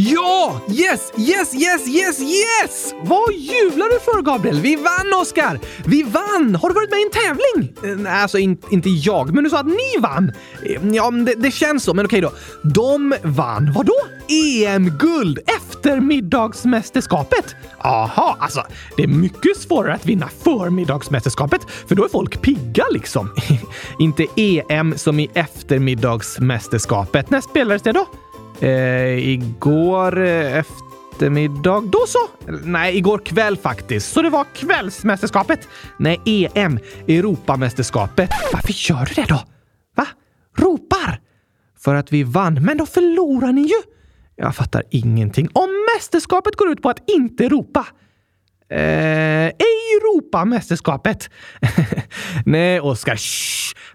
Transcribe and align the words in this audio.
Ja! 0.00 0.60
Yes, 0.70 1.12
yes, 1.16 1.54
yes, 1.54 1.88
yes, 1.88 2.20
yes! 2.20 2.94
Vad 3.02 3.32
jublar 3.34 3.88
du 3.94 4.00
för, 4.00 4.22
Gabriel? 4.22 4.60
Vi 4.60 4.76
vann, 4.76 5.20
Oscar! 5.20 5.60
Vi 5.84 6.02
vann! 6.02 6.54
Har 6.54 6.68
du 6.68 6.74
varit 6.74 6.90
med 6.90 6.98
i 7.00 7.02
en 7.02 7.10
tävling? 7.10 7.72
Eh, 7.92 7.96
Nej, 7.98 8.12
alltså 8.22 8.38
in, 8.38 8.58
inte 8.70 8.88
jag, 8.90 9.34
men 9.34 9.44
du 9.44 9.50
sa 9.50 9.58
att 9.58 9.66
ni 9.66 9.98
vann. 10.00 10.32
Eh, 10.62 10.86
Ja, 10.94 11.10
det, 11.10 11.34
det 11.34 11.50
känns 11.50 11.84
så, 11.84 11.94
men 11.94 12.06
okej 12.06 12.20
då. 12.20 12.32
De 12.62 13.14
vann 13.22 13.72
vadå? 13.72 13.92
EM-guld 14.28 15.38
efter 15.46 16.00
middagsmästerskapet. 16.00 17.56
Aha, 17.78 18.36
alltså 18.40 18.62
det 18.96 19.02
är 19.02 19.08
mycket 19.08 19.56
svårare 19.56 19.94
att 19.94 20.06
vinna 20.06 20.28
förmiddagsmästerskapet, 20.44 21.60
för 21.88 21.94
då 21.94 22.04
är 22.04 22.08
folk 22.08 22.42
pigga 22.42 22.84
liksom. 22.90 23.30
inte 23.98 24.26
EM 24.36 24.98
som 24.98 25.20
i 25.20 25.30
eftermiddagsmästerskapet. 25.34 27.30
När 27.30 27.40
spelades 27.40 27.82
det 27.82 27.92
då? 27.92 28.06
Eh, 28.60 29.28
igår 29.28 30.18
eh, 30.18 30.56
eftermiddag. 30.56 31.82
Då 31.92 32.04
så! 32.06 32.18
Nej, 32.64 32.96
igår 32.96 33.18
kväll 33.18 33.56
faktiskt. 33.56 34.12
Så 34.12 34.22
det 34.22 34.30
var 34.30 34.46
kvällsmästerskapet? 34.54 35.68
Nej, 35.98 36.50
EM. 36.54 36.78
Europamästerskapet. 37.08 38.30
Varför 38.52 38.90
gör 38.90 39.06
du 39.06 39.14
det 39.14 39.28
då? 39.28 39.40
Va? 39.96 40.06
Ropar? 40.56 41.20
För 41.78 41.94
att 41.94 42.12
vi 42.12 42.22
vann. 42.22 42.64
Men 42.64 42.78
då 42.78 42.86
förlorar 42.86 43.52
ni 43.52 43.62
ju! 43.62 43.82
Jag 44.36 44.56
fattar 44.56 44.82
ingenting. 44.90 45.48
Om 45.52 45.86
mästerskapet 45.94 46.56
går 46.56 46.68
ut 46.68 46.82
på 46.82 46.90
att 46.90 47.10
inte 47.10 47.48
ropa. 47.48 47.86
Eh, 48.70 49.52
Europamästerskapet. 49.98 51.30
Nej, 52.46 52.80
Oskar. 52.80 53.18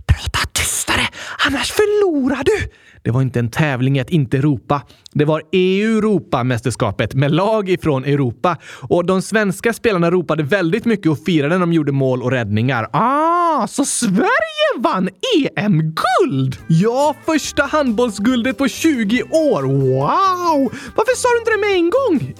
Prata 0.06 0.40
tystare, 0.54 1.02
annars 1.48 1.72
förlorar 1.72 2.44
du! 2.44 2.70
Det 3.04 3.12
var 3.12 3.22
inte 3.22 3.40
en 3.40 3.50
tävling 3.50 3.98
i 3.98 4.00
att 4.00 4.10
inte 4.10 4.42
ropa. 4.42 4.82
Det 5.14 5.26
var 5.26 5.44
Europamästerskapet 5.52 7.14
med 7.14 7.32
lag 7.32 7.70
ifrån 7.70 8.06
Europa. 8.06 8.58
Och 8.82 9.06
de 9.06 9.22
svenska 9.22 9.74
spelarna 9.74 10.12
ropade 10.12 10.44
väldigt 10.44 10.86
mycket 10.86 11.12
och 11.12 11.20
firade 11.26 11.54
när 11.54 11.60
de 11.60 11.73
gjorde 11.73 11.92
mål 11.92 12.23
och 12.23 12.32
räddningar. 12.32 12.90
Ah, 12.94 13.68
så 13.68 13.86
Sverige 13.86 14.70
vann 14.78 15.10
EM-guld! 15.56 16.58
Ja, 16.68 17.16
första 17.26 17.64
handbollsguldet 17.64 18.58
på 18.58 18.68
20 18.68 19.23
år. 19.23 19.64
Wow! 19.64 20.73
Varför 20.95 21.17
sa 21.17 21.30
du 21.30 21.40
inte 21.40 21.52
det 21.52 21.58
med 21.58 21.76
en 21.76 21.90
gång? 21.90 22.34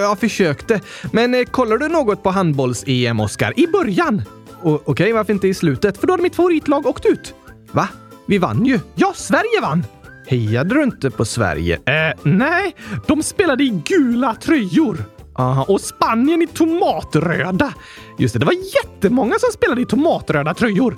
Jag 0.00 0.18
försökte. 0.18 0.80
Men 1.12 1.34
eh, 1.34 1.44
kollar 1.44 1.78
du 1.78 1.88
något 1.88 2.22
på 2.22 2.30
handbolls-EM, 2.30 3.20
Oscar? 3.20 3.60
I 3.60 3.66
början? 3.66 4.22
Okej, 4.62 4.82
Okej, 4.84 5.12
varför 5.12 5.32
inte 5.32 5.48
i 5.48 5.54
slutet? 5.54 5.98
För 5.98 6.06
då 6.06 6.12
hade 6.12 6.22
mitt 6.22 6.36
favoritlag 6.36 6.86
åkt 6.86 7.06
ut. 7.06 7.34
Va? 7.72 7.88
Vi 8.26 8.38
vann 8.38 8.66
ju. 8.66 8.80
Ja, 8.94 9.12
Sverige 9.16 9.60
vann! 9.62 9.84
Hejade 10.30 10.74
du 10.74 10.82
inte 10.82 11.10
på 11.10 11.24
Sverige? 11.24 11.74
Eh, 11.74 12.18
nej, 12.22 12.76
de 13.06 13.22
spelade 13.22 13.64
i 13.64 13.82
gula 13.84 14.34
tröjor. 14.34 15.04
Aha, 15.34 15.64
och 15.68 15.80
Spanien 15.80 16.42
i 16.42 16.46
tomatröda. 16.46 17.74
Just 18.18 18.32
det, 18.34 18.38
det 18.38 18.46
var 18.46 18.52
jättemånga 18.52 19.34
som 19.38 19.52
spelade 19.52 19.80
i 19.80 19.86
tomatröda 19.86 20.54
tröjor. 20.54 20.96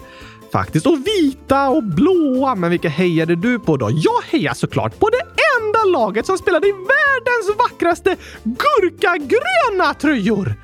Faktiskt. 0.53 0.87
Och 0.87 0.99
vita 1.07 1.69
och 1.69 1.85
blåa. 1.85 2.55
Men 2.55 2.71
vilka 2.71 2.89
hejade 2.89 3.37
du 3.37 3.59
på 3.59 3.77
då? 3.77 3.91
Jag 3.93 4.23
hejar 4.31 4.55
såklart 4.55 4.99
på 4.99 5.09
det 5.09 5.23
enda 5.61 5.99
laget 5.99 6.27
som 6.27 6.39
spelade 6.39 6.67
i 6.67 6.73
världens 6.73 7.59
vackraste 7.59 8.17
gurkagröna 8.45 9.95
tröjor. 9.95 10.55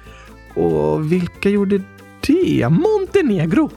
Och 0.55 1.13
vilka 1.13 1.49
gjorde 1.49 1.81
det? 2.21 2.69
Montenegro. 2.69 3.71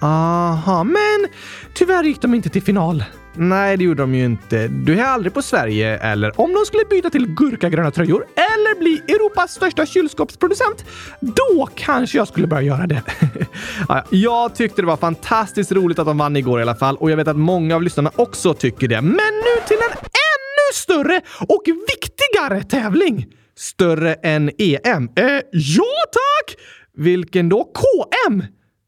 Aha, 0.00 0.84
men 0.84 1.26
tyvärr 1.74 2.04
gick 2.04 2.20
de 2.20 2.34
inte 2.34 2.48
till 2.48 2.62
final. 2.62 3.04
Nej, 3.38 3.76
det 3.76 3.84
gjorde 3.84 4.02
de 4.02 4.14
ju 4.14 4.24
inte. 4.24 4.68
Du 4.68 5.00
är 5.00 5.04
aldrig 5.04 5.34
på 5.34 5.42
Sverige, 5.42 5.98
eller 5.98 6.40
om 6.40 6.54
de 6.54 6.66
skulle 6.66 6.84
byta 6.84 7.10
till 7.10 7.26
gurkagröna 7.26 7.90
tröjor 7.90 8.26
eller 8.36 8.78
bli 8.78 9.02
Europas 9.14 9.52
största 9.52 9.86
kylskåpsproducent, 9.86 10.84
då 11.20 11.68
kanske 11.74 12.18
jag 12.18 12.28
skulle 12.28 12.46
börja 12.46 12.62
göra 12.62 12.86
det. 12.86 13.02
Jag 14.10 14.54
tyckte 14.54 14.82
det 14.82 14.86
var 14.86 14.96
fantastiskt 14.96 15.72
roligt 15.72 15.98
att 15.98 16.06
de 16.06 16.18
vann 16.18 16.36
igår 16.36 16.58
i 16.58 16.62
alla 16.62 16.74
fall 16.74 16.96
och 16.96 17.10
jag 17.10 17.16
vet 17.16 17.28
att 17.28 17.36
många 17.36 17.74
av 17.74 17.82
lyssnarna 17.82 18.10
också 18.16 18.54
tycker 18.54 18.88
det. 18.88 19.00
Men 19.00 19.16
nu 19.16 19.66
till 19.66 19.76
en 19.76 19.98
ännu 19.98 20.72
större 20.72 21.20
och 21.48 21.62
viktigare 21.66 22.62
tävling! 22.62 23.26
Större 23.58 24.14
än 24.14 24.50
EM? 24.58 25.08
Eh, 25.16 25.40
ja 25.52 25.84
tack! 26.12 26.56
Vilken 26.94 27.48
då? 27.48 27.64
KM? 27.64 28.44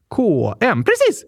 KM, 0.09 0.83
precis! 0.83 1.23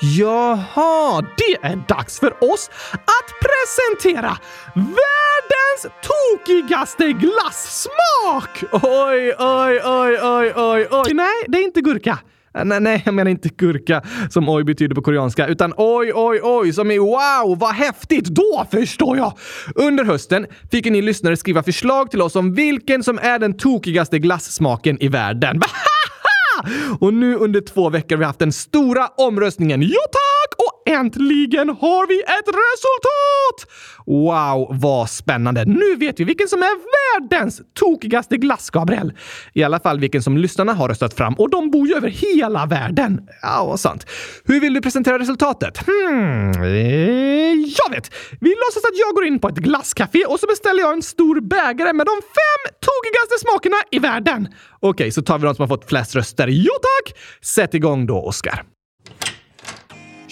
Jaha, 0.00 1.22
det 1.36 1.66
är 1.66 1.76
dags 1.88 2.20
för 2.20 2.52
oss 2.52 2.70
att 2.92 3.30
presentera 3.40 4.36
världens 4.74 5.86
tokigaste 6.02 7.12
glassmak! 7.12 8.64
Oj, 8.72 9.34
oj, 9.38 9.80
oj, 9.84 10.18
oj, 10.22 10.52
oj, 10.56 10.88
oj. 10.90 11.14
Nej, 11.14 11.44
det 11.48 11.58
är 11.58 11.62
inte 11.62 11.80
gurka. 11.80 12.18
Eh, 12.54 12.64
nej, 12.64 12.80
nej, 12.80 13.02
jag 13.04 13.14
menar 13.14 13.30
inte 13.30 13.48
gurka 13.48 14.02
som 14.30 14.48
oj 14.48 14.64
betyder 14.64 14.94
på 14.94 15.02
koreanska, 15.02 15.46
utan 15.46 15.74
oj, 15.76 16.12
oj, 16.14 16.40
oj 16.42 16.72
som 16.72 16.90
i 16.90 16.98
wow, 16.98 17.58
vad 17.58 17.74
häftigt! 17.74 18.24
Då 18.24 18.66
förstår 18.70 19.16
jag! 19.16 19.32
Under 19.74 20.04
hösten 20.04 20.46
fick 20.70 20.84
ni 20.84 21.02
lyssnare 21.02 21.36
skriva 21.36 21.62
förslag 21.62 22.10
till 22.10 22.22
oss 22.22 22.36
om 22.36 22.54
vilken 22.54 23.02
som 23.02 23.18
är 23.18 23.38
den 23.38 23.56
tokigaste 23.56 24.18
glassmaken 24.18 25.02
i 25.02 25.08
världen. 25.08 25.60
Och 27.00 27.14
nu 27.14 27.36
under 27.36 27.60
två 27.60 27.90
veckor 27.90 28.16
har 28.16 28.18
vi 28.18 28.24
haft 28.24 28.38
den 28.38 28.52
stora 28.52 29.06
omröstningen. 29.06 29.82
Ja 29.82 30.00
tack! 30.12 30.31
Och 30.58 30.92
äntligen 30.92 31.68
har 31.68 32.06
vi 32.06 32.20
ett 32.20 32.48
resultat! 32.48 33.72
Wow, 34.06 34.80
vad 34.80 35.10
spännande! 35.10 35.64
Nu 35.64 35.96
vet 35.96 36.20
vi 36.20 36.24
vilken 36.24 36.48
som 36.48 36.62
är 36.62 36.74
världens 37.20 37.60
tokigaste 37.74 38.36
glass, 38.36 38.70
Gabriel. 38.70 39.12
I 39.52 39.62
alla 39.62 39.80
fall 39.80 40.00
vilken 40.00 40.22
som 40.22 40.36
lyssnarna 40.36 40.72
har 40.72 40.88
röstat 40.88 41.14
fram 41.14 41.34
och 41.34 41.50
de 41.50 41.70
bor 41.70 41.88
ju 41.88 41.94
över 41.94 42.08
hela 42.08 42.66
världen. 42.66 43.20
Ja, 43.42 43.64
vad 43.64 43.80
sant. 43.80 44.06
Hur 44.44 44.60
vill 44.60 44.74
du 44.74 44.80
presentera 44.80 45.18
resultatet? 45.18 45.78
Hmm, 45.86 46.50
eh, 46.62 47.52
jag 47.52 47.90
vet! 47.90 48.14
Vi 48.40 48.50
låtsas 48.50 48.84
att 48.84 48.98
jag 49.06 49.14
går 49.14 49.24
in 49.24 49.38
på 49.38 49.48
ett 49.48 49.58
glasscafé 49.58 50.24
och 50.24 50.40
så 50.40 50.46
beställer 50.46 50.80
jag 50.80 50.92
en 50.92 51.02
stor 51.02 51.40
bägare 51.40 51.92
med 51.92 52.06
de 52.06 52.16
fem 52.22 52.74
tokigaste 52.80 53.48
smakerna 53.48 53.76
i 53.90 53.98
världen. 53.98 54.48
Okej, 54.80 55.10
så 55.10 55.22
tar 55.22 55.38
vi 55.38 55.44
de 55.44 55.54
som 55.54 55.62
har 55.62 55.68
fått 55.68 55.88
flest 55.88 56.16
röster. 56.16 56.48
Jo 56.48 56.72
tack! 56.82 57.18
Sätt 57.42 57.74
igång 57.74 58.06
då, 58.06 58.22
Oskar. 58.22 58.71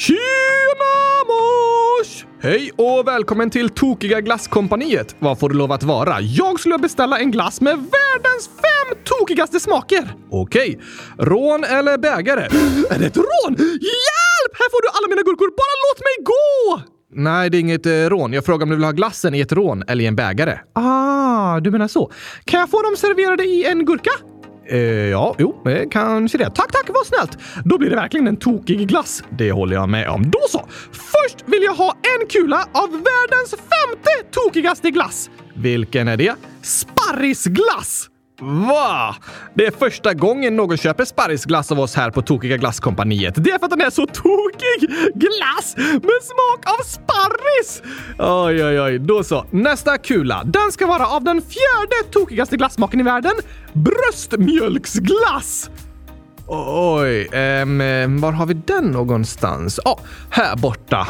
Tjena 0.00 0.94
mors! 1.26 2.26
Hej 2.42 2.70
och 2.76 3.06
välkommen 3.06 3.50
till 3.50 3.70
Tokiga 3.70 4.20
Glasskompaniet. 4.20 5.16
Vad 5.18 5.38
får 5.38 5.48
du 5.48 5.54
lov 5.54 5.72
att 5.72 5.82
vara? 5.82 6.20
Jag 6.20 6.60
skulle 6.60 6.78
beställa 6.78 7.18
en 7.18 7.30
glass 7.30 7.60
med 7.60 7.72
världens 7.72 8.48
fem 8.48 8.98
tokigaste 9.04 9.60
smaker. 9.60 10.14
Okej. 10.30 10.80
Rån 11.18 11.64
eller 11.64 11.98
bägare? 11.98 12.40
Är 12.90 12.98
det 12.98 13.06
ett 13.06 13.16
rån? 13.16 13.56
Hjälp! 13.58 14.52
Här 14.58 14.70
får 14.70 14.82
du 14.82 14.88
alla 14.88 15.08
mina 15.08 15.22
gurkor. 15.22 15.48
Bara 15.56 15.76
låt 15.86 16.00
mig 16.00 16.24
gå! 16.24 16.82
Nej, 17.12 17.50
det 17.50 17.56
är 17.56 17.60
inget 17.60 17.86
eh, 17.86 17.92
rån. 17.92 18.32
Jag 18.32 18.44
frågar 18.44 18.62
om 18.62 18.70
du 18.70 18.76
vill 18.76 18.84
ha 18.84 18.92
glassen 18.92 19.34
i 19.34 19.40
ett 19.40 19.52
rån 19.52 19.82
eller 19.88 20.04
i 20.04 20.06
en 20.06 20.16
bägare. 20.16 20.58
Ah, 20.72 21.60
du 21.60 21.70
menar 21.70 21.88
så. 21.88 22.12
Kan 22.44 22.60
jag 22.60 22.70
få 22.70 22.82
dem 22.82 22.96
serverade 22.96 23.44
i 23.44 23.64
en 23.64 23.84
gurka? 23.84 24.10
Eh, 24.70 24.78
ja, 25.08 25.34
jo, 25.38 25.62
eh, 25.66 25.88
kanske 25.90 26.38
det. 26.38 26.44
Tack, 26.44 26.72
tack, 26.72 26.88
vad 26.88 27.06
snällt! 27.06 27.38
Då 27.64 27.78
blir 27.78 27.90
det 27.90 27.96
verkligen 27.96 28.26
en 28.26 28.36
tokig 28.36 28.88
glass. 28.88 29.24
Det 29.30 29.52
håller 29.52 29.76
jag 29.76 29.88
med 29.88 30.08
om. 30.08 30.30
Då 30.30 30.40
så! 30.50 30.66
Först 30.92 31.44
vill 31.46 31.62
jag 31.62 31.74
ha 31.74 31.96
en 32.20 32.26
kula 32.28 32.68
av 32.72 32.90
världens 32.90 33.50
femte 33.50 34.30
tokigaste 34.30 34.90
glass. 34.90 35.30
Vilken 35.54 36.08
är 36.08 36.16
det? 36.16 36.34
Sparrisglass! 36.62 38.06
Va? 38.40 39.16
Det 39.54 39.66
är 39.66 39.70
första 39.70 40.14
gången 40.14 40.56
någon 40.56 40.76
köper 40.76 41.04
sparrisglass 41.04 41.72
av 41.72 41.80
oss 41.80 41.94
här 41.94 42.10
på 42.10 42.22
Tokiga 42.22 42.56
Glasskompaniet. 42.56 43.34
Det 43.36 43.50
är 43.50 43.58
för 43.58 43.64
att 43.64 43.70
den 43.70 43.80
är 43.80 43.90
så 43.90 44.06
tokig! 44.06 44.90
Glass 45.14 45.74
med 45.76 46.20
smak 46.22 46.66
av 46.66 46.84
sparris! 46.84 47.82
Oj, 48.18 48.64
oj, 48.64 48.80
oj. 48.80 48.98
Då 48.98 49.24
så. 49.24 49.46
Nästa 49.50 49.98
kula. 49.98 50.42
Den 50.44 50.72
ska 50.72 50.86
vara 50.86 51.06
av 51.06 51.24
den 51.24 51.42
fjärde 51.42 52.10
tokigaste 52.10 52.56
glassmaken 52.56 53.00
i 53.00 53.02
världen. 53.02 53.32
Bröstmjölksglass! 53.72 55.70
Oj, 56.46 57.28
um, 57.62 58.20
var 58.20 58.32
har 58.32 58.46
vi 58.46 58.54
den 58.54 58.84
någonstans? 58.84 59.80
Ja, 59.84 59.90
oh, 59.92 60.00
här 60.30 60.56
borta. 60.56 61.08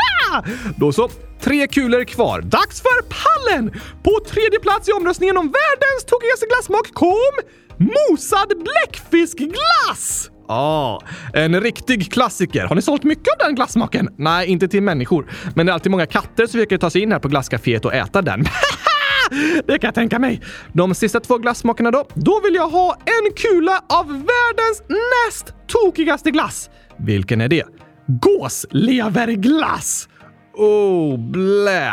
Då 0.76 0.92
så. 0.92 1.10
Tre 1.44 1.66
kulor 1.66 2.04
kvar. 2.04 2.40
Dags 2.40 2.82
för 2.82 3.02
pallen! 3.02 3.70
På 4.02 4.18
tredje 4.28 4.60
plats 4.60 4.88
i 4.88 4.92
omröstningen 4.92 5.36
om 5.36 5.46
världens 5.46 6.04
tokigaste 6.06 6.46
glassmak 6.46 6.94
kom 6.94 7.32
mosad 7.78 8.48
bläckfiskglass! 8.48 10.30
Ja, 10.48 10.54
ah, 10.54 11.00
en 11.34 11.60
riktig 11.60 12.12
klassiker. 12.12 12.64
Har 12.64 12.74
ni 12.74 12.82
sålt 12.82 13.04
mycket 13.04 13.32
av 13.32 13.38
den 13.46 13.54
glassmaken? 13.54 14.08
Nej, 14.18 14.48
inte 14.48 14.68
till 14.68 14.82
människor. 14.82 15.30
Men 15.54 15.66
det 15.66 15.72
är 15.72 15.74
alltid 15.74 15.90
många 15.90 16.06
katter 16.06 16.46
som 16.46 16.52
försöker 16.52 16.78
ta 16.78 16.90
sig 16.90 17.02
in 17.02 17.12
här 17.12 17.18
på 17.18 17.28
glasscaféet 17.28 17.84
och 17.84 17.94
äta 17.94 18.22
den. 18.22 18.44
Det 19.66 19.78
kan 19.78 19.88
jag 19.88 19.94
tänka 19.94 20.18
mig. 20.18 20.40
De 20.72 20.94
sista 20.94 21.20
två 21.20 21.38
glassmakerna 21.38 21.90
då? 21.90 22.06
Då 22.14 22.40
vill 22.44 22.54
jag 22.54 22.68
ha 22.68 22.94
en 22.94 23.32
kula 23.36 23.80
av 23.88 24.06
världens 24.06 24.82
näst 24.88 25.54
tokigaste 25.68 26.30
glass. 26.30 26.70
Vilken 26.98 27.40
är 27.40 27.48
det? 27.48 27.64
Gåsleverglass! 28.06 30.08
Oh, 30.54 31.18
blä! 31.18 31.92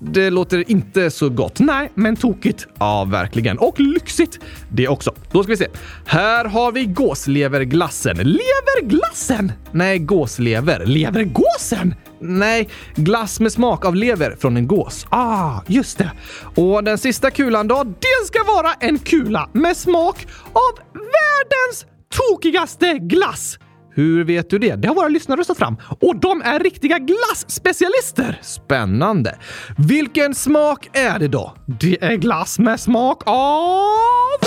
Det 0.00 0.30
låter 0.30 0.70
inte 0.70 1.10
så 1.10 1.28
gott. 1.28 1.60
Nej, 1.60 1.92
men 1.94 2.16
tokigt. 2.16 2.66
Ja, 2.78 3.04
verkligen. 3.04 3.58
Och 3.58 3.80
lyxigt 3.80 4.38
det 4.68 4.88
också. 4.88 5.14
Då 5.32 5.42
ska 5.42 5.50
vi 5.52 5.56
se. 5.56 5.68
Här 6.06 6.44
har 6.44 6.72
vi 6.72 6.84
gåsleverglassen. 6.84 8.16
Leverglassen? 8.16 9.52
Nej, 9.72 9.98
gåslever. 9.98 10.86
Levergåsen? 10.86 11.94
Nej, 12.20 12.68
glass 12.94 13.40
med 13.40 13.52
smak 13.52 13.84
av 13.84 13.94
lever 13.94 14.36
från 14.40 14.56
en 14.56 14.66
gås. 14.66 15.06
Ah, 15.10 15.60
just 15.66 15.98
det. 15.98 16.10
Och 16.54 16.84
den 16.84 16.98
sista 16.98 17.30
kulan 17.30 17.68
då? 17.68 17.84
Det 17.84 18.26
ska 18.26 18.44
vara 18.44 18.72
en 18.80 18.98
kula 18.98 19.48
med 19.52 19.76
smak 19.76 20.26
av 20.52 20.84
världens 20.94 21.86
tokigaste 22.10 22.98
glass. 22.98 23.58
Hur 23.98 24.24
vet 24.24 24.50
du 24.50 24.58
det? 24.58 24.74
Det 24.74 24.88
har 24.88 24.94
våra 24.94 25.08
lyssnare 25.08 25.40
röstat 25.40 25.58
fram. 25.58 25.76
Och 26.00 26.16
de 26.16 26.42
är 26.42 26.60
riktiga 26.60 26.98
glasspecialister! 26.98 28.38
Spännande. 28.42 29.38
Vilken 29.78 30.34
smak 30.34 30.88
är 30.92 31.18
det 31.18 31.28
då? 31.28 31.54
Det 31.66 32.04
är 32.04 32.16
glass 32.16 32.58
med 32.58 32.80
smak 32.80 33.22
av... 33.26 34.38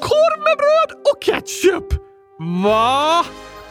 Korv 0.00 0.38
med 0.38 0.56
bröd 0.58 1.00
och 1.12 1.22
ketchup! 1.22 2.00
Va? 2.64 3.24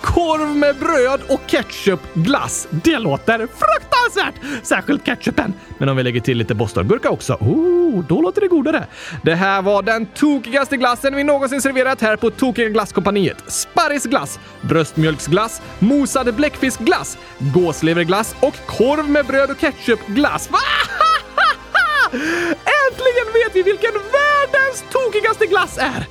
Korv 0.07 0.56
med 0.56 0.75
bröd 0.75 1.21
och 1.27 1.42
ketchupglass. 1.48 2.68
Det 2.71 3.00
låter 3.00 3.38
fruktansvärt! 3.38 4.65
Särskilt 4.65 5.06
ketchupen. 5.06 5.54
Men 5.77 5.89
om 5.89 5.98
vi 5.98 6.04
lägger 6.04 6.21
till 6.21 6.38
lite 6.38 6.56
bostongurka 6.56 7.09
också, 7.09 7.33
oh, 7.33 8.04
då 8.07 8.21
låter 8.21 8.42
det 8.42 8.48
godare. 8.48 8.88
Det 9.24 9.36
här 9.36 9.62
var 9.62 9.81
den 9.81 10.06
tokigaste 10.06 10.77
glassen 10.77 11.15
vi 11.15 11.24
någonsin 11.24 11.62
serverat 11.62 12.01
här 12.01 12.15
på 12.15 12.31
Tokiga 12.31 12.69
Glasskompaniet. 12.69 13.44
Sparrisglass, 13.48 14.39
bröstmjölksglass, 14.62 15.62
mosad 15.80 16.36
bläckfiskglass, 16.36 17.18
gåsleverglass 17.39 18.36
och 18.39 18.56
korv 18.65 19.10
med 19.10 19.25
bröd 19.25 19.51
och 19.51 19.60
ketchupglass. 19.60 20.50
Äntligen 22.12 23.27
vet 23.33 23.56
vi 23.56 23.63
vilken 23.63 23.94
världens 23.94 24.83
tokigaste 24.92 25.45
glass 25.45 25.77
är! 25.77 26.07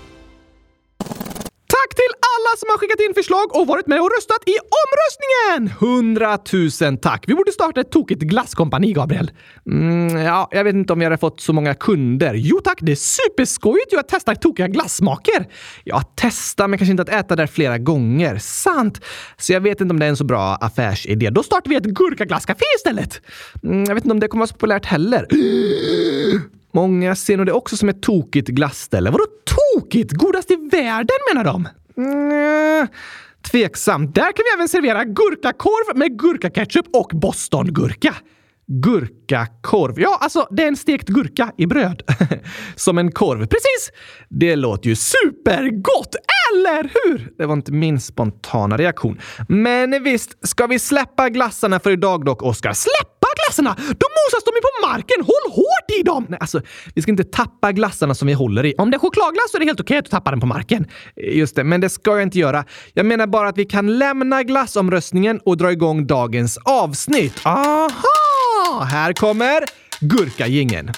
Tack 1.68 1.94
till 1.94 2.25
alla 2.36 2.56
som 2.56 2.66
har 2.70 2.78
skickat 2.78 3.00
in 3.00 3.14
förslag 3.14 3.56
och 3.56 3.66
varit 3.66 3.86
med 3.86 4.00
och 4.00 4.10
röstat 4.16 4.42
i 4.46 4.56
omröstningen! 4.82 5.76
Hundratusen 5.80 6.98
tack! 6.98 7.24
Vi 7.26 7.34
borde 7.34 7.52
starta 7.52 7.80
ett 7.80 7.90
tokigt 7.90 8.22
glasskompani, 8.22 8.92
Gabriel. 8.92 9.30
Mm, 9.66 10.16
ja, 10.16 10.48
jag 10.50 10.64
vet 10.64 10.74
inte 10.74 10.92
om 10.92 10.98
vi 10.98 11.04
hade 11.04 11.18
fått 11.18 11.40
så 11.40 11.52
många 11.52 11.74
kunder. 11.74 12.34
Jo 12.34 12.60
tack, 12.64 12.78
det 12.80 12.92
är 12.92 12.96
superskojigt 12.96 13.92
ju 13.92 13.98
att 13.98 14.08
testa 14.08 14.34
tokiga 14.34 14.68
glassmaker. 14.68 15.48
Ja, 15.84 16.02
testa, 16.02 16.68
men 16.68 16.78
kanske 16.78 16.90
inte 16.90 17.02
att 17.02 17.08
äta 17.08 17.36
där 17.36 17.46
flera 17.46 17.78
gånger. 17.78 18.38
Sant! 18.38 19.00
Så 19.36 19.52
jag 19.52 19.60
vet 19.60 19.80
inte 19.80 19.92
om 19.92 19.98
det 19.98 20.06
är 20.06 20.10
en 20.10 20.16
så 20.16 20.24
bra 20.24 20.54
affärsidé. 20.54 21.30
Då 21.30 21.42
startar 21.42 21.70
vi 21.70 21.76
ett 21.76 21.84
gurkaglasscafé 21.84 22.64
istället. 22.76 23.20
Mm, 23.62 23.84
jag 23.84 23.94
vet 23.94 24.04
inte 24.04 24.12
om 24.12 24.20
det 24.20 24.28
kommer 24.28 24.40
vara 24.40 24.48
så 24.48 24.54
populärt 24.54 24.84
heller. 24.84 25.26
Många 26.72 27.16
ser 27.16 27.36
nog 27.36 27.46
det 27.46 27.52
också 27.52 27.76
som 27.76 27.88
ett 27.88 28.02
tokigt 28.02 28.48
glasställe. 28.48 29.10
Vadå 29.10 29.24
tokigt? 29.44 30.12
Godast 30.12 30.50
i 30.50 30.56
världen 30.72 31.16
menar 31.34 31.44
de? 31.44 31.68
Mm, 31.98 32.88
tveksam. 33.50 34.12
Där 34.12 34.22
kan 34.32 34.44
vi 34.44 34.54
även 34.56 34.68
servera 34.68 35.04
gurkakorv 35.04 35.96
med 35.98 36.18
gurkaketchup 36.18 36.86
och 36.92 37.10
bostongurka. 37.12 38.14
Gurkakorv. 38.68 40.00
Ja, 40.00 40.18
alltså 40.20 40.48
det 40.50 40.62
är 40.62 40.68
en 40.68 40.76
stekt 40.76 41.08
gurka 41.08 41.52
i 41.58 41.66
bröd. 41.66 42.02
Som 42.76 42.98
en 42.98 43.12
korv. 43.12 43.38
Precis! 43.40 43.92
Det 44.28 44.56
låter 44.56 44.88
ju 44.88 44.96
supergott, 44.96 46.16
eller 46.54 46.82
hur? 46.82 47.32
Det 47.38 47.46
var 47.46 47.54
inte 47.54 47.72
min 47.72 48.00
spontana 48.00 48.76
reaktion. 48.76 49.20
Men 49.48 50.02
visst, 50.02 50.48
ska 50.48 50.66
vi 50.66 50.78
släppa 50.78 51.28
glassarna 51.28 51.80
för 51.80 51.90
idag 51.90 52.24
dock, 52.24 52.42
Oskar? 52.42 52.72
Släpp 52.72 53.15
glassarna? 53.44 53.76
Då 53.78 54.06
mosas 54.18 54.44
de 54.44 54.50
ju 54.54 54.60
på 54.60 54.88
marken! 54.88 55.20
Håll 55.20 55.52
hårt 55.52 56.00
i 56.00 56.02
dem! 56.02 56.26
Nej, 56.28 56.38
alltså, 56.40 56.60
vi 56.94 57.02
ska 57.02 57.10
inte 57.10 57.24
tappa 57.24 57.72
glassarna 57.72 58.14
som 58.14 58.28
vi 58.28 58.34
håller 58.34 58.66
i. 58.66 58.74
Om 58.78 58.90
det 58.90 58.96
är 58.96 58.98
chokladglass 58.98 59.50
så 59.50 59.56
är 59.56 59.60
det 59.60 59.66
helt 59.66 59.80
okej 59.80 59.98
att 59.98 60.04
du 60.04 60.10
tappar 60.10 60.30
den 60.30 60.40
på 60.40 60.46
marken. 60.46 60.86
Just 61.16 61.56
det, 61.56 61.64
men 61.64 61.80
det 61.80 61.88
ska 61.88 62.10
jag 62.10 62.22
inte 62.22 62.38
göra. 62.38 62.64
Jag 62.94 63.06
menar 63.06 63.26
bara 63.26 63.48
att 63.48 63.58
vi 63.58 63.64
kan 63.64 63.98
lämna 63.98 64.42
glassomröstningen 64.42 65.40
och 65.44 65.56
dra 65.56 65.72
igång 65.72 66.06
dagens 66.06 66.58
avsnitt. 66.64 67.40
Aha! 67.44 68.84
Här 68.90 69.12
kommer 69.12 69.64
gurkagingen. 70.00 70.90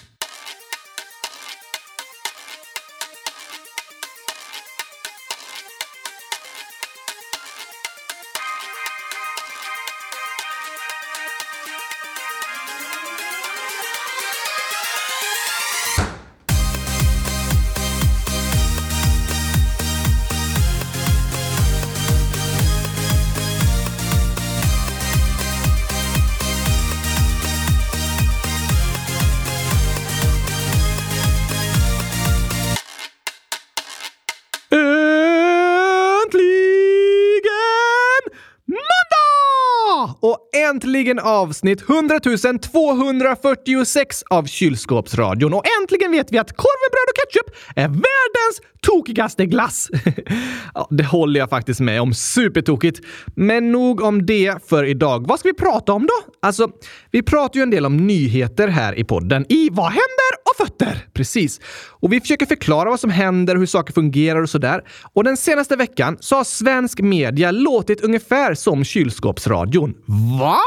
Äntligen 40.79 41.19
avsnitt 41.19 41.83
100 41.91 42.21
246 42.63 44.25
av 44.31 44.45
Kylskåpsradion 44.45 45.55
och 45.55 45.65
äntligen 45.81 46.11
vet 46.11 46.33
vi 46.33 46.39
att 46.39 46.57
korv 46.57 46.79
med 46.85 46.91
bröd 46.91 47.09
och 47.09 47.17
ketchup 47.17 47.77
är 47.77 47.89
världens 47.89 48.61
tokigaste 48.83 49.47
glass. 49.47 49.91
ja, 50.75 50.89
det 50.91 51.05
håller 51.05 51.41
jag 51.41 51.51
faktiskt 51.51 51.81
med 51.81 52.01
om. 52.01 52.15
Supertokigt. 52.15 53.01
Men 53.37 53.73
nog 53.73 54.01
om 54.01 54.27
det 54.27 54.69
för 54.69 54.85
idag. 54.85 55.27
Vad 55.29 55.39
ska 55.39 55.49
vi 55.49 55.55
prata 55.55 55.93
om 55.93 56.07
då? 56.07 56.33
Alltså, 56.43 56.69
vi 57.11 57.23
pratar 57.23 57.57
ju 57.57 57.63
en 57.63 57.71
del 57.71 57.87
om 57.87 57.97
nyheter 57.97 58.69
här 58.69 58.99
i 58.99 59.05
podden. 59.05 59.47
I 59.49 59.69
Vad 59.73 59.87
händer? 59.87 60.18
Fötter. 60.59 61.07
Precis. 61.13 61.61
Och 62.01 62.13
vi 62.13 62.21
försöker 62.21 62.47
förklara 62.47 62.91
vad 62.91 63.01
som 63.01 63.11
händer 63.11 63.55
och 63.55 63.61
hur 63.61 63.67
saker 63.67 63.93
fungerar 63.93 64.43
och 64.43 64.51
sådär. 64.51 64.83
Och 65.13 65.25
den 65.25 65.37
senaste 65.37 65.77
veckan 65.77 66.17
så 66.21 66.37
har 66.37 66.45
svensk 66.45 67.01
media 67.01 67.51
låtit 67.51 68.01
ungefär 68.01 68.55
som 68.55 68.85
kylskåpsradion. 68.85 69.95
Va? 70.41 70.61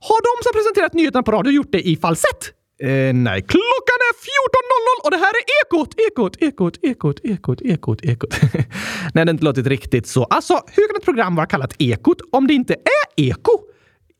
Har 0.00 0.20
de 0.22 0.44
som 0.44 0.52
presenterat 0.52 0.94
nyheterna 0.94 1.22
på 1.22 1.32
radio 1.32 1.52
gjort 1.52 1.72
det 1.72 1.88
i 1.88 1.96
falsett? 1.96 2.52
Eh, 2.82 3.14
nej, 3.14 3.42
klockan 3.42 3.98
är 4.08 4.14
14.00 4.14 5.04
och 5.04 5.10
det 5.10 5.16
här 5.16 5.32
är 5.40 5.44
Ekot, 5.62 5.94
Ekot, 6.00 6.36
Ekot, 6.42 6.78
Ekot, 6.82 7.20
Ekot, 7.24 7.60
Ekot, 7.62 8.04
Ekot. 8.04 8.36
nej, 8.52 8.64
det 9.12 9.20
har 9.20 9.30
inte 9.30 9.44
låtit 9.44 9.66
riktigt 9.66 10.06
så. 10.06 10.24
Alltså, 10.24 10.60
hur 10.66 10.88
kan 10.88 10.96
ett 10.96 11.04
program 11.04 11.34
vara 11.34 11.46
kallat 11.46 11.74
Ekot 11.78 12.18
om 12.32 12.46
det 12.46 12.54
inte 12.54 12.74
är 12.74 13.24
Eko? 13.24 13.52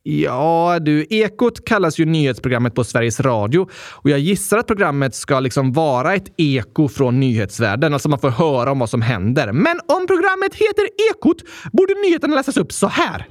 Ja, 0.07 0.79
du, 0.81 1.07
Ekot 1.11 1.65
kallas 1.65 1.99
ju 1.99 2.05
nyhetsprogrammet 2.05 2.75
på 2.75 2.85
Sveriges 2.85 3.21
Radio 3.21 3.69
och 3.93 4.11
jag 4.11 4.19
gissar 4.19 4.59
att 4.59 4.67
programmet 4.67 5.15
ska 5.15 5.41
liksom 5.41 5.73
vara 5.73 6.15
ett 6.15 6.33
eko 6.37 6.89
från 6.89 7.21
nyhetsvärlden, 7.21 7.93
alltså 7.95 8.09
man 8.09 8.19
får 8.19 8.31
höra 8.31 8.73
om 8.73 8.79
vad 8.79 8.91
som 8.91 9.03
händer. 9.03 9.53
Men 9.53 9.81
om 9.87 10.07
programmet 10.07 10.55
heter 10.55 10.89
Ekot 11.11 11.37
borde 11.73 11.95
nyheterna 11.95 12.35
läsas 12.35 12.57
upp 12.57 12.73
så 12.73 12.87
här. 12.87 13.27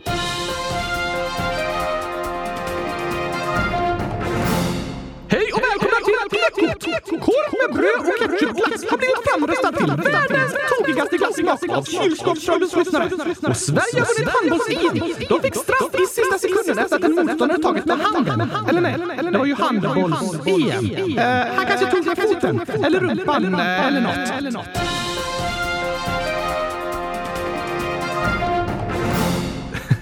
Korv 7.28 7.52
med 7.62 7.70
bröd 7.78 8.02
och 8.10 8.18
ketchupglass 8.20 8.82
har 8.92 8.98
blivit 8.98 9.22
framröstad 9.28 9.72
till. 9.72 9.92
Världens 10.12 10.54
tokigaste 10.72 11.18
glassmak 11.18 11.78
av 11.78 11.84
kylskåpsradions 11.84 12.76
lyssnare. 12.76 13.10
Och 13.50 13.58
Sverige 13.58 14.00
har 14.02 14.08
vunnit 14.10 14.30
handbolls-EM. 14.38 15.28
De 15.30 15.42
fick 15.42 15.56
straff 15.56 15.94
i 16.04 16.06
sista 16.18 16.40
sekunden 16.40 16.78
efter 16.84 16.96
att 16.96 17.04
en 17.04 17.16
motståndare 17.16 17.62
tagit 17.62 17.86
med 17.86 18.00
handen. 18.00 18.50
Eller 18.70 18.82
nej, 18.82 18.96
det 19.32 19.38
var 19.38 19.46
ju 19.46 19.56
handbolls-EM. 19.56 20.86
Uh, 21.18 21.56
han 21.56 21.66
kanske 21.66 21.92
tog 21.92 22.06
med 22.06 22.18
foten, 22.18 22.62
eller 22.86 23.00
rumpan, 23.00 23.56
eller 23.56 24.52
något. 24.52 24.68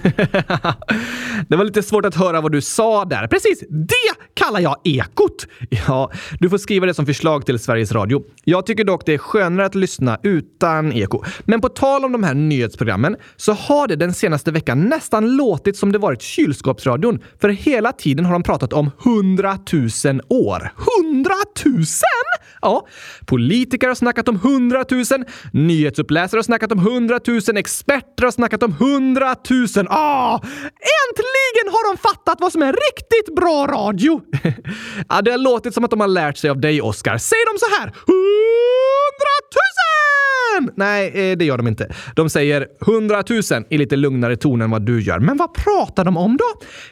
det 1.48 1.56
var 1.56 1.64
lite 1.64 1.82
svårt 1.82 2.04
att 2.04 2.14
höra 2.14 2.40
vad 2.40 2.52
du 2.52 2.60
sa 2.60 3.04
där. 3.04 3.26
Precis, 3.26 3.60
det 3.70 4.34
kallar 4.34 4.60
jag 4.60 4.76
ekot. 4.84 5.46
Ja, 5.88 6.10
du 6.40 6.50
får 6.50 6.58
skriva 6.58 6.86
det 6.86 6.94
som 6.94 7.06
förslag 7.06 7.46
till 7.46 7.58
Sveriges 7.58 7.92
Radio. 7.92 8.22
Jag 8.44 8.66
tycker 8.66 8.84
dock 8.84 9.06
det 9.06 9.14
är 9.14 9.18
skönare 9.18 9.66
att 9.66 9.74
lyssna 9.74 10.18
utan 10.22 10.92
eko. 10.92 11.22
Men 11.40 11.60
på 11.60 11.68
tal 11.68 12.04
om 12.04 12.12
de 12.12 12.22
här 12.22 12.34
nyhetsprogrammen 12.34 13.16
så 13.36 13.52
har 13.52 13.88
det 13.88 13.96
den 13.96 14.14
senaste 14.14 14.50
veckan 14.50 14.80
nästan 14.88 15.36
låtit 15.36 15.76
som 15.76 15.92
det 15.92 15.98
varit 15.98 16.22
kylskåpsradion. 16.22 17.18
För 17.40 17.48
hela 17.48 17.92
tiden 17.92 18.24
har 18.24 18.32
de 18.32 18.42
pratat 18.42 18.72
om 18.72 18.90
hundratusen 18.98 20.20
år. 20.28 20.72
Hundratusen? 20.76 22.02
Ja, 22.62 22.86
politiker 23.26 23.88
har 23.88 23.94
snackat 23.94 24.28
om 24.28 24.40
hundratusen, 24.42 25.24
nyhetsuppläsare 25.52 26.38
har 26.38 26.42
snackat 26.42 26.72
om 26.72 26.78
hundratusen, 26.78 27.56
experter 27.56 28.24
har 28.24 28.30
snackat 28.30 28.62
om 28.62 28.72
hundratusen. 28.72 29.86
Ah, 29.90 30.34
äntligen 30.34 31.31
Äntligen 31.32 31.72
har 31.74 31.92
de 31.92 31.98
fattat 31.98 32.40
vad 32.40 32.52
som 32.52 32.62
är 32.62 32.72
riktigt 32.72 33.34
bra 33.36 33.66
radio! 33.66 34.20
ja, 35.08 35.22
det 35.22 35.30
har 35.30 35.38
låtit 35.38 35.74
som 35.74 35.84
att 35.84 35.90
de 35.90 36.00
har 36.00 36.08
lärt 36.08 36.36
sig 36.36 36.50
av 36.50 36.60
dig, 36.60 36.82
Oscar. 36.82 37.18
Säger 37.18 37.52
de 37.52 37.58
så 37.58 37.66
här? 37.80 37.92
Hundratusen! 39.32 39.62
Nej, 40.76 41.30
eh, 41.30 41.36
det 41.38 41.44
gör 41.44 41.58
de 41.58 41.68
inte. 41.68 41.94
De 42.16 42.30
säger 42.30 42.68
hundratusen 42.80 43.66
i 43.70 43.78
lite 43.78 43.96
lugnare 43.96 44.36
ton 44.36 44.62
än 44.62 44.70
vad 44.70 44.82
du 44.82 45.02
gör. 45.02 45.18
Men 45.18 45.36
vad 45.36 45.54
pratar 45.54 46.04
de 46.04 46.16
om 46.16 46.36
då? 46.36 46.44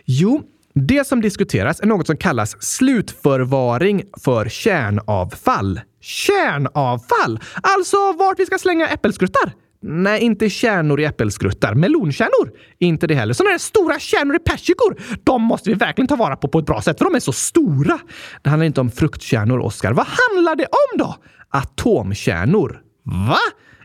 Jo, 0.04 0.42
det 0.74 1.06
som 1.06 1.20
diskuteras 1.20 1.80
är 1.80 1.86
något 1.86 2.06
som 2.06 2.16
kallas 2.16 2.62
slutförvaring 2.62 4.02
för 4.24 4.48
kärnavfall. 4.48 5.80
Kärnavfall? 6.00 7.40
Alltså 7.62 8.12
vart 8.12 8.38
vi 8.38 8.46
ska 8.46 8.58
slänga 8.58 8.88
äppelskruttar? 8.88 9.52
Nej, 9.82 10.20
inte 10.20 10.50
kärnor 10.50 11.00
i 11.00 11.04
äppelskruttar. 11.04 11.74
Melonkärnor? 11.74 12.50
Inte 12.78 13.06
det 13.06 13.14
heller. 13.14 13.34
Sådana 13.34 13.50
där 13.50 13.58
stora 13.58 13.98
kärnor 13.98 14.36
i 14.36 14.38
persikor? 14.38 14.96
De 15.24 15.42
måste 15.42 15.70
vi 15.70 15.74
verkligen 15.74 16.08
ta 16.08 16.16
vara 16.16 16.36
på 16.36 16.48
på 16.48 16.58
ett 16.58 16.66
bra 16.66 16.82
sätt, 16.82 16.98
för 16.98 17.04
de 17.04 17.14
är 17.14 17.20
så 17.20 17.32
stora. 17.32 17.98
Det 18.42 18.50
handlar 18.50 18.66
inte 18.66 18.80
om 18.80 18.90
fruktkärnor, 18.90 19.58
Oskar. 19.58 19.92
Vad 19.92 20.06
handlar 20.06 20.56
det 20.56 20.66
om 20.66 20.98
då? 20.98 21.16
Atomkärnor. 21.50 22.80
Va? 23.04 23.38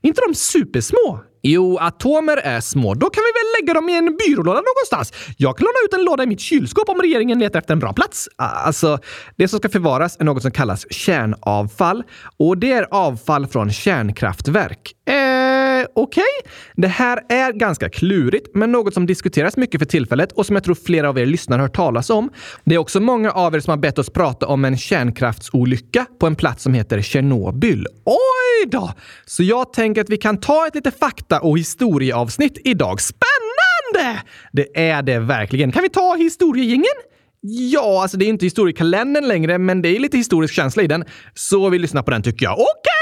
inte 0.08 0.22
de 0.28 0.36
supersmå? 0.36 1.20
Jo, 1.48 1.78
atomer 1.78 2.38
är 2.38 2.62
små. 2.62 2.94
Då 2.94 3.10
kan 3.10 3.24
vi 3.24 3.32
väl 3.32 3.62
lägga 3.62 3.74
dem 3.74 3.90
i 3.90 3.98
en 3.98 4.18
byrålåda 4.18 4.62
någonstans. 4.62 5.34
Jag 5.38 5.58
kan 5.58 5.66
låna 5.66 5.86
ut 5.86 5.94
en 5.94 6.06
låda 6.06 6.24
i 6.24 6.28
mitt 6.28 6.40
kylskåp 6.40 6.90
om 6.90 7.02
regeringen 7.02 7.40
letar 7.40 7.60
efter 7.60 7.74
en 7.74 7.80
bra 7.80 7.94
plats. 7.94 8.30
Alltså, 8.38 9.00
det 9.36 9.48
som 9.48 9.60
ska 9.60 9.70
förvaras 9.70 10.18
är 10.20 10.24
något 10.24 10.42
som 10.42 10.52
kallas 10.52 10.86
kärnavfall 10.90 12.04
och 12.38 12.58
det 12.58 12.72
är 12.72 12.88
avfall 12.92 13.48
från 13.48 13.72
kärnkraftverk. 13.72 14.94
Eh, 15.10 15.45
okej? 15.96 16.24
Okay. 16.42 16.52
Det 16.76 16.88
här 16.88 17.22
är 17.30 17.52
ganska 17.54 17.90
klurigt, 17.90 18.48
men 18.54 18.72
något 18.72 18.94
som 18.94 19.06
diskuteras 19.06 19.58
mycket 19.58 19.82
för 19.82 19.86
tillfället 19.86 20.32
och 20.32 20.46
som 20.46 20.56
jag 20.56 20.64
tror 20.64 20.76
flera 20.76 21.10
av 21.10 21.20
er 21.20 21.26
lyssnare 21.26 21.62
hört 21.62 21.76
talas 21.76 22.10
om. 22.10 22.30
Det 22.64 22.76
är 22.76 22.80
också 22.80 23.00
många 23.00 23.32
av 23.32 23.56
er 23.56 23.60
som 23.60 23.72
har 23.72 23.78
bett 23.78 24.00
oss 24.00 24.10
prata 24.10 24.48
om 24.48 24.66
en 24.66 24.78
kärnkraftsolycka 24.78 26.06
på 26.20 26.28
en 26.28 26.36
plats 26.36 26.64
som 26.64 26.74
heter 26.74 27.02
Tjernobyl. 27.02 27.86
Oj 28.06 28.68
då! 28.68 28.94
Så 29.26 29.44
jag 29.44 29.74
tänker 29.74 30.02
att 30.02 30.10
vi 30.10 30.18
kan 30.18 30.40
ta 30.40 30.68
ett 30.68 30.76
lite 30.76 30.92
fakta 30.92 31.40
och 31.40 31.58
historieavsnitt 31.58 32.58
idag. 32.64 33.02
Spännande! 33.02 34.22
Det 34.52 34.90
är 34.90 35.02
det 35.02 35.20
verkligen. 35.20 35.72
Kan 35.72 35.84
vi 35.84 35.90
ta 35.90 36.16
historiegingen? 36.16 36.96
Ja, 37.48 38.02
alltså 38.02 38.18
det 38.18 38.26
är 38.26 38.30
inte 38.30 38.46
historiekalendern 38.46 39.28
längre, 39.28 39.58
men 39.58 39.82
det 39.82 39.90
är 39.90 40.00
lite 40.00 40.18
historisk 40.18 40.54
känsla 40.54 40.84
i 40.84 40.88
den. 40.88 41.06
Så 41.34 41.70
vi 41.70 41.80
lyssnar 41.80 42.04
på 42.04 42.12
den 42.12 42.24
tycker 42.24 42.46
jag. 42.46 42.54
Okej! 42.54 42.95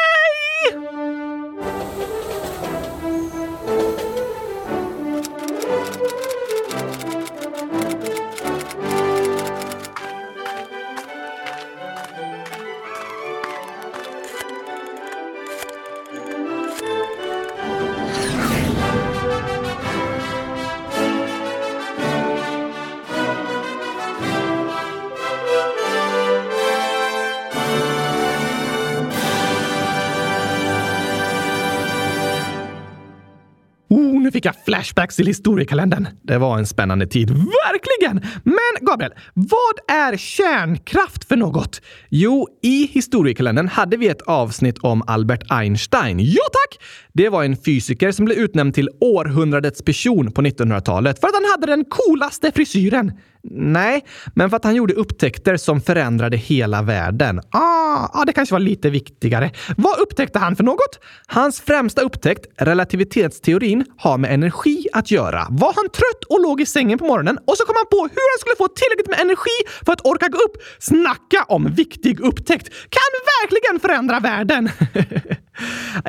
Fick 34.34 34.46
jag 34.46 34.56
flashbacks 34.66 35.16
till 35.16 35.28
historiekalendern. 35.28 36.08
Det 36.22 36.38
var 36.38 36.58
en 36.58 36.66
spännande 36.68 37.08
tid. 37.08 37.30
Verkligen! 37.30 38.30
Men 38.44 38.88
Gabriel, 38.88 39.12
vad 39.34 39.98
är 39.98 40.18
kärnkraft 40.18 41.28
för 41.28 41.36
något? 41.36 41.82
Jo, 42.10 42.48
i 42.62 42.88
historiekalendern 42.88 43.68
hade 43.68 43.98
vi 43.98 44.08
ett 44.08 44.22
avsnitt 44.22 44.78
om 44.78 45.04
Albert 45.08 45.44
Einstein. 45.50 46.20
Ja 46.20 46.44
tack! 46.44 46.84
Det 47.14 47.30
var 47.30 47.44
en 47.44 47.58
fysiker 47.58 48.12
som 48.12 48.26
blev 48.26 48.38
utnämnd 48.38 48.74
till 48.74 48.90
århundradets 49.02 49.82
person 49.82 50.32
på 50.32 50.42
1900-talet 50.42 51.20
för 51.20 51.28
att 51.28 51.34
han 51.34 51.52
hade 51.52 51.68
den 51.68 51.86
coolaste 51.86 52.52
frisyren. 52.52 53.12
Nej, 53.52 54.06
men 54.36 54.50
för 54.50 54.58
att 54.58 54.64
han 54.64 54.76
gjorde 54.76 54.94
upptäckter 54.94 55.58
som 55.58 55.82
förändrade 55.82 56.38
hela 56.38 56.82
världen. 56.82 57.42
Ah, 57.50 58.10
ah, 58.14 58.26
det 58.26 58.34
kanske 58.34 58.56
var 58.56 58.60
lite 58.60 58.90
viktigare. 58.90 59.52
Vad 59.78 60.00
upptäckte 60.00 60.40
han 60.40 60.56
för 60.56 60.64
något? 60.64 61.00
Hans 61.28 61.62
främsta 61.62 62.02
upptäckt, 62.02 62.46
relativitetsteorin, 62.58 63.86
har 63.98 64.18
med 64.18 64.34
energi 64.34 64.88
att 64.94 65.12
göra. 65.12 65.48
Var 65.50 65.74
han 65.76 65.90
trött 65.90 66.24
och 66.30 66.42
låg 66.42 66.62
i 66.62 66.66
sängen 66.66 67.00
på 67.00 67.06
morgonen 67.06 67.38
och 67.48 67.58
så 67.58 67.66
kom 67.66 67.76
han 67.78 67.86
på 67.92 67.98
hur 67.98 68.32
han 68.34 68.40
skulle 68.40 68.56
få 68.58 68.68
tillräckligt 68.68 69.10
med 69.10 69.20
energi 69.20 69.86
för 69.86 69.94
att 69.94 70.06
orka 70.06 70.28
gå 70.28 70.38
upp. 70.38 70.56
Snacka 70.80 71.44
om 71.48 71.74
viktig 71.76 72.20
upptäckt! 72.20 72.70
Kan 72.70 73.12
verkligen 73.42 73.80
förändra 73.80 74.20
världen! 74.20 74.70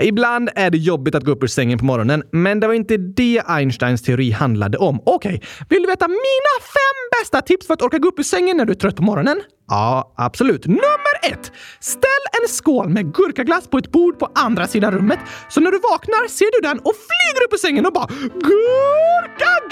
Ibland 0.00 0.50
är 0.54 0.70
det 0.70 0.78
jobbigt 0.78 1.14
att 1.14 1.24
gå 1.24 1.32
upp 1.32 1.42
ur 1.42 1.46
sängen 1.46 1.78
på 1.78 1.84
morgonen, 1.84 2.22
men 2.30 2.60
det 2.60 2.66
var 2.66 2.74
inte 2.74 2.96
det 2.96 3.42
Einsteins 3.46 4.02
teori 4.02 4.30
handlade 4.30 4.78
om. 4.78 5.00
Okej, 5.06 5.34
okay. 5.34 5.48
vill 5.68 5.82
du 5.82 5.88
veta 5.88 6.08
mina 6.08 6.54
fem 6.60 7.20
bästa 7.20 7.40
tips 7.40 7.66
för 7.66 7.74
att 7.74 7.82
orka 7.82 7.98
gå 7.98 8.08
upp 8.08 8.18
ur 8.18 8.22
sängen 8.22 8.56
när 8.56 8.64
du 8.64 8.72
är 8.72 8.76
trött 8.76 8.96
på 8.96 9.02
morgonen? 9.02 9.40
Ja, 9.68 10.14
absolut. 10.16 10.66
Nummer 10.66 11.14
ett! 11.32 11.52
Ställ 11.80 12.24
en 12.42 12.48
skål 12.48 12.88
med 12.88 13.14
gurkaglass 13.14 13.68
på 13.68 13.78
ett 13.78 13.92
bord 13.92 14.18
på 14.18 14.28
andra 14.34 14.66
sidan 14.66 14.92
rummet. 14.92 15.18
Så 15.48 15.60
när 15.60 15.70
du 15.70 15.78
vaknar 15.78 16.28
ser 16.28 16.60
du 16.60 16.68
den 16.68 16.78
och 16.78 16.94
flyger 16.94 17.46
upp 17.46 17.54
ur 17.54 17.58
sängen 17.58 17.86
och 17.86 17.92
bara 17.92 18.06
gurkaglass! 18.34 19.64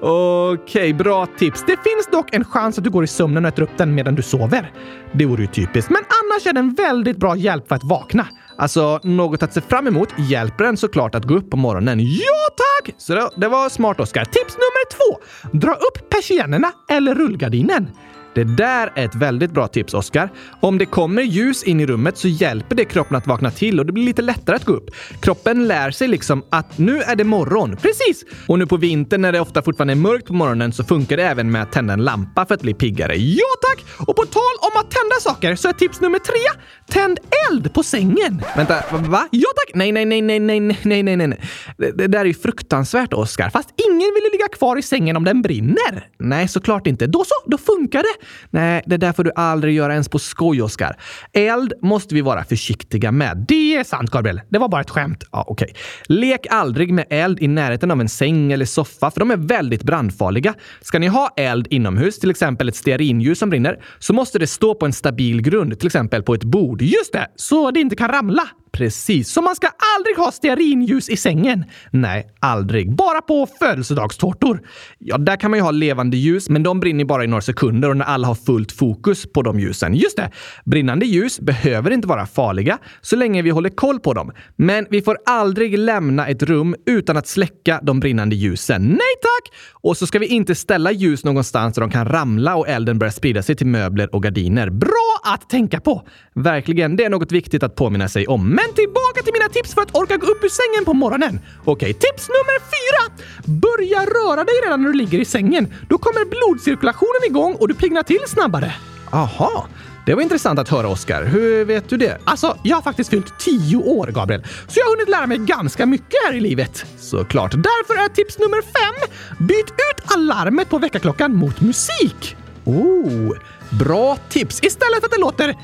Okej, 0.00 0.52
okay, 0.52 0.94
bra 0.94 1.26
tips. 1.38 1.64
Det 1.66 1.76
finns 1.76 2.06
dock 2.12 2.34
en 2.34 2.44
chans 2.44 2.78
att 2.78 2.84
du 2.84 2.90
går 2.90 3.04
i 3.04 3.06
sömnen 3.06 3.44
och 3.44 3.48
äter 3.48 3.62
upp 3.62 3.76
den 3.76 3.94
medan 3.94 4.14
du 4.14 4.22
sover. 4.22 4.72
Det 5.12 5.26
vore 5.26 5.42
ju 5.42 5.48
typiskt, 5.48 5.90
men 5.90 6.02
annars 6.22 6.46
är 6.46 6.52
den 6.52 6.74
väldigt 6.74 7.16
bra 7.16 7.36
hjälp 7.36 7.68
för 7.68 7.74
att 7.74 7.84
vakna. 7.84 8.26
Alltså, 8.58 9.00
något 9.02 9.42
att 9.42 9.54
se 9.54 9.60
fram 9.60 9.86
emot 9.86 10.08
hjälper 10.18 10.64
en 10.64 10.76
såklart 10.76 11.14
att 11.14 11.24
gå 11.24 11.34
upp 11.34 11.50
på 11.50 11.56
morgonen. 11.56 12.00
Ja, 12.00 12.48
tack! 12.56 12.94
Så 12.98 13.14
det, 13.14 13.30
det 13.36 13.48
var 13.48 13.68
smart, 13.68 14.00
Oskar. 14.00 14.24
Tips 14.24 14.54
nummer 14.54 14.90
två! 14.90 15.20
Dra 15.58 15.72
upp 15.72 16.08
persiennerna 16.08 16.72
eller 16.88 17.14
rullgardinen. 17.14 17.90
Det 18.34 18.44
där 18.44 18.92
är 18.94 19.04
ett 19.04 19.14
väldigt 19.14 19.50
bra 19.50 19.68
tips, 19.68 19.94
Oskar. 19.94 20.28
Om 20.60 20.78
det 20.78 20.86
kommer 20.86 21.22
ljus 21.22 21.62
in 21.62 21.80
i 21.80 21.86
rummet 21.86 22.18
så 22.18 22.28
hjälper 22.28 22.76
det 22.76 22.84
kroppen 22.84 23.16
att 23.16 23.26
vakna 23.26 23.50
till 23.50 23.80
och 23.80 23.86
det 23.86 23.92
blir 23.92 24.04
lite 24.04 24.22
lättare 24.22 24.56
att 24.56 24.64
gå 24.64 24.72
upp. 24.72 24.90
Kroppen 25.20 25.68
lär 25.68 25.90
sig 25.90 26.08
liksom 26.08 26.44
att 26.50 26.78
nu 26.78 27.02
är 27.02 27.16
det 27.16 27.24
morgon. 27.24 27.76
Precis! 27.76 28.24
Och 28.48 28.58
nu 28.58 28.66
på 28.66 28.76
vintern 28.76 29.22
när 29.22 29.32
det 29.32 29.40
ofta 29.40 29.62
fortfarande 29.62 29.94
är 29.94 29.96
mörkt 29.96 30.26
på 30.26 30.32
morgonen 30.32 30.72
så 30.72 30.84
funkar 30.84 31.16
det 31.16 31.22
även 31.22 31.50
med 31.50 31.62
att 31.62 31.72
tända 31.72 31.92
en 31.94 32.04
lampa 32.04 32.46
för 32.46 32.54
att 32.54 32.62
bli 32.62 32.74
piggare. 32.74 33.16
Ja 33.16 33.44
tack! 33.62 34.08
Och 34.08 34.16
på 34.16 34.22
tal 34.22 34.42
om 34.60 34.80
att 34.80 34.90
tända 34.90 35.16
saker 35.20 35.56
så 35.56 35.68
är 35.68 35.72
tips 35.72 36.00
nummer 36.00 36.18
tre, 36.18 36.60
tänd 36.88 37.18
eld 37.50 37.74
på 37.74 37.82
sängen. 37.82 38.42
Vänta, 38.56 38.74
va? 38.90 39.28
Ja 39.30 39.48
tack! 39.56 39.74
Nej, 39.74 39.92
nej, 39.92 40.04
nej, 40.04 40.22
nej, 40.22 40.40
nej, 40.40 40.60
nej, 40.82 41.02
nej, 41.02 41.16
nej. 41.16 41.40
Det, 41.78 41.90
det 41.92 42.06
där 42.06 42.20
är 42.20 42.24
ju 42.24 42.34
fruktansvärt, 42.34 43.12
Oskar. 43.12 43.50
Fast 43.50 43.68
ingen 43.88 44.14
vill 44.14 44.24
ju 44.24 44.30
ligga 44.32 44.48
kvar 44.48 44.76
i 44.76 44.82
sängen 44.82 45.16
om 45.16 45.24
den 45.24 45.42
brinner. 45.42 46.06
Nej, 46.18 46.48
såklart 46.48 46.86
inte. 46.86 47.06
Då 47.06 47.24
så, 47.24 47.34
då 47.50 47.58
funkar 47.58 47.98
det. 47.98 48.21
Nej, 48.50 48.82
det 48.86 48.96
där 48.96 49.12
får 49.12 49.24
du 49.24 49.30
aldrig 49.36 49.74
göra 49.74 49.92
ens 49.92 50.08
på 50.08 50.18
skoj, 50.18 50.62
Oskar. 50.62 50.96
Eld 51.32 51.72
måste 51.82 52.14
vi 52.14 52.20
vara 52.20 52.44
försiktiga 52.44 53.12
med. 53.12 53.44
Det 53.48 53.76
är 53.76 53.84
sant, 53.84 54.10
Gabriel. 54.10 54.40
Det 54.48 54.58
var 54.58 54.68
bara 54.68 54.80
ett 54.80 54.90
skämt. 54.90 55.24
Ja, 55.32 55.44
okej. 55.48 55.68
Okay. 55.70 56.16
Lek 56.16 56.46
aldrig 56.50 56.92
med 56.92 57.06
eld 57.10 57.40
i 57.40 57.48
närheten 57.48 57.90
av 57.90 58.00
en 58.00 58.08
säng 58.08 58.52
eller 58.52 58.64
soffa, 58.64 59.10
för 59.10 59.20
de 59.20 59.30
är 59.30 59.36
väldigt 59.36 59.82
brandfarliga. 59.82 60.54
Ska 60.80 60.98
ni 60.98 61.06
ha 61.06 61.34
eld 61.36 61.66
inomhus, 61.70 62.18
till 62.18 62.30
exempel 62.30 62.68
ett 62.68 62.76
stearinljus 62.76 63.38
som 63.38 63.50
brinner, 63.50 63.78
så 63.98 64.12
måste 64.12 64.38
det 64.38 64.46
stå 64.46 64.74
på 64.74 64.86
en 64.86 64.92
stabil 64.92 65.42
grund, 65.42 65.78
till 65.78 65.86
exempel 65.86 66.22
på 66.22 66.34
ett 66.34 66.44
bord. 66.44 66.82
Just 66.82 67.12
det! 67.12 67.26
Så 67.36 67.70
det 67.70 67.80
inte 67.80 67.96
kan 67.96 68.08
ramla. 68.08 68.48
Precis, 68.72 69.28
så 69.28 69.42
man 69.42 69.56
ska 69.56 69.68
aldrig 69.96 70.16
ha 70.16 70.32
stearinljus 70.32 71.08
i 71.08 71.16
sängen. 71.16 71.64
Nej, 71.90 72.26
aldrig. 72.40 72.94
Bara 72.94 73.20
på 73.20 73.48
födelsedagstårtor. 73.58 74.60
Ja, 74.98 75.18
där 75.18 75.36
kan 75.36 75.50
man 75.50 75.58
ju 75.58 75.62
ha 75.62 75.70
levande 75.70 76.16
ljus, 76.16 76.48
men 76.48 76.62
de 76.62 76.80
brinner 76.80 77.04
bara 77.04 77.24
i 77.24 77.26
några 77.26 77.42
sekunder 77.42 77.88
och 77.88 77.96
när 77.96 78.04
alla 78.04 78.26
har 78.26 78.34
fullt 78.34 78.72
fokus 78.72 79.32
på 79.32 79.42
de 79.42 79.60
ljusen. 79.60 79.94
Just 79.94 80.16
det! 80.16 80.30
Brinnande 80.64 81.06
ljus 81.06 81.40
behöver 81.40 81.90
inte 81.90 82.08
vara 82.08 82.26
farliga 82.26 82.78
så 83.00 83.16
länge 83.16 83.42
vi 83.42 83.50
håller 83.50 83.70
koll 83.70 84.00
på 84.00 84.14
dem. 84.14 84.32
Men 84.56 84.86
vi 84.90 85.02
får 85.02 85.18
aldrig 85.26 85.78
lämna 85.78 86.26
ett 86.26 86.42
rum 86.42 86.76
utan 86.86 87.16
att 87.16 87.26
släcka 87.26 87.80
de 87.82 88.00
brinnande 88.00 88.36
ljusen. 88.36 88.82
Nej 88.82 89.14
tack! 89.22 89.58
Och 89.72 89.96
så 89.96 90.06
ska 90.06 90.18
vi 90.18 90.26
inte 90.26 90.54
ställa 90.54 90.92
ljus 90.92 91.24
någonstans 91.24 91.74
där 91.74 91.80
de 91.80 91.90
kan 91.90 92.08
ramla 92.08 92.56
och 92.56 92.68
elden 92.68 92.98
börjar 92.98 93.12
sprida 93.12 93.42
sig 93.42 93.56
till 93.56 93.66
möbler 93.66 94.14
och 94.14 94.22
gardiner. 94.22 94.70
Bra 94.70 95.11
att 95.22 95.48
tänka 95.48 95.80
på! 95.80 96.02
Verkligen, 96.34 96.96
det 96.96 97.04
är 97.04 97.10
något 97.10 97.32
viktigt 97.32 97.62
att 97.62 97.76
påminna 97.76 98.08
sig 98.08 98.26
om. 98.26 98.48
Men 98.48 98.72
tillbaka 98.74 99.22
till 99.24 99.32
mina 99.32 99.48
tips 99.48 99.74
för 99.74 99.82
att 99.82 99.96
orka 99.96 100.16
gå 100.16 100.26
upp 100.26 100.44
ur 100.44 100.48
sängen 100.48 100.84
på 100.84 100.94
morgonen. 100.94 101.40
Okej, 101.64 101.92
tips 101.92 102.28
nummer 102.28 102.58
fyra! 102.74 103.24
Börja 103.44 104.00
röra 104.00 104.44
dig 104.44 104.54
redan 104.64 104.82
när 104.82 104.88
du 104.88 104.94
ligger 104.94 105.18
i 105.18 105.24
sängen. 105.24 105.74
Då 105.88 105.98
kommer 105.98 106.24
blodcirkulationen 106.24 107.24
igång 107.26 107.54
och 107.54 107.68
du 107.68 107.74
piggnar 107.74 108.02
till 108.02 108.20
snabbare. 108.26 108.74
Aha, 109.10 109.66
det 110.06 110.14
var 110.14 110.22
intressant 110.22 110.58
att 110.58 110.68
höra, 110.68 110.88
Oskar. 110.88 111.24
Hur 111.24 111.64
vet 111.64 111.88
du 111.88 111.96
det? 111.96 112.18
Alltså, 112.24 112.56
jag 112.62 112.76
har 112.76 112.82
faktiskt 112.82 113.10
fyllt 113.10 113.38
tio 113.38 113.76
år, 113.76 114.06
Gabriel, 114.06 114.42
så 114.68 114.80
jag 114.80 114.84
har 114.84 114.96
hunnit 114.96 115.08
lära 115.08 115.26
mig 115.26 115.38
ganska 115.38 115.86
mycket 115.86 116.16
här 116.26 116.34
i 116.34 116.40
livet. 116.40 116.86
Såklart. 116.98 117.52
Därför 117.52 118.04
är 118.04 118.08
tips 118.08 118.38
nummer 118.38 118.62
fem. 118.62 119.08
Byt 119.46 119.70
ut 119.70 120.12
alarmet 120.14 120.68
på 120.68 120.78
väckarklockan 120.78 121.36
mot 121.36 121.60
musik. 121.60 122.36
Oh, 122.64 123.32
bra 123.78 124.18
tips! 124.28 124.60
Istället 124.62 125.00
för 125.00 125.06
att 125.06 125.12
det 125.12 125.20
låter 125.20 125.48
e, 125.48 125.54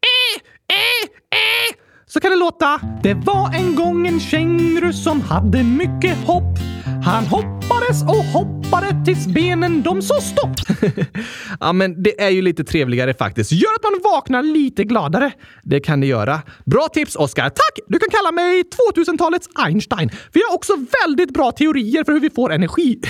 e, 0.00 0.40
e, 0.72 1.06
e, 1.36 1.74
så 2.06 2.20
kan 2.20 2.30
det 2.30 2.36
låta 2.36 2.80
Det 3.02 3.14
var 3.14 3.54
en 3.54 3.74
gång 3.74 4.06
en 4.06 4.20
känguru 4.20 4.92
som 4.92 5.20
hade 5.20 5.62
mycket 5.64 6.16
hopp. 6.26 6.58
Han 7.04 7.26
hoppades 7.26 8.02
och 8.02 8.24
hoppade 8.24 9.04
tills 9.04 9.26
benen 9.26 9.82
de 9.82 10.02
så 10.02 10.14
stopp. 10.14 10.56
ja, 11.60 11.72
men 11.72 12.02
det 12.02 12.20
är 12.20 12.30
ju 12.30 12.42
lite 12.42 12.64
trevligare 12.64 13.14
faktiskt. 13.14 13.52
Gör 13.52 13.74
att 13.74 13.82
man 13.82 14.12
vaknar 14.12 14.42
lite 14.42 14.84
gladare. 14.84 15.32
Det 15.62 15.80
kan 15.80 16.00
det 16.00 16.06
göra. 16.06 16.42
Bra 16.64 16.88
tips, 16.92 17.16
Oskar. 17.16 17.44
Tack! 17.44 17.78
Du 17.86 17.98
kan 17.98 18.08
kalla 18.10 18.32
mig 18.32 18.62
2000-talets 18.94 19.48
Einstein. 19.66 20.10
Vi 20.32 20.40
har 20.48 20.54
också 20.54 20.72
väldigt 21.02 21.34
bra 21.34 21.52
teorier 21.52 22.04
för 22.04 22.12
hur 22.12 22.20
vi 22.20 22.30
får 22.30 22.52
energi. 22.52 23.00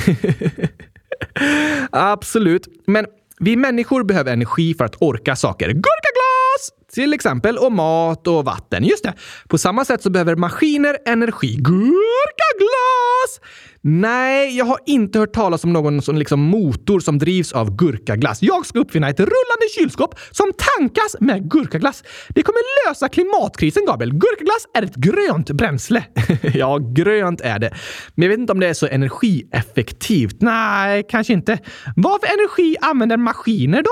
Absolut. 1.90 2.68
Men 2.86 3.06
vi 3.40 3.56
människor 3.56 4.04
behöver 4.04 4.32
energi 4.32 4.74
för 4.74 4.84
att 4.84 5.02
orka 5.02 5.36
saker. 5.36 5.66
Gurkaglas! 5.66 6.70
Till 6.92 7.14
exempel, 7.14 7.58
och 7.58 7.72
mat 7.72 8.26
och 8.26 8.44
vatten. 8.44 8.84
Just 8.84 9.04
det. 9.04 9.14
På 9.48 9.58
samma 9.58 9.84
sätt 9.84 10.02
så 10.02 10.10
behöver 10.10 10.36
maskiner 10.36 10.96
energi. 11.06 11.56
Gurkaglas! 11.58 13.40
Nej, 13.82 14.56
jag 14.56 14.64
har 14.64 14.78
inte 14.86 15.18
hört 15.18 15.32
talas 15.32 15.64
om 15.64 15.72
någon 15.72 16.02
som 16.02 16.16
liksom 16.16 16.40
motor 16.40 17.00
som 17.00 17.18
drivs 17.18 17.52
av 17.52 17.76
gurkaglass. 17.76 18.42
Jag 18.42 18.66
ska 18.66 18.78
uppfinna 18.78 19.08
ett 19.08 19.20
rullande 19.20 19.66
kylskåp 19.78 20.14
som 20.30 20.52
tankas 20.76 21.16
med 21.20 21.50
gurkaglass. 21.50 22.02
Det 22.28 22.42
kommer 22.42 22.88
lösa 22.88 23.08
klimatkrisen, 23.08 23.86
Gabriel. 23.86 24.12
Gurkaglass 24.12 24.66
är 24.74 24.82
ett 24.82 24.94
grönt 24.94 25.50
bränsle. 25.50 26.04
ja, 26.54 26.78
grönt 26.78 27.40
är 27.40 27.58
det. 27.58 27.74
Men 28.14 28.22
jag 28.22 28.30
vet 28.30 28.38
inte 28.38 28.52
om 28.52 28.60
det 28.60 28.68
är 28.68 28.74
så 28.74 28.86
energieffektivt. 28.86 30.36
Nej, 30.40 31.06
kanske 31.08 31.32
inte. 31.32 31.58
Vad 31.96 32.20
för 32.20 32.28
energi 32.28 32.76
använder 32.80 33.16
maskiner 33.16 33.82
då? 33.82 33.90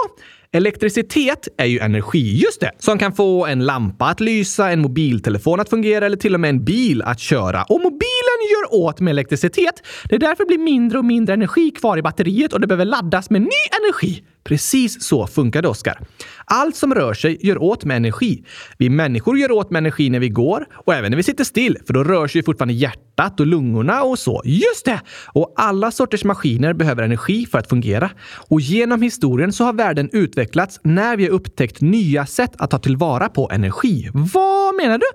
Elektricitet 0.52 1.48
är 1.56 1.64
ju 1.64 1.78
energi, 1.78 2.38
just 2.44 2.60
det, 2.60 2.70
som 2.78 2.98
kan 2.98 3.12
få 3.12 3.46
en 3.46 3.66
lampa 3.66 4.04
att 4.04 4.20
lysa, 4.20 4.70
en 4.70 4.80
mobiltelefon 4.80 5.60
att 5.60 5.68
fungera 5.68 6.06
eller 6.06 6.16
till 6.16 6.34
och 6.34 6.40
med 6.40 6.50
en 6.50 6.64
bil 6.64 7.02
att 7.02 7.20
köra. 7.20 7.62
Och 7.62 7.80
mobilen 7.80 8.38
gör 8.50 8.74
åt 8.74 9.00
med 9.00 9.10
elektricitet. 9.10 9.82
Det 10.08 10.14
är 10.14 10.18
därför 10.18 10.44
det 10.44 10.48
blir 10.48 10.58
mindre 10.58 10.98
och 10.98 11.04
mindre 11.04 11.34
energi 11.34 11.70
kvar 11.70 11.96
i 11.98 12.02
batteriet 12.02 12.52
och 12.52 12.60
det 12.60 12.66
behöver 12.66 12.84
laddas 12.84 13.30
med 13.30 13.40
ny 13.40 13.48
energi. 13.82 14.22
Precis 14.48 15.02
så 15.02 15.26
funkar 15.26 15.62
det, 15.62 15.68
Oskar. 15.68 15.98
Allt 16.44 16.76
som 16.76 16.94
rör 16.94 17.14
sig 17.14 17.38
gör 17.40 17.62
åt 17.62 17.84
med 17.84 17.96
energi. 17.96 18.44
Vi 18.78 18.90
människor 18.90 19.38
gör 19.38 19.50
åt 19.52 19.70
med 19.70 19.80
energi 19.80 20.10
när 20.10 20.20
vi 20.20 20.28
går 20.28 20.66
och 20.74 20.94
även 20.94 21.10
när 21.10 21.16
vi 21.16 21.22
sitter 21.22 21.44
still, 21.44 21.78
för 21.86 21.94
då 21.94 22.04
rör 22.04 22.28
sig 22.28 22.42
fortfarande 22.42 22.74
hjärtat 22.74 23.40
och 23.40 23.46
lungorna 23.46 24.02
och 24.02 24.18
så. 24.18 24.42
Just 24.44 24.84
det! 24.84 25.00
Och 25.26 25.54
alla 25.56 25.90
sorters 25.90 26.24
maskiner 26.24 26.72
behöver 26.72 27.02
energi 27.02 27.46
för 27.46 27.58
att 27.58 27.68
fungera. 27.68 28.10
Och 28.48 28.60
genom 28.60 29.02
historien 29.02 29.52
så 29.52 29.64
har 29.64 29.72
världen 29.72 30.08
utvecklats 30.12 30.80
när 30.82 31.16
vi 31.16 31.24
har 31.24 31.30
upptäckt 31.30 31.80
nya 31.80 32.26
sätt 32.26 32.52
att 32.58 32.70
ta 32.70 32.78
tillvara 32.78 33.28
på 33.28 33.50
energi. 33.52 34.10
Vad 34.14 34.74
menar 34.74 34.98
du? 34.98 35.06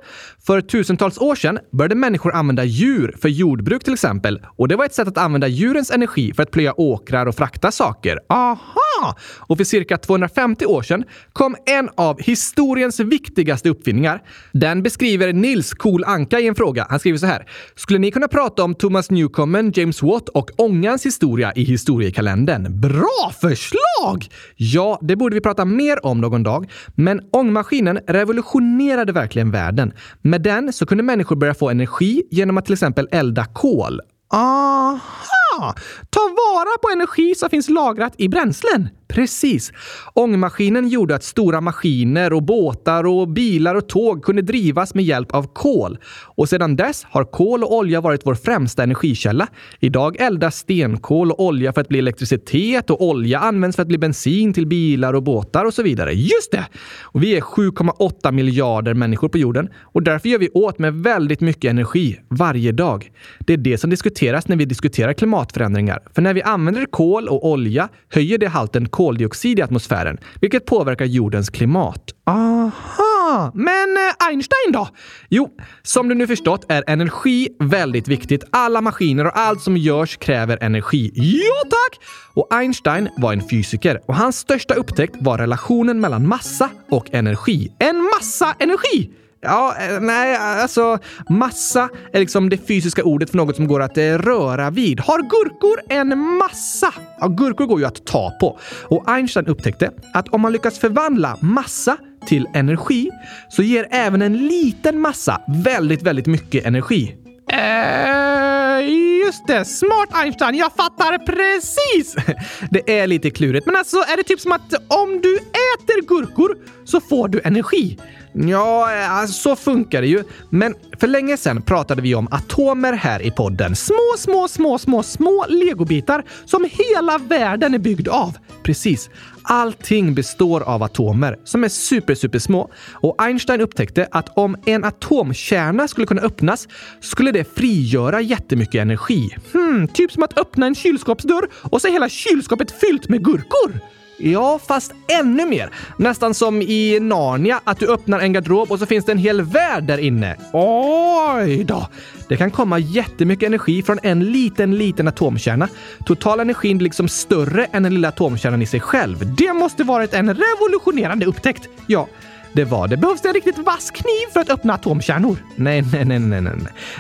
För 0.46 0.62
tusentals 0.62 1.18
år 1.18 1.36
sedan 1.36 1.60
började 1.72 1.96
människor 1.96 2.34
använda 2.34 2.64
djur 2.64 3.16
för 3.22 3.30
jordbruk 3.30 3.84
till 3.84 3.94
exempel. 3.94 4.42
Och 4.58 4.68
det 4.68 4.76
var 4.76 4.86
ett 4.86 4.96
sätt 4.96 5.08
att 5.08 5.18
använda 5.18 5.48
djurens 5.48 5.92
energi 5.92 6.34
för 6.34 6.44
att 6.44 6.52
plöja 6.52 6.74
åkrar 6.80 7.26
och 7.26 7.36
frakta 7.36 7.72
saker. 7.72 8.20
Aha! 8.30 9.16
Och 9.40 9.58
för 9.58 9.64
cirka 9.64 9.98
250 9.98 10.66
år 10.66 10.82
sedan 10.82 11.04
kom 11.34 11.56
en 11.66 11.90
av 11.96 12.22
historiens 12.22 13.00
viktigaste 13.00 13.70
uppfinningar. 13.70 14.22
Den 14.52 14.84
beskriver 14.84 15.34
Nils 15.34 15.74
Cool 15.74 16.04
Anka 16.04 16.40
i 16.40 16.48
en 16.48 16.56
fråga. 16.56 16.88
Han 16.90 17.00
skriver 17.00 17.18
så 17.18 17.26
här. 17.26 17.46
Skulle 17.76 18.00
ni 18.00 18.12
kunna 18.12 18.28
prata 18.28 18.64
om 18.64 18.76
Thomas 18.76 19.12
Newcomen, 19.12 19.72
James 19.76 20.02
Watt 20.02 20.30
och 20.30 20.52
ångans 20.58 21.06
historia 21.06 21.54
i 21.56 21.64
historiekalendern? 21.64 22.82
Bra 22.82 23.32
förslag! 23.42 24.28
Ja, 24.56 25.00
det 25.02 25.16
borde 25.16 25.36
vi 25.36 25.42
prata 25.42 25.66
mer 25.66 26.06
om 26.06 26.22
någon 26.22 26.44
dag. 26.44 26.72
Men 26.96 27.22
ångmaskinen 27.32 28.00
revolutionerade 28.08 29.12
verkligen 29.12 29.52
världen. 29.52 29.94
Med 30.22 30.42
den 30.42 30.74
så 30.74 30.86
kunde 30.86 31.04
människor 31.04 31.36
börja 31.36 31.54
få 31.54 31.70
energi 31.70 32.24
genom 32.32 32.58
att 32.58 32.66
till 32.66 32.74
exempel 32.74 33.08
elda 33.12 33.46
kol. 33.46 34.02
Aha! 34.34 35.76
Ta 36.10 36.20
vara 36.20 36.78
på 36.82 36.90
energi 36.94 37.36
som 37.36 37.50
finns 37.50 37.70
lagrat 37.70 38.14
i 38.18 38.30
bränslen. 38.30 38.90
Precis. 39.08 39.72
Ångmaskinen 40.14 40.88
gjorde 40.88 41.16
att 41.16 41.24
stora 41.24 41.62
maskiner 41.62 42.34
och 42.34 42.44
båtar 42.44 43.04
och 43.04 43.30
bilar 43.30 43.76
och 43.76 43.90
tåg 43.90 44.24
kunde 44.24 44.42
drivas 44.42 44.96
med 44.96 45.06
hjälp 45.06 45.32
av 45.32 45.54
kol. 45.54 45.98
Och 46.36 46.50
sedan 46.50 46.76
dess 46.76 47.06
har 47.10 47.24
kol 47.24 47.64
och 47.64 47.76
olja 47.76 48.02
varit 48.02 48.22
vår 48.26 48.36
främsta 48.36 48.84
energikälla. 48.84 49.48
Idag 49.80 50.16
eldas 50.20 50.56
stenkol 50.56 51.32
och 51.32 51.46
olja 51.46 51.74
för 51.74 51.82
att 51.82 51.88
bli 51.88 52.00
elektricitet 52.00 52.90
och 52.90 53.06
olja 53.06 53.40
används 53.40 53.76
för 53.76 53.82
att 53.82 53.88
bli 53.88 53.98
bensin 53.98 54.54
till 54.54 54.68
bilar 54.68 55.14
och 55.14 55.24
båtar 55.24 55.66
och 55.66 55.74
så 55.74 55.84
vidare. 55.84 56.14
Just 56.14 56.52
det! 56.52 56.66
Och 57.02 57.24
vi 57.24 57.38
är 57.38 57.42
7,8 57.42 58.32
miljarder 58.32 58.94
människor 58.94 59.30
på 59.30 59.38
jorden 59.38 59.70
och 59.82 60.04
därför 60.04 60.30
gör 60.30 60.40
vi 60.40 60.50
åt 60.50 60.80
med 60.80 60.94
väldigt 60.94 61.42
mycket 61.42 61.70
energi 61.70 62.20
varje 62.30 62.72
dag. 62.72 63.12
Det 63.40 63.54
är 63.54 63.58
det 63.58 63.78
som 63.78 63.90
diskuteras 63.90 64.48
när 64.48 64.56
vi 64.56 64.66
diskuterar 64.66 65.14
klimatförändringar. 65.14 66.04
För 66.16 66.22
när 66.22 66.34
vi 66.34 66.42
använder 66.42 66.86
kol 66.86 67.28
och 67.28 67.50
olja 67.50 67.90
höjer 68.10 68.38
det 68.38 68.48
halten 68.48 68.90
kol 68.90 69.03
koldioxid 69.04 69.60
i 69.60 69.62
atmosfären, 69.62 70.18
vilket 70.42 70.66
påverkar 70.66 71.06
jordens 71.06 71.50
klimat. 71.50 72.04
Aha! 72.26 73.52
Men 73.54 73.98
eh, 73.98 74.28
Einstein 74.28 74.72
då? 74.72 74.88
Jo, 75.30 75.50
som 75.84 76.10
du 76.10 76.16
nu 76.16 76.28
förstått 76.28 76.66
är 76.70 76.84
energi 76.88 77.50
väldigt 77.60 78.08
viktigt. 78.08 78.44
Alla 78.52 78.82
maskiner 78.82 79.26
och 79.26 79.38
allt 79.38 79.62
som 79.62 79.78
görs 79.78 80.18
kräver 80.18 80.58
energi. 80.62 81.12
Ja, 81.16 81.70
tack! 81.70 82.00
Och 82.34 82.54
Einstein 82.54 83.10
var 83.18 83.34
en 83.34 83.50
fysiker 83.50 84.02
och 84.08 84.16
hans 84.16 84.38
största 84.38 84.74
upptäckt 84.74 85.16
var 85.20 85.38
relationen 85.38 86.00
mellan 86.00 86.28
massa 86.28 86.70
och 86.90 87.14
energi. 87.14 87.76
En 87.80 88.10
massa 88.18 88.56
energi! 88.60 89.23
Ja, 89.44 89.76
eh, 89.80 90.00
nej, 90.00 90.36
alltså 90.36 91.00
massa 91.30 91.90
är 92.14 92.20
liksom 92.20 92.50
det 92.50 92.58
fysiska 92.68 93.04
ordet 93.04 93.30
för 93.30 93.38
något 93.38 93.56
som 93.56 93.68
går 93.68 93.82
att 93.82 93.98
eh, 93.98 94.04
röra 94.04 94.70
vid. 94.70 95.00
Har 95.00 95.20
gurkor 95.20 95.80
en 95.90 96.18
massa? 96.18 96.94
Ja, 97.20 97.28
gurkor 97.28 97.66
går 97.66 97.80
ju 97.80 97.86
att 97.86 98.06
ta 98.06 98.32
på. 98.40 98.60
Och 98.84 99.10
Einstein 99.10 99.48
upptäckte 99.48 99.92
att 100.14 100.30
om 100.30 100.42
man 100.42 100.52
lyckas 100.52 100.80
förvandla 100.80 101.38
massa 101.42 101.98
till 102.28 102.48
energi 102.54 103.10
så 103.50 103.64
ger 103.64 103.88
även 103.92 104.22
en 104.22 104.48
liten 104.48 105.00
massa 105.00 105.42
väldigt, 105.48 106.02
väldigt 106.02 106.28
mycket 106.28 106.66
energi. 106.66 107.16
Eh, 107.52 108.90
just 109.26 109.48
det. 109.48 109.66
Smart 109.66 110.10
Einstein, 110.14 110.56
jag 110.56 110.74
fattar 110.74 111.18
precis! 111.18 112.16
Det 112.72 113.00
är 113.00 113.08
lite 113.08 113.30
klurigt, 113.30 113.66
men 113.66 113.76
alltså 113.76 113.98
är 113.98 114.18
det 114.18 114.24
typ 114.24 114.40
som 114.40 114.52
att 114.52 114.74
om 114.88 115.22
du 115.22 115.36
äter 115.38 116.08
gurkor 116.08 116.58
så 116.86 117.02
får 117.02 117.28
du 117.28 117.42
energi? 117.44 117.98
Ja, 118.34 118.94
eh, 118.94 119.12
alltså, 119.12 119.34
så 119.42 119.56
funkar 119.56 120.02
det 120.02 120.08
ju. 120.08 120.24
Men 120.50 120.76
för 121.00 121.08
länge 121.08 121.38
sedan 121.38 121.62
pratade 121.62 122.02
vi 122.02 122.16
om 122.16 122.28
atomer 122.32 122.94
här 122.94 123.22
i 123.22 123.32
podden. 123.32 123.76
Små, 123.76 124.16
små, 124.18 124.48
små, 124.48 124.78
små, 124.78 125.04
små 125.04 125.46
legobitar 125.50 126.24
som 126.46 126.70
hela 126.72 127.18
världen 127.18 127.74
är 127.74 127.80
byggd 127.80 128.08
av. 128.08 128.38
Precis. 128.64 129.10
Allting 129.44 130.14
består 130.14 130.62
av 130.62 130.84
atomer 130.84 131.38
som 131.44 131.64
är 131.64 131.70
super, 131.70 132.16
super 132.16 132.40
små. 132.40 132.70
Och 132.92 133.22
Einstein 133.22 133.62
upptäckte 133.62 134.08
att 134.12 134.38
om 134.38 134.58
en 134.66 134.84
atomkärna 134.84 135.88
skulle 135.88 136.08
kunna 136.08 136.22
öppnas 136.22 136.68
skulle 137.02 137.32
det 137.32 137.56
frigöra 137.56 138.22
jättemycket 138.22 138.82
energi. 138.82 139.30
Hmm, 139.54 139.88
typ 139.88 140.12
som 140.12 140.24
att 140.24 140.38
öppna 140.38 140.66
en 140.66 140.76
kylskåpsdörr 140.76 141.50
och 141.54 141.82
så 141.82 141.88
är 141.88 141.92
hela 141.92 142.10
kylskåpet 142.10 142.72
fyllt 142.82 143.10
med 143.10 143.24
gurkor. 143.26 143.80
Ja, 144.18 144.60
fast 144.68 144.94
ännu 145.20 145.46
mer. 145.46 145.70
Nästan 145.98 146.34
som 146.34 146.62
i 146.62 147.00
Narnia, 147.00 147.62
att 147.64 147.80
du 147.80 147.88
öppnar 147.88 148.20
en 148.20 148.34
garderob 148.34 148.72
och 148.72 148.80
så 148.80 148.86
finns 148.86 149.06
det 149.06 149.12
en 149.12 149.18
hel 149.18 149.42
värld 149.42 149.84
där 149.84 149.98
inne. 149.98 150.36
Oj 150.54 151.64
då! 151.64 151.88
Det 152.30 152.38
kan 152.38 152.52
komma 152.52 152.80
jättemycket 152.80 153.48
energi 153.48 153.84
från 153.84 154.00
en 154.04 154.20
liten, 154.32 154.78
liten 154.78 155.08
atomkärna. 155.08 155.68
Total 156.06 156.40
energin 156.40 156.78
blir 156.78 156.86
liksom 156.86 157.08
större 157.08 157.66
än 157.66 157.84
den 157.84 157.94
lilla 157.94 158.08
atomkärnan 158.08 158.62
i 158.62 158.66
sig 158.66 158.80
själv. 158.80 159.36
Det 159.36 159.54
måste 159.54 159.84
varit 159.84 160.14
en 160.14 160.30
revolutionerande 160.34 161.26
upptäckt. 161.26 161.70
Ja, 161.88 162.08
det 162.54 162.64
var 162.64 162.88
det. 162.88 162.98
Behövs 162.98 163.22
det 163.22 163.28
en 163.28 163.34
riktigt 163.34 163.58
vass 163.58 163.92
kniv 163.92 164.34
för 164.34 164.40
att 164.40 164.50
öppna 164.50 164.74
atomkärnor? 164.74 165.38
Nej, 165.56 165.82
nej, 165.94 166.06
nej, 166.06 166.20
nej, 166.20 166.42
nej. 166.42 166.58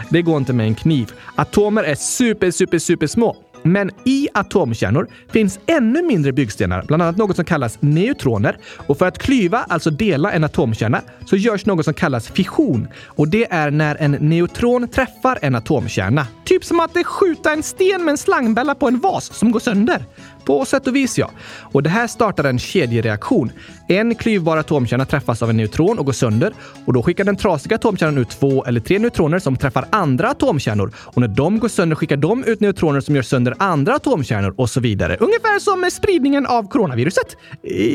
Det 0.10 0.21
går 0.21 0.38
inte 0.38 0.54
med 0.54 0.65
en 0.65 0.76
kniv. 0.76 1.12
Atomer 1.36 1.84
är 1.84 1.95
super, 1.95 2.52
super, 2.52 2.80
super 2.80 3.08
små. 3.08 3.36
Men 3.63 3.91
i 4.04 4.28
atomkärnor 4.34 5.08
finns 5.32 5.60
ännu 5.65 6.02
mindre 6.02 6.32
byggstenar, 6.32 6.84
bland 6.88 7.04
annat 7.04 7.17
något 7.17 7.36
som 7.36 7.45
kallas 7.45 7.78
neutroner. 7.82 8.58
Och 8.88 8.97
för 8.97 9.06
att 9.06 9.17
klyva, 9.17 9.58
alltså 9.58 9.89
dela 9.89 10.32
en 10.32 10.43
atomkärna, 10.43 11.02
så 11.26 11.36
görs 11.36 11.65
något 11.65 11.86
som 11.86 11.93
kallas 11.93 12.28
fission. 12.28 12.88
Och 13.06 13.28
det 13.28 13.52
är 13.52 13.71
när 13.71 13.95
en 13.95 14.12
neutron 14.12 14.88
träffar 14.88 15.39
en 15.41 15.56
atomkärna. 15.56 16.28
Typ 16.45 16.65
som 16.65 16.80
att 16.80 17.06
skjuta 17.06 17.54
en 17.54 17.63
sten 17.63 18.06
med 18.06 18.12
en 18.12 18.17
slangbälla 18.17 18.76
på 18.76 18.88
en 18.88 18.99
vas 18.99 19.26
som 19.26 19.52
går 19.52 19.60
sönder. 19.60 20.06
På 20.46 20.66
sätt 20.66 20.88
och 20.88 20.96
vis 20.96 21.18
ja. 21.18 21.32
Och 21.72 21.84
det 21.84 21.90
här 21.90 22.08
startar 22.08 22.44
en 22.44 22.60
kedjereaktion. 22.60 23.52
En 23.88 24.16
klyvbar 24.16 24.58
atomkärna 24.58 25.06
träffas 25.06 25.42
av 25.42 25.50
en 25.50 25.58
neutron 25.58 26.00
och 26.00 26.06
går 26.06 26.14
sönder 26.14 26.54
och 26.86 26.94
då 26.94 27.04
skickar 27.04 27.24
den 27.24 27.36
trasiga 27.36 27.76
atomkärnan 27.76 28.18
ut 28.18 28.30
två 28.30 28.66
eller 28.66 28.80
tre 28.80 29.00
neutroner 29.00 29.40
som 29.40 29.58
träffar 29.58 29.86
andra 29.90 30.30
atomkärnor. 30.30 30.94
Och 30.98 31.22
när 31.22 31.28
de 31.28 31.60
går 31.60 31.68
sönder 31.68 31.96
skickar 31.96 32.18
de 32.18 32.44
ut 32.44 32.60
neutroner 32.60 33.02
som 33.02 33.16
gör 33.16 33.24
sönder 33.24 33.56
andra 33.60 33.96
atomkärnor 33.96 34.54
och 34.58 34.70
så 34.70 34.80
vidare. 34.80 35.18
Ungefär 35.20 35.60
som 35.60 35.82
med 35.82 35.94
spridningen 35.94 36.46
av 36.46 36.70
coronaviruset. 36.70 37.38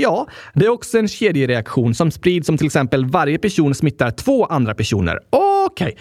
Ja, 0.00 0.26
det 0.54 0.66
är 0.66 0.70
också 0.70 0.98
en 0.98 1.08
kedjereaktion 1.08 1.94
som 1.94 2.10
sprids 2.10 2.46
som 2.46 2.56
till 2.56 2.66
exempel 2.66 3.06
varje 3.06 3.38
person 3.38 3.74
smittar 3.74 4.10
två 4.10 4.46
andra 4.46 4.74
personer. 4.74 5.18
Okej. 5.66 5.86
Okay. 5.86 5.98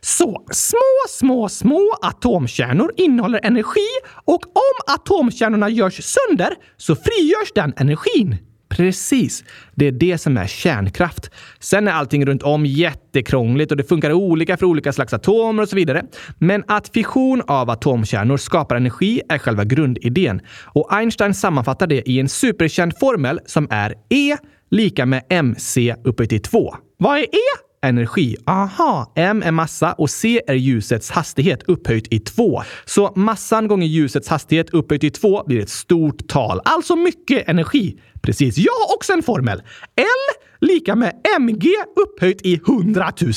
Så 0.00 0.44
små, 0.50 0.78
små, 1.08 1.48
små 1.48 1.94
atomkärnor 2.02 2.92
innehåller 2.96 3.40
energi 3.42 3.88
och 4.24 4.42
om 4.46 4.94
atomkärnorna 4.94 5.68
görs 5.68 6.02
sönder 6.02 6.54
så 6.76 6.96
frigörs 6.96 7.52
den 7.54 7.72
energin. 7.76 8.36
Precis. 8.68 9.44
Det 9.74 9.86
är 9.86 9.92
det 9.92 10.18
som 10.18 10.36
är 10.36 10.46
kärnkraft. 10.46 11.30
Sen 11.60 11.88
är 11.88 11.92
allting 11.92 12.26
runt 12.26 12.42
om 12.42 12.66
jättekrångligt 12.66 13.70
och 13.70 13.76
det 13.76 13.84
funkar 13.84 14.12
olika 14.12 14.56
för 14.56 14.66
olika 14.66 14.92
slags 14.92 15.12
atomer 15.12 15.62
och 15.62 15.68
så 15.68 15.76
vidare. 15.76 16.02
Men 16.38 16.64
att 16.66 16.88
fission 16.88 17.42
av 17.46 17.70
atomkärnor 17.70 18.36
skapar 18.36 18.76
energi 18.76 19.20
är 19.28 19.38
själva 19.38 19.64
grundidén. 19.64 20.40
Och 20.64 20.92
Einstein 20.92 21.34
sammanfattar 21.34 21.86
det 21.86 22.08
i 22.08 22.20
en 22.20 22.28
superkänd 22.28 22.98
formel 22.98 23.40
som 23.46 23.66
är 23.70 23.94
E 24.10 24.36
lika 24.70 25.06
med 25.06 25.22
mc 25.28 25.94
upphöjt 26.04 26.30
till 26.30 26.42
2. 26.42 26.74
Vad 26.98 27.18
är 27.18 27.22
E? 27.22 27.67
Energi. 27.82 28.36
Aha, 28.46 29.12
m 29.16 29.42
är 29.42 29.50
massa 29.50 29.92
och 29.92 30.10
c 30.10 30.40
är 30.46 30.54
ljusets 30.54 31.10
hastighet 31.10 31.62
upphöjt 31.62 32.12
i 32.12 32.18
två. 32.18 32.62
Så 32.84 33.12
massan 33.16 33.68
gånger 33.68 33.86
ljusets 33.86 34.28
hastighet 34.28 34.70
upphöjt 34.70 35.04
i 35.04 35.10
två 35.10 35.44
blir 35.46 35.60
ett 35.60 35.70
stort 35.70 36.28
tal, 36.28 36.60
alltså 36.64 36.96
mycket 36.96 37.48
energi. 37.48 38.00
Precis, 38.22 38.58
jag 38.58 38.72
har 38.72 38.94
också 38.94 39.12
en 39.12 39.22
formel. 39.22 39.62
L 39.96 40.38
lika 40.60 40.96
med 40.96 41.12
mg 41.38 41.68
upphöjt 41.96 42.46
i 42.46 42.54
100 42.54 43.12
000. 43.20 43.32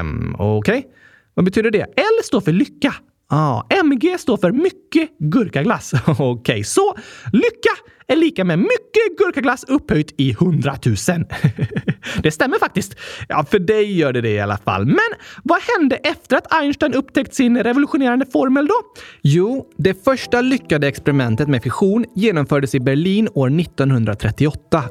Um, 0.00 0.36
Okej, 0.38 0.78
okay. 0.78 0.90
vad 1.34 1.44
betyder 1.44 1.70
det? 1.70 1.82
L 1.96 2.24
står 2.24 2.40
för 2.40 2.52
lycka. 2.52 2.94
Ah, 3.28 3.62
MG 3.70 4.18
står 4.18 4.36
för 4.36 4.52
mycket 4.52 5.18
gurkaglass. 5.18 5.92
Okej, 6.06 6.26
okay, 6.26 6.64
så 6.64 6.94
lycka 7.32 7.70
är 8.06 8.16
lika 8.16 8.44
med 8.44 8.58
mycket 8.58 9.18
gurkaglass 9.18 9.64
upphöjt 9.64 10.14
i 10.16 10.32
hundratusen. 10.32 11.26
det 12.22 12.30
stämmer 12.30 12.58
faktiskt. 12.58 12.96
Ja, 13.28 13.44
för 13.50 13.58
dig 13.58 13.98
gör 13.98 14.12
det 14.12 14.20
det 14.20 14.30
i 14.30 14.40
alla 14.40 14.56
fall. 14.56 14.86
Men 14.86 14.98
vad 15.44 15.60
hände 15.62 15.96
efter 15.96 16.36
att 16.36 16.52
Einstein 16.52 16.94
upptäckt 16.94 17.34
sin 17.34 17.62
revolutionerande 17.62 18.26
formel 18.26 18.66
då? 18.66 18.74
Jo, 19.22 19.66
det 19.76 20.04
första 20.04 20.40
lyckade 20.40 20.88
experimentet 20.88 21.48
med 21.48 21.62
fission 21.62 22.04
genomfördes 22.14 22.74
i 22.74 22.80
Berlin 22.80 23.28
år 23.34 23.60
1938 23.60 24.84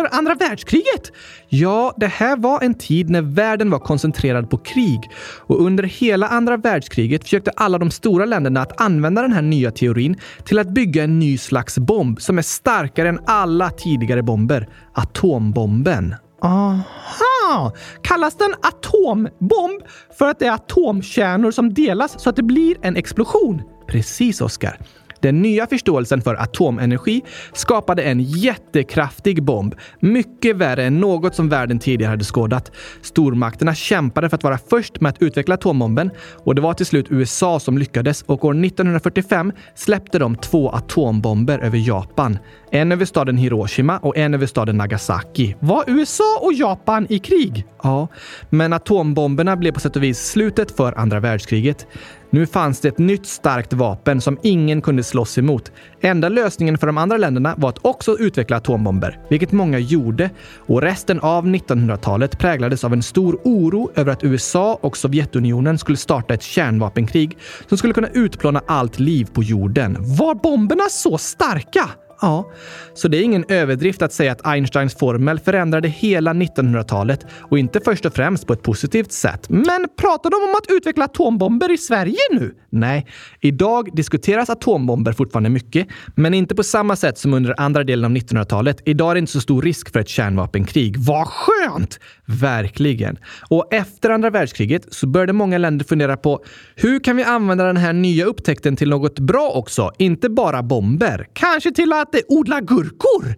under 0.00 0.18
andra 0.18 0.34
världskriget. 0.34 1.12
Ja, 1.48 1.94
det 1.96 2.06
här 2.06 2.36
var 2.36 2.62
en 2.62 2.74
tid 2.74 3.10
när 3.10 3.22
världen 3.22 3.70
var 3.70 3.78
koncentrerad 3.78 4.50
på 4.50 4.58
krig 4.58 5.00
och 5.46 5.60
under 5.60 5.84
hela 5.84 6.28
andra 6.28 6.56
världskriget 6.56 7.22
försökte 7.22 7.50
alla 7.56 7.78
de 7.78 7.90
stora 7.90 8.24
länderna 8.24 8.60
att 8.60 8.80
använda 8.80 9.22
den 9.22 9.32
här 9.32 9.42
nya 9.42 9.70
teorin 9.70 10.16
till 10.44 10.58
att 10.58 10.68
bygga 10.68 11.04
en 11.04 11.18
ny 11.18 11.38
slags 11.38 11.78
bomb 11.78 12.20
som 12.20 12.38
är 12.38 12.42
starkare 12.42 13.08
än 13.08 13.20
alla 13.26 13.70
tidigare 13.70 14.22
bomber. 14.22 14.68
Atombomben. 14.94 16.14
Aha! 16.42 17.72
Kallas 18.02 18.36
den 18.36 18.54
atombomb 18.62 19.82
för 20.18 20.30
att 20.30 20.38
det 20.38 20.46
är 20.46 20.52
atomkärnor 20.52 21.50
som 21.50 21.74
delas 21.74 22.22
så 22.22 22.30
att 22.30 22.36
det 22.36 22.42
blir 22.42 22.76
en 22.82 22.96
explosion? 22.96 23.62
Precis, 23.86 24.40
Oskar. 24.40 24.78
Den 25.22 25.42
nya 25.42 25.66
förståelsen 25.66 26.20
för 26.20 26.34
atomenergi 26.34 27.22
skapade 27.52 28.02
en 28.02 28.20
jättekraftig 28.20 29.42
bomb, 29.42 29.74
mycket 30.00 30.56
värre 30.56 30.84
än 30.84 31.00
något 31.00 31.34
som 31.34 31.48
världen 31.48 31.78
tidigare 31.78 32.10
hade 32.10 32.24
skådat. 32.24 32.72
Stormakterna 33.02 33.74
kämpade 33.74 34.28
för 34.28 34.36
att 34.36 34.44
vara 34.44 34.58
först 34.70 35.00
med 35.00 35.10
att 35.10 35.22
utveckla 35.22 35.54
atombomben 35.54 36.10
och 36.44 36.54
det 36.54 36.60
var 36.60 36.74
till 36.74 36.86
slut 36.86 37.06
USA 37.10 37.60
som 37.60 37.78
lyckades 37.78 38.22
och 38.22 38.44
år 38.44 38.64
1945 38.64 39.52
släppte 39.74 40.18
de 40.18 40.36
två 40.36 40.70
atombomber 40.70 41.58
över 41.58 41.78
Japan. 41.78 42.38
En 42.70 42.92
över 42.92 43.04
staden 43.04 43.36
Hiroshima 43.36 43.98
och 43.98 44.16
en 44.16 44.34
över 44.34 44.46
staden 44.46 44.76
Nagasaki. 44.76 45.56
Var 45.60 45.84
USA 45.86 46.38
och 46.42 46.52
Japan 46.52 47.06
i 47.08 47.18
krig? 47.18 47.64
Ja, 47.82 48.08
men 48.50 48.72
atombomberna 48.72 49.56
blev 49.56 49.72
på 49.72 49.80
sätt 49.80 49.96
och 49.96 50.02
vis 50.02 50.18
slutet 50.18 50.76
för 50.76 50.98
andra 50.98 51.20
världskriget. 51.20 51.86
Nu 52.32 52.46
fanns 52.46 52.80
det 52.80 52.88
ett 52.88 52.98
nytt 52.98 53.26
starkt 53.26 53.72
vapen 53.72 54.20
som 54.20 54.38
ingen 54.42 54.82
kunde 54.82 55.02
slåss 55.02 55.38
emot. 55.38 55.72
Enda 56.00 56.28
lösningen 56.28 56.78
för 56.78 56.86
de 56.86 56.98
andra 56.98 57.16
länderna 57.16 57.54
var 57.58 57.68
att 57.68 57.84
också 57.84 58.18
utveckla 58.18 58.56
atombomber, 58.56 59.18
vilket 59.30 59.52
många 59.52 59.78
gjorde. 59.78 60.30
Och 60.56 60.82
resten 60.82 61.20
av 61.20 61.46
1900-talet 61.46 62.38
präglades 62.38 62.84
av 62.84 62.92
en 62.92 63.02
stor 63.02 63.40
oro 63.44 63.90
över 63.94 64.12
att 64.12 64.24
USA 64.24 64.78
och 64.80 64.96
Sovjetunionen 64.96 65.78
skulle 65.78 65.98
starta 65.98 66.34
ett 66.34 66.42
kärnvapenkrig 66.42 67.38
som 67.68 67.78
skulle 67.78 67.94
kunna 67.94 68.08
utplåna 68.08 68.62
allt 68.66 68.98
liv 68.98 69.28
på 69.32 69.42
jorden. 69.42 69.96
Var 69.98 70.34
bomberna 70.34 70.84
så 70.90 71.18
starka? 71.18 71.90
Ja, 72.20 72.50
så 72.94 73.08
det 73.08 73.18
är 73.18 73.22
ingen 73.22 73.44
överdrift 73.48 74.02
att 74.02 74.12
säga 74.12 74.32
att 74.32 74.46
Einsteins 74.46 74.94
formel 74.94 75.38
förändrade 75.38 75.88
hela 75.88 76.32
1900-talet 76.32 77.26
och 77.50 77.58
inte 77.58 77.80
först 77.84 78.06
och 78.06 78.14
främst 78.14 78.46
på 78.46 78.52
ett 78.52 78.62
positivt 78.62 79.12
sätt. 79.12 79.46
Men 79.48 79.88
pratar 79.98 80.30
de 80.30 80.36
om 80.36 80.54
att 80.54 80.76
utveckla 80.76 81.04
atombomber 81.04 81.70
i 81.70 81.78
Sverige 81.78 82.18
nu? 82.32 82.54
Nej, 82.70 83.06
idag 83.40 83.88
diskuteras 83.92 84.50
atombomber 84.50 85.12
fortfarande 85.12 85.50
mycket, 85.50 85.88
men 86.14 86.34
inte 86.34 86.54
på 86.54 86.62
samma 86.62 86.96
sätt 86.96 87.18
som 87.18 87.34
under 87.34 87.60
andra 87.60 87.84
delen 87.84 88.04
av 88.04 88.10
1900-talet. 88.10 88.82
Idag 88.84 89.10
är 89.10 89.14
det 89.14 89.18
inte 89.18 89.32
så 89.32 89.40
stor 89.40 89.62
risk 89.62 89.92
för 89.92 90.00
ett 90.00 90.08
kärnvapenkrig. 90.08 90.96
Vad 90.98 91.26
skönt! 91.26 91.98
Verkligen. 92.24 93.18
Och 93.48 93.74
efter 93.74 94.10
andra 94.10 94.30
världskriget 94.30 94.94
så 94.94 95.06
började 95.06 95.32
många 95.32 95.58
länder 95.58 95.84
fundera 95.84 96.16
på 96.16 96.44
hur 96.74 97.00
kan 97.00 97.16
vi 97.16 97.22
använda 97.24 97.64
den 97.64 97.76
här 97.76 97.92
nya 97.92 98.24
upptäckten 98.24 98.76
till 98.76 98.88
något 98.88 99.18
bra 99.18 99.50
också? 99.54 99.92
Inte 99.98 100.28
bara 100.28 100.62
bomber. 100.62 101.26
Kanske 101.32 101.72
till 101.72 101.92
att 101.92 102.09
odla 102.28 102.60
gurkor? 102.60 103.34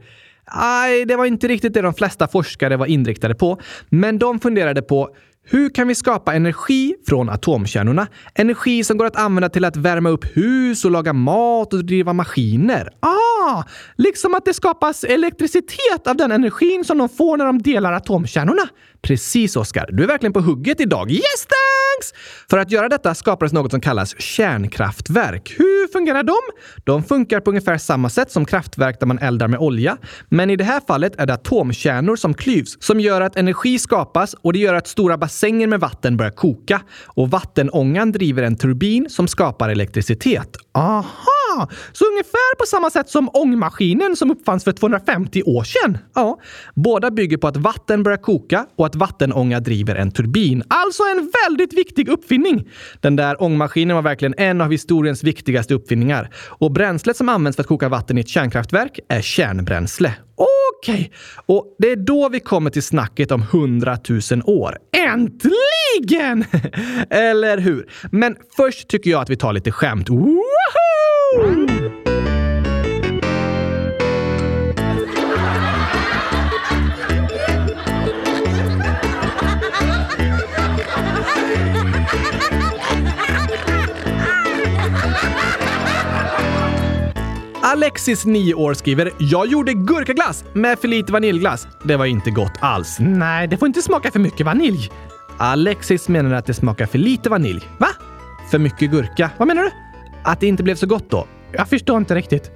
Nej, 0.54 1.04
det 1.04 1.16
var 1.16 1.24
inte 1.24 1.48
riktigt 1.48 1.74
det 1.74 1.82
de 1.82 1.94
flesta 1.94 2.28
forskare 2.28 2.76
var 2.76 2.86
inriktade 2.86 3.34
på. 3.34 3.60
Men 3.88 4.18
de 4.18 4.40
funderade 4.40 4.82
på 4.82 5.10
hur 5.44 5.70
kan 5.70 5.88
vi 5.88 5.94
skapa 5.94 6.34
energi 6.34 6.94
från 7.08 7.28
atomkärnorna? 7.28 8.06
Energi 8.34 8.84
som 8.84 8.98
går 8.98 9.06
att 9.06 9.16
använda 9.16 9.48
till 9.48 9.64
att 9.64 9.76
värma 9.76 10.10
upp 10.10 10.36
hus 10.36 10.84
och 10.84 10.90
laga 10.90 11.12
mat 11.12 11.72
och 11.72 11.84
driva 11.84 12.12
maskiner. 12.12 12.90
Ah, 13.00 13.62
liksom 13.96 14.34
att 14.34 14.44
det 14.44 14.54
skapas 14.54 15.04
elektricitet 15.04 16.06
av 16.06 16.16
den 16.16 16.32
energin 16.32 16.84
som 16.84 16.98
de 16.98 17.08
får 17.08 17.36
när 17.36 17.44
de 17.44 17.62
delar 17.62 17.92
atomkärnorna. 17.92 18.62
Precis, 19.02 19.56
Oskar. 19.56 19.88
Du 19.92 20.02
är 20.02 20.06
verkligen 20.06 20.32
på 20.32 20.40
hugget 20.40 20.80
idag. 20.80 21.10
Yes, 21.10 21.46
thanks! 21.92 22.14
För 22.50 22.58
att 22.58 22.70
göra 22.70 22.88
detta 22.88 23.14
skapades 23.14 23.52
något 23.52 23.70
som 23.70 23.80
kallas 23.80 24.20
kärnkraftverk. 24.20 25.54
Hur 25.58 25.92
fungerar 25.92 26.22
de? 26.22 26.36
De 26.84 27.02
funkar 27.04 27.40
på 27.40 27.50
ungefär 27.50 27.78
samma 27.78 28.10
sätt 28.10 28.30
som 28.30 28.44
kraftverk 28.44 29.00
där 29.00 29.06
man 29.06 29.18
eldar 29.18 29.48
med 29.48 29.60
olja. 29.60 29.96
Men 30.28 30.50
i 30.50 30.56
det 30.56 30.64
här 30.64 30.80
fallet 30.86 31.12
är 31.18 31.26
det 31.26 31.34
atomkärnor 31.34 32.16
som 32.16 32.34
klyvs 32.34 32.76
som 32.80 33.00
gör 33.00 33.20
att 33.20 33.36
energi 33.36 33.78
skapas 33.78 34.34
och 34.34 34.52
det 34.52 34.58
gör 34.58 34.74
att 34.74 34.88
stora 34.88 35.18
bassänger 35.18 35.66
med 35.66 35.80
vatten 35.80 36.16
börjar 36.16 36.32
koka. 36.32 36.80
Och 37.06 37.30
vattenångan 37.30 38.12
driver 38.12 38.42
en 38.42 38.56
turbin 38.56 39.06
som 39.10 39.28
skapar 39.28 39.68
elektricitet. 39.68 40.56
Aha! 40.74 41.68
Så 41.92 42.04
ungefär 42.04 42.56
på 42.58 42.66
samma 42.66 42.90
sätt 42.90 43.10
som 43.10 43.28
ångmaskinen 43.32 44.16
som 44.16 44.30
uppfanns 44.30 44.64
för 44.64 44.72
250 44.72 45.42
år 45.42 45.64
sedan? 45.64 45.98
Ja. 46.14 46.40
Båda 46.74 47.10
bygger 47.10 47.36
på 47.36 47.48
att 47.48 47.56
vatten 47.56 48.02
börjar 48.02 48.18
koka 48.18 48.66
och 48.76 48.86
att 48.86 48.94
vattenånga 48.94 49.60
driver 49.60 49.96
en 49.96 50.10
turbin. 50.10 50.62
Alltså 50.68 51.02
en 51.02 51.30
väldigt 51.44 51.72
viktig 51.72 51.91
uppfinning. 51.98 52.68
Den 53.00 53.16
där 53.16 53.42
ångmaskinen 53.42 53.96
var 53.96 54.02
verkligen 54.02 54.34
en 54.36 54.60
av 54.60 54.70
historiens 54.70 55.24
viktigaste 55.24 55.74
uppfinningar. 55.74 56.30
Och 56.48 56.72
bränslet 56.72 57.16
som 57.16 57.28
används 57.28 57.56
för 57.56 57.62
att 57.62 57.68
koka 57.68 57.88
vatten 57.88 58.18
i 58.18 58.20
ett 58.20 58.28
kärnkraftverk 58.28 58.98
är 59.08 59.20
kärnbränsle. 59.20 60.14
Okej, 60.36 60.94
okay. 60.94 61.08
och 61.56 61.76
det 61.78 61.90
är 61.90 61.96
då 61.96 62.28
vi 62.28 62.40
kommer 62.40 62.70
till 62.70 62.82
snacket 62.82 63.32
om 63.32 63.42
hundratusen 63.52 64.42
år. 64.46 64.78
Äntligen! 64.96 66.44
Eller 67.10 67.58
hur? 67.58 67.88
Men 68.10 68.36
först 68.56 68.88
tycker 68.88 69.10
jag 69.10 69.22
att 69.22 69.30
vi 69.30 69.36
tar 69.36 69.52
lite 69.52 69.72
skämt. 69.72 70.08
Woho! 70.08 70.42
Alexis, 87.64 88.24
9 88.26 88.54
år, 88.54 88.74
skriver 88.74 89.12
“Jag 89.18 89.46
gjorde 89.46 89.72
gurkaglass 89.72 90.44
med 90.52 90.78
för 90.78 90.88
lite 90.88 91.12
vaniljglass. 91.12 91.66
Det 91.84 91.96
var 91.96 92.06
inte 92.06 92.30
gott 92.30 92.52
alls. 92.60 92.96
Nej, 93.00 93.48
det 93.48 93.56
får 93.56 93.66
inte 93.66 93.82
smaka 93.82 94.10
för 94.10 94.18
mycket 94.18 94.46
vanilj.” 94.46 94.90
Alexis 95.38 96.08
menar 96.08 96.32
att 96.32 96.46
det 96.46 96.54
smakar 96.54 96.86
för 96.86 96.98
lite 96.98 97.30
vanilj. 97.30 97.60
Va? 97.78 97.88
För 98.50 98.58
mycket 98.58 98.90
gurka? 98.90 99.30
Vad 99.38 99.48
menar 99.48 99.62
du? 99.62 99.70
Att 100.24 100.40
det 100.40 100.46
inte 100.46 100.62
blev 100.62 100.74
så 100.74 100.86
gott 100.86 101.10
då? 101.10 101.26
Jag 101.52 101.68
förstår 101.68 101.96
inte 101.96 102.14
riktigt. 102.14 102.50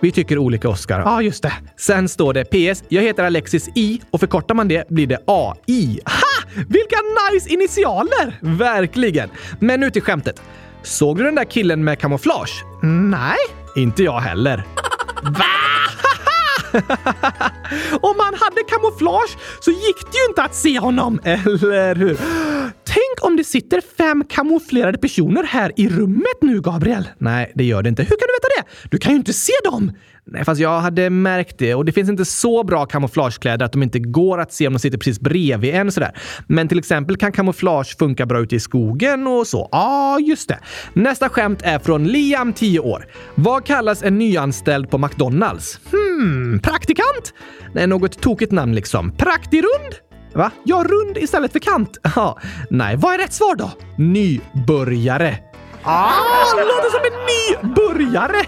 Vi 0.00 0.12
tycker 0.12 0.38
olika, 0.38 0.68
Oskar. 0.68 1.00
Ja, 1.00 1.10
ah, 1.10 1.22
just 1.22 1.42
det. 1.42 1.52
Sen 1.76 2.08
står 2.08 2.34
det 2.34 2.44
PS. 2.44 2.84
Jag 2.88 3.02
heter 3.02 3.24
Alexis 3.24 3.68
I 3.74 4.00
och 4.10 4.20
förkortar 4.20 4.54
man 4.54 4.68
det 4.68 4.88
blir 4.88 5.06
det 5.06 5.18
AI. 5.26 6.00
Ha! 6.04 6.50
Vilka 6.56 6.96
nice 7.32 7.48
initialer! 7.48 8.38
Verkligen. 8.40 9.30
Men 9.58 9.80
nu 9.80 9.90
till 9.90 10.02
skämtet. 10.02 10.42
Såg 10.82 11.18
du 11.18 11.24
den 11.24 11.34
där 11.34 11.44
killen 11.44 11.84
med 11.84 11.98
kamouflage? 11.98 12.64
Nej. 12.82 13.61
Inte 13.74 14.02
jag 14.02 14.20
heller. 14.20 14.64
Va? 15.22 15.44
Om 18.00 18.16
man 18.16 18.34
hade 18.34 18.62
kamouflage 18.68 19.36
så 19.60 19.70
gick 19.70 20.12
det 20.12 20.18
ju 20.18 20.28
inte 20.28 20.42
att 20.42 20.54
se 20.54 20.78
honom, 20.78 21.20
eller 21.24 21.94
hur? 21.94 22.16
Tänk 22.84 23.26
om 23.26 23.36
det 23.36 23.44
sitter 23.44 23.80
fem 23.96 24.24
kamouflerade 24.28 24.98
personer 24.98 25.42
här 25.42 25.72
i 25.76 25.88
rummet 25.88 26.38
nu, 26.40 26.60
Gabriel. 26.60 27.08
Nej, 27.18 27.52
det 27.54 27.64
gör 27.64 27.82
det 27.82 27.88
inte. 27.88 28.02
Hur 28.02 28.08
kan 28.08 28.26
du 28.28 28.34
veta 28.34 28.48
det? 28.62 28.88
Du 28.90 28.98
kan 28.98 29.12
ju 29.12 29.18
inte 29.18 29.32
se 29.32 29.52
dem! 29.64 29.92
Nej, 30.24 30.44
fast 30.44 30.60
jag 30.60 30.80
hade 30.80 31.10
märkt 31.10 31.58
det 31.58 31.74
och 31.74 31.84
det 31.84 31.92
finns 31.92 32.08
inte 32.10 32.24
så 32.24 32.64
bra 32.64 32.86
kamouflagekläder 32.86 33.66
att 33.66 33.72
de 33.72 33.82
inte 33.82 33.98
går 33.98 34.40
att 34.40 34.52
se 34.52 34.66
om 34.66 34.72
de 34.72 34.78
sitter 34.78 34.98
precis 34.98 35.20
bredvid 35.20 35.74
en 35.74 35.92
sådär. 35.92 36.18
Men 36.46 36.68
till 36.68 36.78
exempel 36.78 37.16
kan 37.16 37.32
kamouflage 37.32 37.98
funka 37.98 38.26
bra 38.26 38.40
ute 38.40 38.56
i 38.56 38.60
skogen 38.60 39.26
och 39.26 39.46
så. 39.46 39.68
Ja, 39.72 39.78
ah, 39.78 40.18
just 40.18 40.48
det. 40.48 40.58
Nästa 40.92 41.28
skämt 41.28 41.62
är 41.62 41.78
från 41.78 42.04
Liam, 42.04 42.52
10 42.52 42.80
år. 42.80 43.06
Vad 43.34 43.64
kallas 43.64 44.02
en 44.02 44.18
nyanställd 44.18 44.90
på 44.90 44.98
McDonalds? 44.98 45.80
Hmm, 45.90 46.58
praktikant? 46.58 47.34
Nej, 47.74 47.86
något 47.86 48.20
tokigt 48.20 48.52
namn 48.52 48.74
liksom. 48.74 49.12
Praktirund? 49.16 49.94
Va? 50.34 50.50
Ja, 50.64 50.84
rund 50.88 51.18
istället 51.18 51.52
för 51.52 51.58
kant. 51.58 51.98
Ja, 52.16 52.38
nej, 52.70 52.96
vad 52.96 53.14
är 53.14 53.18
rätt 53.18 53.32
svar 53.32 53.56
då? 53.56 53.70
Nybörjare. 53.98 55.51
Ah, 55.84 56.12
låter 56.56 56.90
som 56.90 57.00
en 57.04 57.26
nybörjare! 57.32 58.46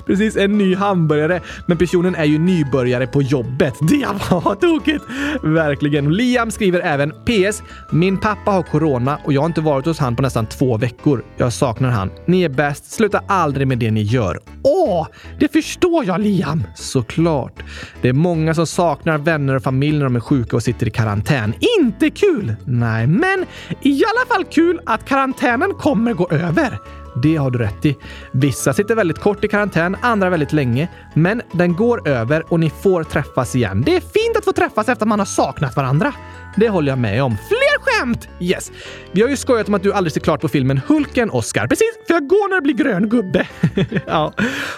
Precis, 0.06 0.36
en 0.36 0.58
ny 0.58 0.74
hamburgare. 0.74 1.40
Men 1.66 1.78
personen 1.78 2.14
är 2.14 2.24
ju 2.24 2.38
nybörjare 2.38 3.06
på 3.06 3.22
jobbet. 3.22 3.74
Det 3.80 4.06
var 4.30 4.54
tokigt! 4.54 5.04
Verkligen. 5.42 6.12
Liam 6.14 6.50
skriver 6.50 6.80
även 6.80 7.10
PS. 7.10 7.62
Min 7.90 8.18
pappa 8.18 8.50
har 8.50 8.62
corona 8.62 9.18
och 9.24 9.32
jag 9.32 9.40
har 9.40 9.46
inte 9.46 9.60
varit 9.60 9.86
hos 9.86 9.98
han 9.98 10.16
på 10.16 10.22
nästan 10.22 10.46
två 10.46 10.76
veckor. 10.76 11.24
Jag 11.36 11.52
saknar 11.52 11.90
han. 11.90 12.10
Ni 12.26 12.42
är 12.42 12.48
bäst. 12.48 12.92
Sluta 12.92 13.20
aldrig 13.28 13.66
med 13.66 13.78
det 13.78 13.90
ni 13.90 14.02
gör. 14.02 14.40
Åh, 14.62 15.06
det 15.40 15.52
förstår 15.52 16.04
jag 16.04 16.20
Liam! 16.20 16.64
Såklart. 16.76 17.62
Det 18.02 18.08
är 18.08 18.12
många 18.12 18.54
som 18.54 18.66
saknar 18.66 19.18
vänner 19.18 19.54
och 19.54 19.62
familj 19.62 19.98
när 19.98 20.04
de 20.04 20.16
är 20.16 20.20
sjuka 20.20 20.56
och 20.56 20.62
sitter 20.62 20.86
i 20.86 20.90
karantän. 20.90 21.54
Inte 21.80 22.10
kul! 22.10 22.56
Nej, 22.64 23.06
men 23.06 23.46
i 23.82 24.02
alla 24.04 24.34
fall 24.34 24.44
kul 24.44 24.80
att 24.86 25.04
karantänen 25.04 25.74
kommer 25.74 26.12
gå 26.14 26.28
över 26.30 26.45
över. 26.48 26.78
Det 27.22 27.36
har 27.36 27.50
du 27.50 27.58
rätt 27.58 27.84
i. 27.84 27.96
Vissa 28.32 28.72
sitter 28.72 28.94
väldigt 28.94 29.18
kort 29.18 29.44
i 29.44 29.48
karantän, 29.48 29.96
andra 30.00 30.30
väldigt 30.30 30.52
länge. 30.52 30.88
Men 31.14 31.42
den 31.52 31.76
går 31.76 32.08
över 32.08 32.52
och 32.52 32.60
ni 32.60 32.70
får 32.70 33.04
träffas 33.04 33.56
igen. 33.56 33.82
Det 33.86 33.96
är 33.96 34.00
fint 34.00 34.36
att 34.36 34.44
få 34.44 34.52
träffas 34.52 34.88
efter 34.88 35.04
att 35.04 35.08
man 35.08 35.18
har 35.18 35.26
saknat 35.26 35.76
varandra. 35.76 36.12
Det 36.56 36.68
håller 36.68 36.92
jag 36.92 36.98
med 36.98 37.22
om. 37.22 37.36
Fler 37.48 37.80
skämt! 37.80 38.28
Yes. 38.40 38.72
Vi 39.12 39.22
har 39.22 39.28
ju 39.28 39.36
skojat 39.36 39.68
om 39.68 39.74
att 39.74 39.82
du 39.82 39.92
aldrig 39.92 40.12
ser 40.12 40.20
klart 40.20 40.40
på 40.40 40.48
filmen 40.48 40.80
Hulken, 40.86 41.30
Oscar. 41.30 41.66
Precis, 41.66 41.92
för 42.06 42.14
jag 42.14 42.28
går 42.28 42.48
när 42.48 42.56
det 42.56 42.62
blir 42.62 42.74
grön 42.74 43.08
gubbe. 43.08 43.46
ja. 44.06 44.32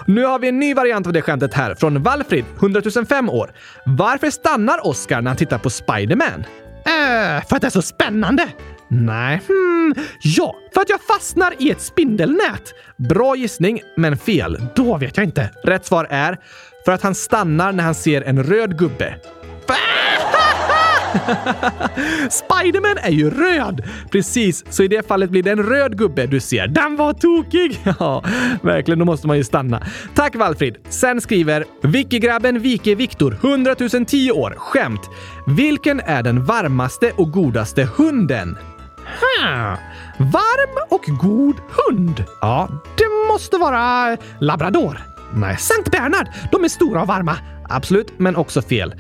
Nu 0.07 0.25
har 0.25 0.39
vi 0.39 0.49
en 0.49 0.59
ny 0.59 0.75
variant 0.75 1.07
av 1.07 1.13
det 1.13 1.23
skämtet 1.23 1.55
här 1.55 1.75
från 1.75 2.03
Valfrid, 2.03 2.45
100 2.59 2.83
005 3.09 3.31
år. 3.31 3.51
Varför 3.87 4.31
stannar 4.31 4.87
Oscar 4.87 5.21
när 5.21 5.31
han 5.31 5.37
tittar 5.37 5.59
på 5.59 5.71
Spiderman? 5.71 6.45
Äh, 6.85 7.47
för 7.49 7.57
att 7.57 7.63
det 7.63 7.69
är 7.69 7.71
så 7.71 7.83
spännande! 7.83 8.49
Nej, 8.89 9.41
hmm, 9.49 9.95
ja, 10.23 10.57
för 10.75 10.81
att 10.81 10.89
jag 10.89 11.01
fastnar 11.01 11.55
i 11.59 11.71
ett 11.71 11.81
spindelnät. 11.81 12.75
Bra 12.97 13.37
gissning, 13.37 13.81
men 13.97 14.17
fel. 14.19 14.61
Då 14.75 14.97
vet 14.97 15.17
jag 15.17 15.25
inte. 15.27 15.51
Rätt 15.65 15.87
svar 15.87 16.07
är 16.11 16.39
för 16.85 16.93
att 16.93 17.03
han 17.03 17.15
stannar 17.15 17.73
när 17.73 17.85
han 17.85 17.95
ser 17.95 18.23
en 18.23 18.43
röd 18.43 18.79
gubbe. 18.79 19.15
Spiderman 22.31 22.97
är 23.03 23.11
ju 23.11 23.31
röd! 23.31 23.83
Precis, 24.11 24.65
så 24.69 24.83
i 24.83 24.89
det 24.89 25.09
fallet 25.09 25.31
blir 25.31 25.43
det 25.43 25.51
en 25.51 25.63
röd 25.63 25.99
gubbe 25.99 26.27
du 26.27 26.41
ser. 26.41 26.67
Den 26.67 26.97
var 26.97 27.13
tokig! 27.13 27.81
Ja, 27.99 28.25
verkligen, 28.63 28.99
då 28.99 29.05
måste 29.05 29.27
man 29.27 29.37
ju 29.37 29.45
stanna. 29.45 29.87
Tack 30.15 30.37
Valfrid! 30.37 30.77
Sen 30.89 31.21
skriver 31.21 31.65
Vicky-grabben 31.83 32.59
Vike 32.59 32.95
Viktor, 32.95 33.39
100 33.43 33.75
010 34.07 34.31
år. 34.31 34.55
Skämt. 34.59 35.11
Vilken 35.47 36.01
är 36.01 36.23
den 36.23 36.45
varmaste 36.45 37.13
och 37.17 37.33
godaste 37.33 37.89
hunden? 37.97 38.57
Hmm. 39.21 39.77
Varm 40.19 40.87
och 40.91 41.05
god 41.19 41.57
hund? 41.57 42.25
Ja, 42.41 42.69
det 42.97 43.33
måste 43.33 43.57
vara 43.57 44.17
labrador. 44.41 45.01
Nej, 45.35 45.57
Sankt 45.57 45.91
Bernhard. 45.91 46.29
De 46.53 46.65
är 46.65 46.69
stora 46.69 47.01
och 47.03 47.07
varma. 47.07 47.37
Absolut, 47.69 48.19
men 48.19 48.37
också 48.37 48.63
fel. 48.63 48.95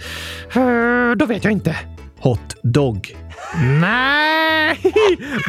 Uh, 0.56 1.12
då 1.16 1.26
vet 1.26 1.44
jag 1.44 1.52
inte. 1.52 1.76
Hot 2.20 2.56
dog. 2.62 3.16
Nej! 3.80 4.78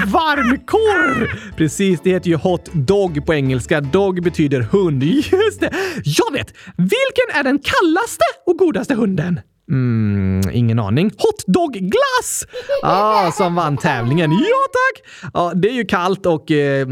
Varmkorv! 0.08 1.28
Precis, 1.58 2.00
det 2.04 2.10
heter 2.10 2.30
ju 2.30 2.36
hot 2.36 2.70
dog 2.74 3.26
på 3.26 3.34
engelska. 3.34 3.82
Dog 3.82 4.24
betyder 4.24 4.62
hund. 4.62 5.04
Just 5.04 5.60
det! 5.60 5.74
Jag 6.04 6.34
vet! 6.34 6.54
Vilken 6.78 7.40
är 7.40 7.44
den 7.44 7.60
kallaste 7.60 8.24
och 8.46 8.58
godaste 8.58 8.96
hunden? 8.96 9.40
Mm, 9.70 10.42
ingen 10.54 10.80
aning. 10.80 11.12
Hotdogglass! 11.18 12.48
Ah, 12.84 13.32
som 13.38 13.56
vann 13.56 13.78
tävlingen. 13.78 14.32
Ja 14.32 14.38
tack! 14.72 15.04
Ja, 15.34 15.52
det 15.56 15.70
är 15.70 15.74
ju 15.74 15.86
kallt 15.86 16.26
och 16.26 16.52
eh, 16.52 16.88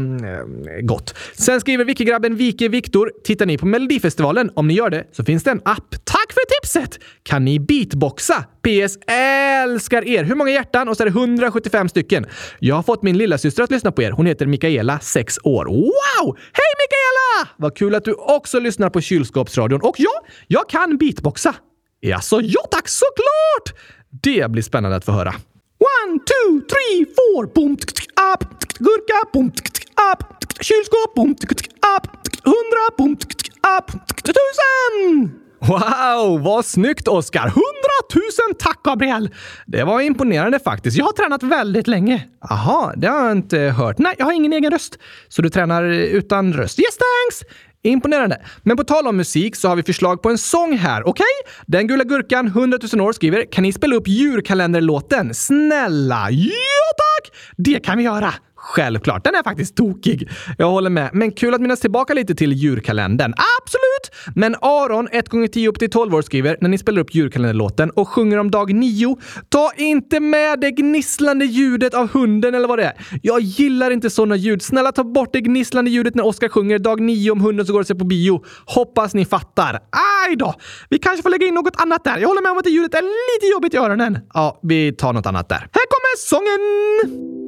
gott. 0.82 1.14
Sen 1.32 1.60
skriver 1.60 1.84
Wiki-grabben 1.84 2.36
Vike 2.36 2.68
Viktor. 2.68 3.12
Tittar 3.24 3.46
ni 3.46 3.58
på 3.58 3.66
Melodifestivalen? 3.66 4.50
Om 4.54 4.68
ni 4.68 4.74
gör 4.74 4.90
det 4.90 5.04
så 5.12 5.24
finns 5.24 5.44
det 5.44 5.50
en 5.50 5.60
app. 5.64 5.90
Tack 6.04 6.32
för 6.32 6.60
tipset! 6.60 6.98
Kan 7.22 7.44
ni 7.44 7.60
beatboxa? 7.60 8.44
PS. 8.62 8.98
Älskar 9.06 10.04
er! 10.04 10.24
Hur 10.24 10.34
många 10.34 10.50
hjärtan? 10.50 10.88
Och 10.88 10.96
så 10.96 11.02
är 11.02 11.04
det 11.04 11.18
175 11.18 11.88
stycken. 11.88 12.26
Jag 12.58 12.74
har 12.74 12.82
fått 12.82 13.02
min 13.02 13.18
lilla 13.18 13.38
syster 13.38 13.62
att 13.62 13.70
lyssna 13.70 13.92
på 13.92 14.02
er. 14.02 14.10
Hon 14.10 14.26
heter 14.26 14.46
Mikaela, 14.46 14.98
6 14.98 15.38
år. 15.42 15.64
Wow! 15.64 16.36
Hej 16.52 16.72
Mikaela! 16.78 17.54
Vad 17.56 17.76
kul 17.76 17.94
att 17.94 18.04
du 18.04 18.12
också 18.12 18.60
lyssnar 18.60 18.90
på 18.90 19.00
kylskåpsradion. 19.00 19.80
Och 19.82 19.94
ja, 19.98 20.10
jag 20.46 20.68
kan 20.68 20.98
beatboxa. 20.98 21.54
Jaså, 22.00 22.40
ja 22.42 22.60
tack, 22.70 22.88
såklart! 22.88 23.80
Det 24.22 24.50
blir 24.50 24.62
spännande 24.62 24.96
att 24.96 25.04
få 25.04 25.12
höra. 25.12 25.34
One, 25.78 26.18
two, 26.18 26.60
three, 26.68 27.06
four! 27.16 27.46
Boom, 27.54 27.72
up, 27.72 28.44
gurka, 28.78 29.28
boom, 29.32 29.46
up, 30.12 30.24
kylskåp, 30.60 31.14
boom, 31.14 31.30
up, 31.30 32.06
hundra, 32.44 32.96
boom, 32.98 33.12
up, 33.78 33.86
tusen! 34.24 35.38
Wow, 35.60 36.42
vad 36.42 36.64
snyggt 36.64 37.08
Oskar! 37.08 37.40
Hundratusen 37.42 38.54
tack 38.58 38.82
Gabriel! 38.82 39.30
Det 39.66 39.84
var 39.84 40.00
imponerande 40.00 40.58
faktiskt. 40.58 40.96
Jag 40.96 41.04
har 41.04 41.12
tränat 41.12 41.42
väldigt 41.42 41.86
länge. 41.86 42.24
Aha, 42.50 42.92
det 42.96 43.06
har 43.06 43.22
jag 43.22 43.32
inte 43.32 43.58
hört. 43.58 43.98
Nej, 43.98 44.14
jag 44.18 44.26
har 44.26 44.32
ingen 44.32 44.52
egen 44.52 44.70
röst. 44.70 44.98
Så 45.28 45.42
du 45.42 45.50
tränar 45.50 45.84
utan 45.84 46.52
röst? 46.52 46.78
Yes 46.78 46.96
thanks! 46.96 47.54
Imponerande. 47.82 48.36
Men 48.62 48.76
på 48.76 48.84
tal 48.84 49.06
om 49.06 49.16
musik 49.16 49.56
så 49.56 49.68
har 49.68 49.76
vi 49.76 49.82
förslag 49.82 50.22
på 50.22 50.30
en 50.30 50.38
sång 50.38 50.76
här, 50.76 51.08
okej? 51.08 51.10
Okay? 51.10 51.54
Den 51.66 51.86
gula 51.86 52.04
gurkan 52.04 52.46
100 52.46 52.78
000 52.92 53.06
år 53.06 53.12
skriver 53.12 53.52
“Kan 53.52 53.62
ni 53.62 53.72
spela 53.72 53.96
upp 53.96 54.08
djurkalenderlåten? 54.08 55.34
Snälla? 55.34 56.30
Ja 56.30 56.50
tack! 56.96 57.36
Det 57.56 57.84
kan 57.84 57.98
vi 57.98 58.04
göra! 58.04 58.34
Självklart, 58.60 59.24
den 59.24 59.34
är 59.34 59.42
faktiskt 59.42 59.76
tokig. 59.76 60.28
Jag 60.58 60.70
håller 60.70 60.90
med. 60.90 61.10
Men 61.12 61.32
kul 61.32 61.54
att 61.54 61.60
minnas 61.60 61.80
tillbaka 61.80 62.14
lite 62.14 62.34
till 62.34 62.52
julkalendern. 62.52 63.34
Absolut! 63.60 64.34
Men 64.36 64.54
Aron, 64.60 65.08
1 65.12 65.28
gånger 65.28 65.48
10 65.48 65.68
upp 65.68 65.78
till 65.78 65.90
12 65.90 66.14
år, 66.14 66.22
skriver 66.22 66.56
när 66.60 66.68
ni 66.68 66.78
spelar 66.78 67.00
upp 67.00 67.14
julkalenderlåten 67.14 67.90
och 67.90 68.08
sjunger 68.08 68.38
om 68.38 68.50
dag 68.50 68.74
9, 68.74 69.16
ta 69.48 69.72
inte 69.76 70.20
med 70.20 70.60
det 70.60 70.70
gnisslande 70.70 71.44
ljudet 71.44 71.94
av 71.94 72.10
hunden 72.10 72.54
eller 72.54 72.68
vad 72.68 72.78
det 72.78 72.84
är. 72.84 72.92
Jag 73.22 73.40
gillar 73.40 73.90
inte 73.90 74.10
sådana 74.10 74.36
ljud. 74.36 74.62
Snälla 74.62 74.92
ta 74.92 75.04
bort 75.04 75.32
det 75.32 75.40
gnisslande 75.40 75.90
ljudet 75.90 76.14
när 76.14 76.26
Oskar 76.26 76.48
sjunger 76.48 76.78
dag 76.78 77.00
9 77.00 77.30
om 77.30 77.40
hunden 77.40 77.66
som 77.66 77.72
går 77.72 77.80
och 77.80 77.86
ser 77.86 77.94
på 77.94 78.04
bio. 78.04 78.44
Hoppas 78.66 79.14
ni 79.14 79.24
fattar. 79.24 79.72
Aj 80.28 80.36
då! 80.36 80.54
Vi 80.88 80.98
kanske 80.98 81.22
får 81.22 81.30
lägga 81.30 81.46
in 81.46 81.54
något 81.54 81.80
annat 81.80 82.04
där. 82.04 82.18
Jag 82.18 82.28
håller 82.28 82.42
med 82.42 82.52
om 82.52 82.58
att 82.58 82.64
det 82.64 82.70
ljudet 82.70 82.94
är 82.94 83.02
lite 83.02 83.46
jobbigt 83.52 83.74
i 83.74 83.76
öronen. 83.76 84.18
Ja, 84.34 84.60
vi 84.62 84.92
tar 84.92 85.12
något 85.12 85.26
annat 85.26 85.48
där. 85.48 85.58
Här 85.58 85.68
kommer 85.68 86.16
sången! 86.16 87.47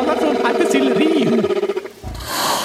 Dag 0.00 0.08
om 0.08 0.18
från 0.18 0.46
Arktis. 0.46 0.70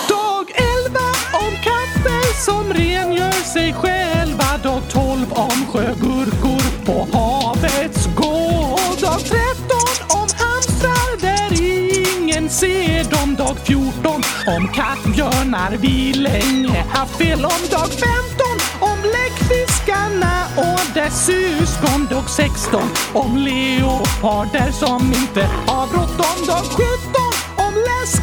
Dag 0.10 0.52
elva 0.56 1.10
om 1.34 1.54
katter 1.64 2.46
som 2.46 2.74
rengör 2.74 3.44
sig 3.54 3.74
själva. 3.74 4.58
Dag 4.64 4.82
tolv 4.92 5.34
om 5.34 5.66
sjögurkor 5.72 6.86
på 6.86 7.18
havets 7.18 8.06
gård. 8.16 9.00
Dag 9.02 9.20
tretton 9.20 9.96
om 10.10 10.28
hamstrar 10.38 11.22
där 11.22 11.62
ingen 11.62 12.50
ser 12.50 13.04
dem. 13.04 13.36
Dag 13.36 13.58
fjorton 13.64 14.22
om 14.48 14.68
kattbjörnar 14.68 15.78
vi 15.78 16.14
länge 16.14 16.84
haft 16.90 17.18
fel 17.18 17.46
om. 17.46 17.62
Dag 17.72 17.90
femton 17.90 18.58
om 18.80 18.98
läckfiskarna 19.04 20.46
och 20.58 20.94
dess 20.94 21.26
syskon. 21.26 22.08
Dag 22.10 22.30
16 22.30 22.82
om 23.14 23.38
leoparder 23.38 24.72
som 24.72 25.02
inte 25.08 25.42
har 25.68 25.88
bråttom. 25.88 26.48
Dag 26.48 26.66
17 26.66 27.25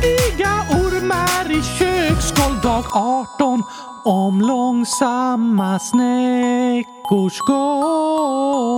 om 0.03 0.63
ormar 0.71 1.51
i 1.51 1.63
köksgolv. 1.79 2.61
Dag 2.63 2.85
18 2.93 3.63
om 4.05 4.41
långsamma 4.41 5.79
snäckors 5.79 7.39
gång. 7.39 8.73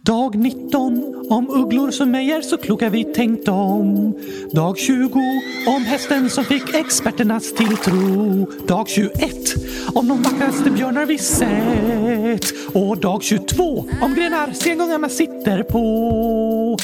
Dag 0.00 0.34
19 0.34 1.26
om 1.30 1.50
ugglor 1.50 1.90
som 1.90 2.14
ej 2.14 2.30
är 2.30 2.42
så 2.42 2.56
kloka 2.56 2.88
vi 2.88 3.04
tänkt 3.04 3.48
om. 3.48 4.14
Dag 4.52 4.78
20 4.78 5.20
om 5.66 5.84
hästen 5.84 6.30
som 6.30 6.44
fick 6.44 6.74
experternas 6.74 7.52
tilltro. 7.52 8.46
Dag 8.66 8.88
21 8.88 9.54
om 9.94 10.08
de 10.08 10.22
vackraste 10.22 10.70
björnar 10.70 11.06
vi 11.06 11.18
sett. 11.18 12.74
Och 12.74 12.98
dag 12.98 13.22
22 13.22 13.84
om 14.02 14.14
grenar 14.14 14.52
sengångarna 14.52 15.08
sitter 15.08 15.62
på. 15.62 16.76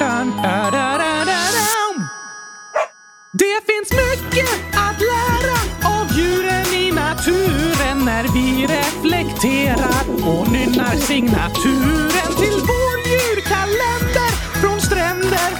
dun, 0.00 0.30
dun, 0.34 0.66
dun. 1.04 1.96
Det 3.32 3.58
finns 3.68 3.90
mycket 3.92 4.54
att 4.72 5.00
lära 5.00 5.58
av 5.98 6.06
djuren 6.16 6.66
i 6.74 6.92
naturen 6.92 7.98
när 8.04 8.24
vi 8.34 8.66
reflekterar 8.66 10.04
och 10.26 10.52
nynnar 10.52 10.96
signaturen 10.96 12.34
till 12.38 12.60
vår 12.60 12.83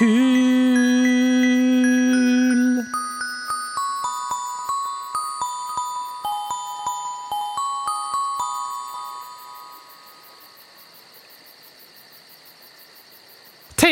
could 0.00 0.29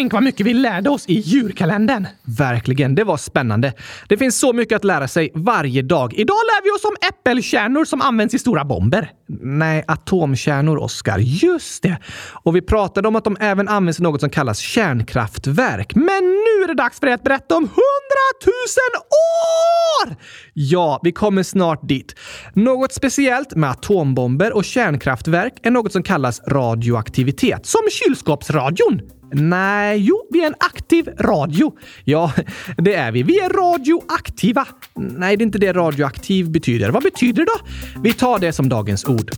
Tänk 0.08 0.12
vad 0.14 0.22
mycket 0.22 0.46
vi 0.46 0.54
lärde 0.54 0.90
oss 0.90 1.04
i 1.08 1.14
djurkalendern! 1.14 2.06
Verkligen, 2.38 2.94
det 2.94 3.04
var 3.04 3.16
spännande. 3.16 3.72
Det 4.08 4.16
finns 4.16 4.38
så 4.38 4.52
mycket 4.52 4.76
att 4.76 4.84
lära 4.84 5.08
sig 5.08 5.30
varje 5.34 5.82
dag. 5.82 6.14
Idag 6.14 6.34
lär 6.34 6.64
vi 6.64 6.70
oss 6.70 6.84
om 6.84 6.96
äppelkärnor 7.08 7.84
som 7.84 8.00
används 8.00 8.34
i 8.34 8.38
stora 8.38 8.64
bomber. 8.64 9.10
Nej, 9.42 9.84
atomkärnor, 9.86 10.78
Oskar. 10.78 11.18
Just 11.18 11.82
det! 11.82 11.98
Och 12.42 12.56
vi 12.56 12.62
pratade 12.62 13.08
om 13.08 13.16
att 13.16 13.24
de 13.24 13.36
även 13.40 13.68
används 13.68 14.00
i 14.00 14.02
något 14.02 14.20
som 14.20 14.30
kallas 14.30 14.58
kärnkraftverk. 14.58 15.94
Men 15.94 16.24
nu 16.24 16.64
är 16.64 16.68
det 16.68 16.74
dags 16.74 17.00
för 17.00 17.06
dig 17.06 17.14
att 17.14 17.24
berätta 17.24 17.56
om 17.56 17.64
hundratusen 17.64 18.92
år! 20.06 20.16
Ja, 20.54 21.00
vi 21.02 21.12
kommer 21.12 21.42
snart 21.42 21.88
dit. 21.88 22.14
Något 22.54 22.92
speciellt 22.92 23.54
med 23.54 23.70
atombomber 23.70 24.56
och 24.56 24.64
kärnkraftverk 24.64 25.54
är 25.62 25.70
något 25.70 25.92
som 25.92 26.02
kallas 26.02 26.40
radioaktivitet, 26.48 27.66
som 27.66 27.82
kylskåpsradion. 27.90 29.00
Nej, 29.32 29.98
jo, 29.98 30.22
vi 30.30 30.42
är 30.42 30.46
en 30.46 30.54
aktiv 30.58 31.08
radio. 31.18 31.72
Ja, 32.04 32.32
det 32.76 32.94
är 32.94 33.12
vi. 33.12 33.22
Vi 33.22 33.38
är 33.40 33.48
radioaktiva. 33.48 34.66
Nej, 34.94 35.36
det 35.36 35.42
är 35.42 35.46
inte 35.46 35.58
det 35.58 35.72
radioaktiv 35.72 36.50
betyder. 36.50 36.90
Vad 36.90 37.02
betyder 37.02 37.44
det 37.44 37.50
då? 37.58 37.66
Vi 38.02 38.12
tar 38.12 38.38
det 38.38 38.52
som 38.52 38.68
dagens 38.68 39.04
ord. 39.04 39.30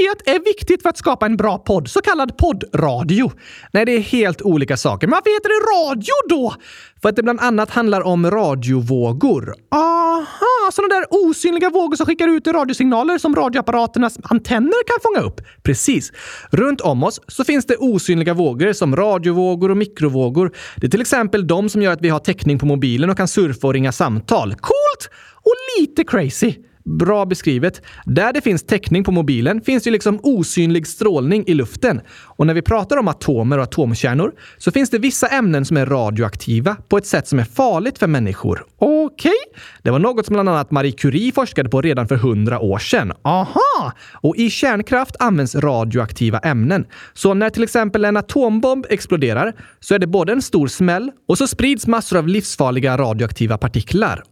Radioaktivitet 0.00 0.36
är 0.36 0.44
viktigt 0.44 0.82
för 0.82 0.88
att 0.88 0.98
skapa 0.98 1.26
en 1.26 1.36
bra 1.36 1.58
podd, 1.58 1.88
så 1.88 2.00
kallad 2.00 2.36
poddradio. 2.36 3.32
Nej, 3.72 3.84
det 3.84 3.92
är 3.92 4.00
helt 4.00 4.42
olika 4.42 4.76
saker. 4.76 5.06
Men 5.06 5.10
varför 5.10 5.30
heter 5.30 5.48
det 5.48 5.88
radio 5.88 6.14
då? 6.28 6.54
För 7.02 7.08
att 7.08 7.16
det 7.16 7.22
bland 7.22 7.40
annat 7.40 7.70
handlar 7.70 8.00
om 8.00 8.30
radiovågor. 8.30 9.54
Aha, 9.70 10.70
sådana 10.72 10.94
där 10.94 11.06
osynliga 11.10 11.70
vågor 11.70 11.96
som 11.96 12.06
skickar 12.06 12.28
ut 12.28 12.46
radiosignaler 12.46 13.18
som 13.18 13.36
radioapparaternas 13.36 14.18
antenner 14.22 14.86
kan 14.86 14.96
fånga 15.02 15.26
upp. 15.26 15.40
Precis. 15.62 16.12
Runt 16.50 16.80
om 16.80 17.04
oss 17.04 17.20
så 17.28 17.44
finns 17.44 17.66
det 17.66 17.76
osynliga 17.76 18.34
vågor 18.34 18.72
som 18.72 18.96
radiovågor 18.96 19.70
och 19.70 19.76
mikrovågor. 19.76 20.52
Det 20.76 20.86
är 20.86 20.90
till 20.90 21.00
exempel 21.00 21.46
de 21.46 21.68
som 21.68 21.82
gör 21.82 21.92
att 21.92 22.02
vi 22.02 22.08
har 22.08 22.18
täckning 22.18 22.58
på 22.58 22.66
mobilen 22.66 23.10
och 23.10 23.16
kan 23.16 23.28
surfa 23.28 23.66
och 23.66 23.72
ringa 23.72 23.92
samtal. 23.92 24.54
Coolt! 24.54 25.10
Och 25.42 25.54
lite 25.78 26.04
crazy. 26.04 26.54
Bra 26.98 27.26
beskrivet. 27.26 27.82
Där 28.04 28.32
det 28.32 28.40
finns 28.40 28.62
täckning 28.62 29.04
på 29.04 29.12
mobilen 29.12 29.60
finns 29.60 29.82
det 29.84 29.90
liksom 29.90 30.20
osynlig 30.22 30.86
strålning 30.86 31.44
i 31.46 31.54
luften. 31.54 32.00
Och 32.10 32.46
när 32.46 32.54
vi 32.54 32.62
pratar 32.62 32.96
om 32.96 33.08
atomer 33.08 33.58
och 33.58 33.64
atomkärnor 33.64 34.32
så 34.58 34.70
finns 34.70 34.90
det 34.90 34.98
vissa 34.98 35.26
ämnen 35.26 35.64
som 35.64 35.76
är 35.76 35.86
radioaktiva 35.86 36.76
på 36.88 36.98
ett 36.98 37.06
sätt 37.06 37.28
som 37.28 37.38
är 37.38 37.44
farligt 37.44 37.98
för 37.98 38.06
människor. 38.06 38.64
Okej, 38.78 39.30
okay. 39.30 39.62
det 39.82 39.90
var 39.90 39.98
något 39.98 40.26
som 40.26 40.32
bland 40.32 40.48
annat 40.48 40.70
Marie 40.70 40.92
Curie 40.92 41.32
forskade 41.32 41.68
på 41.68 41.82
redan 41.82 42.08
för 42.08 42.16
hundra 42.16 42.60
år 42.60 42.78
sedan. 42.78 43.12
Aha! 43.22 43.92
Och 44.12 44.36
i 44.36 44.50
kärnkraft 44.50 45.16
används 45.18 45.54
radioaktiva 45.54 46.38
ämnen. 46.38 46.86
Så 47.14 47.34
när 47.34 47.50
till 47.50 47.62
exempel 47.62 48.04
en 48.04 48.16
atombomb 48.16 48.86
exploderar 48.90 49.54
så 49.80 49.94
är 49.94 49.98
det 49.98 50.06
både 50.06 50.32
en 50.32 50.42
stor 50.42 50.66
smäll 50.68 51.10
och 51.28 51.38
så 51.38 51.46
sprids 51.46 51.86
massor 51.86 52.18
av 52.18 52.28
livsfarliga 52.28 52.96
radioaktiva 52.96 53.58
partiklar. 53.58 54.22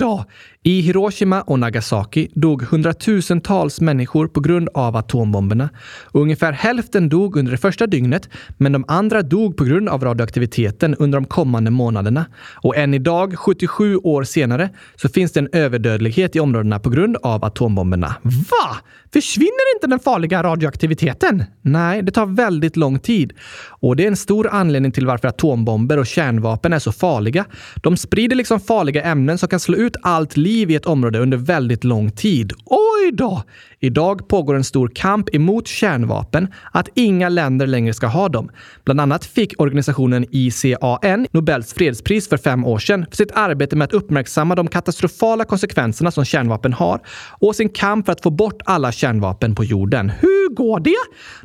Oj! 0.00 0.24
I 0.64 0.80
Hiroshima 0.80 1.40
och 1.40 1.58
Nagasaki 1.58 2.28
dog 2.34 2.62
hundratusentals 2.62 3.80
människor 3.80 4.26
på 4.26 4.40
grund 4.40 4.68
av 4.74 4.96
atombomberna. 4.96 5.68
Ungefär 6.12 6.52
hälften 6.52 7.08
dog 7.08 7.36
under 7.36 7.52
det 7.52 7.58
första 7.58 7.86
dygnet, 7.86 8.28
men 8.58 8.72
de 8.72 8.84
andra 8.88 9.22
dog 9.22 9.56
på 9.56 9.64
grund 9.64 9.88
av 9.88 10.04
radioaktiviteten 10.04 10.94
under 10.94 11.20
de 11.20 11.26
kommande 11.26 11.70
månaderna. 11.70 12.26
Och 12.62 12.76
än 12.76 12.94
idag, 12.94 13.38
77 13.38 13.96
år 13.96 14.24
senare, 14.24 14.70
så 14.96 15.08
finns 15.08 15.32
det 15.32 15.40
en 15.40 15.48
överdödlighet 15.52 16.36
i 16.36 16.40
områdena 16.40 16.78
på 16.78 16.90
grund 16.90 17.16
av 17.22 17.44
atombomberna. 17.44 18.14
Va? 18.22 18.76
Försvinner 19.12 19.76
inte 19.76 19.86
den 19.86 19.98
farliga 19.98 20.42
radioaktiviteten? 20.42 21.44
Nej, 21.62 22.02
det 22.02 22.12
tar 22.12 22.26
väldigt 22.26 22.76
lång 22.76 22.98
tid. 22.98 23.32
Och 23.68 23.96
det 23.96 24.04
är 24.04 24.08
en 24.08 24.16
stor 24.16 24.48
anledning 24.48 24.92
till 24.92 25.06
varför 25.06 25.28
atombomber 25.28 25.98
och 25.98 26.06
kärnvapen 26.06 26.72
är 26.72 26.78
så 26.78 26.92
farliga. 26.92 27.44
De 27.76 27.96
sprider 27.96 28.36
liksom 28.36 28.60
farliga 28.60 29.02
ämnen 29.02 29.38
som 29.38 29.48
kan 29.48 29.60
slå 29.60 29.76
ut 29.82 29.96
allt 30.02 30.36
liv 30.36 30.70
i 30.70 30.74
ett 30.74 30.86
område 30.86 31.18
under 31.18 31.36
väldigt 31.36 31.84
lång 31.84 32.10
tid. 32.10 32.52
Oj 32.64 33.12
då! 33.12 33.42
Idag 33.80 34.28
pågår 34.28 34.54
en 34.54 34.64
stor 34.64 34.88
kamp 34.94 35.34
emot 35.34 35.68
kärnvapen, 35.68 36.48
att 36.72 36.88
inga 36.94 37.28
länder 37.28 37.66
längre 37.66 37.94
ska 37.94 38.06
ha 38.06 38.28
dem. 38.28 38.50
Bland 38.84 39.00
annat 39.00 39.24
fick 39.24 39.60
organisationen 39.60 40.26
ICAN 40.30 41.26
Nobels 41.30 41.74
fredspris 41.74 42.28
för 42.28 42.36
fem 42.36 42.64
år 42.64 42.78
sedan 42.78 43.06
för 43.10 43.16
sitt 43.16 43.32
arbete 43.32 43.76
med 43.76 43.84
att 43.84 43.92
uppmärksamma 43.92 44.54
de 44.54 44.68
katastrofala 44.68 45.44
konsekvenserna 45.44 46.10
som 46.10 46.24
kärnvapen 46.24 46.72
har 46.72 47.00
och 47.40 47.56
sin 47.56 47.68
kamp 47.68 48.06
för 48.06 48.12
att 48.12 48.22
få 48.22 48.30
bort 48.30 48.62
alla 48.64 48.92
kärnvapen 48.92 49.54
på 49.54 49.64
jorden. 49.64 50.10
Hur 50.10 50.54
går 50.54 50.80
det? 50.80 50.94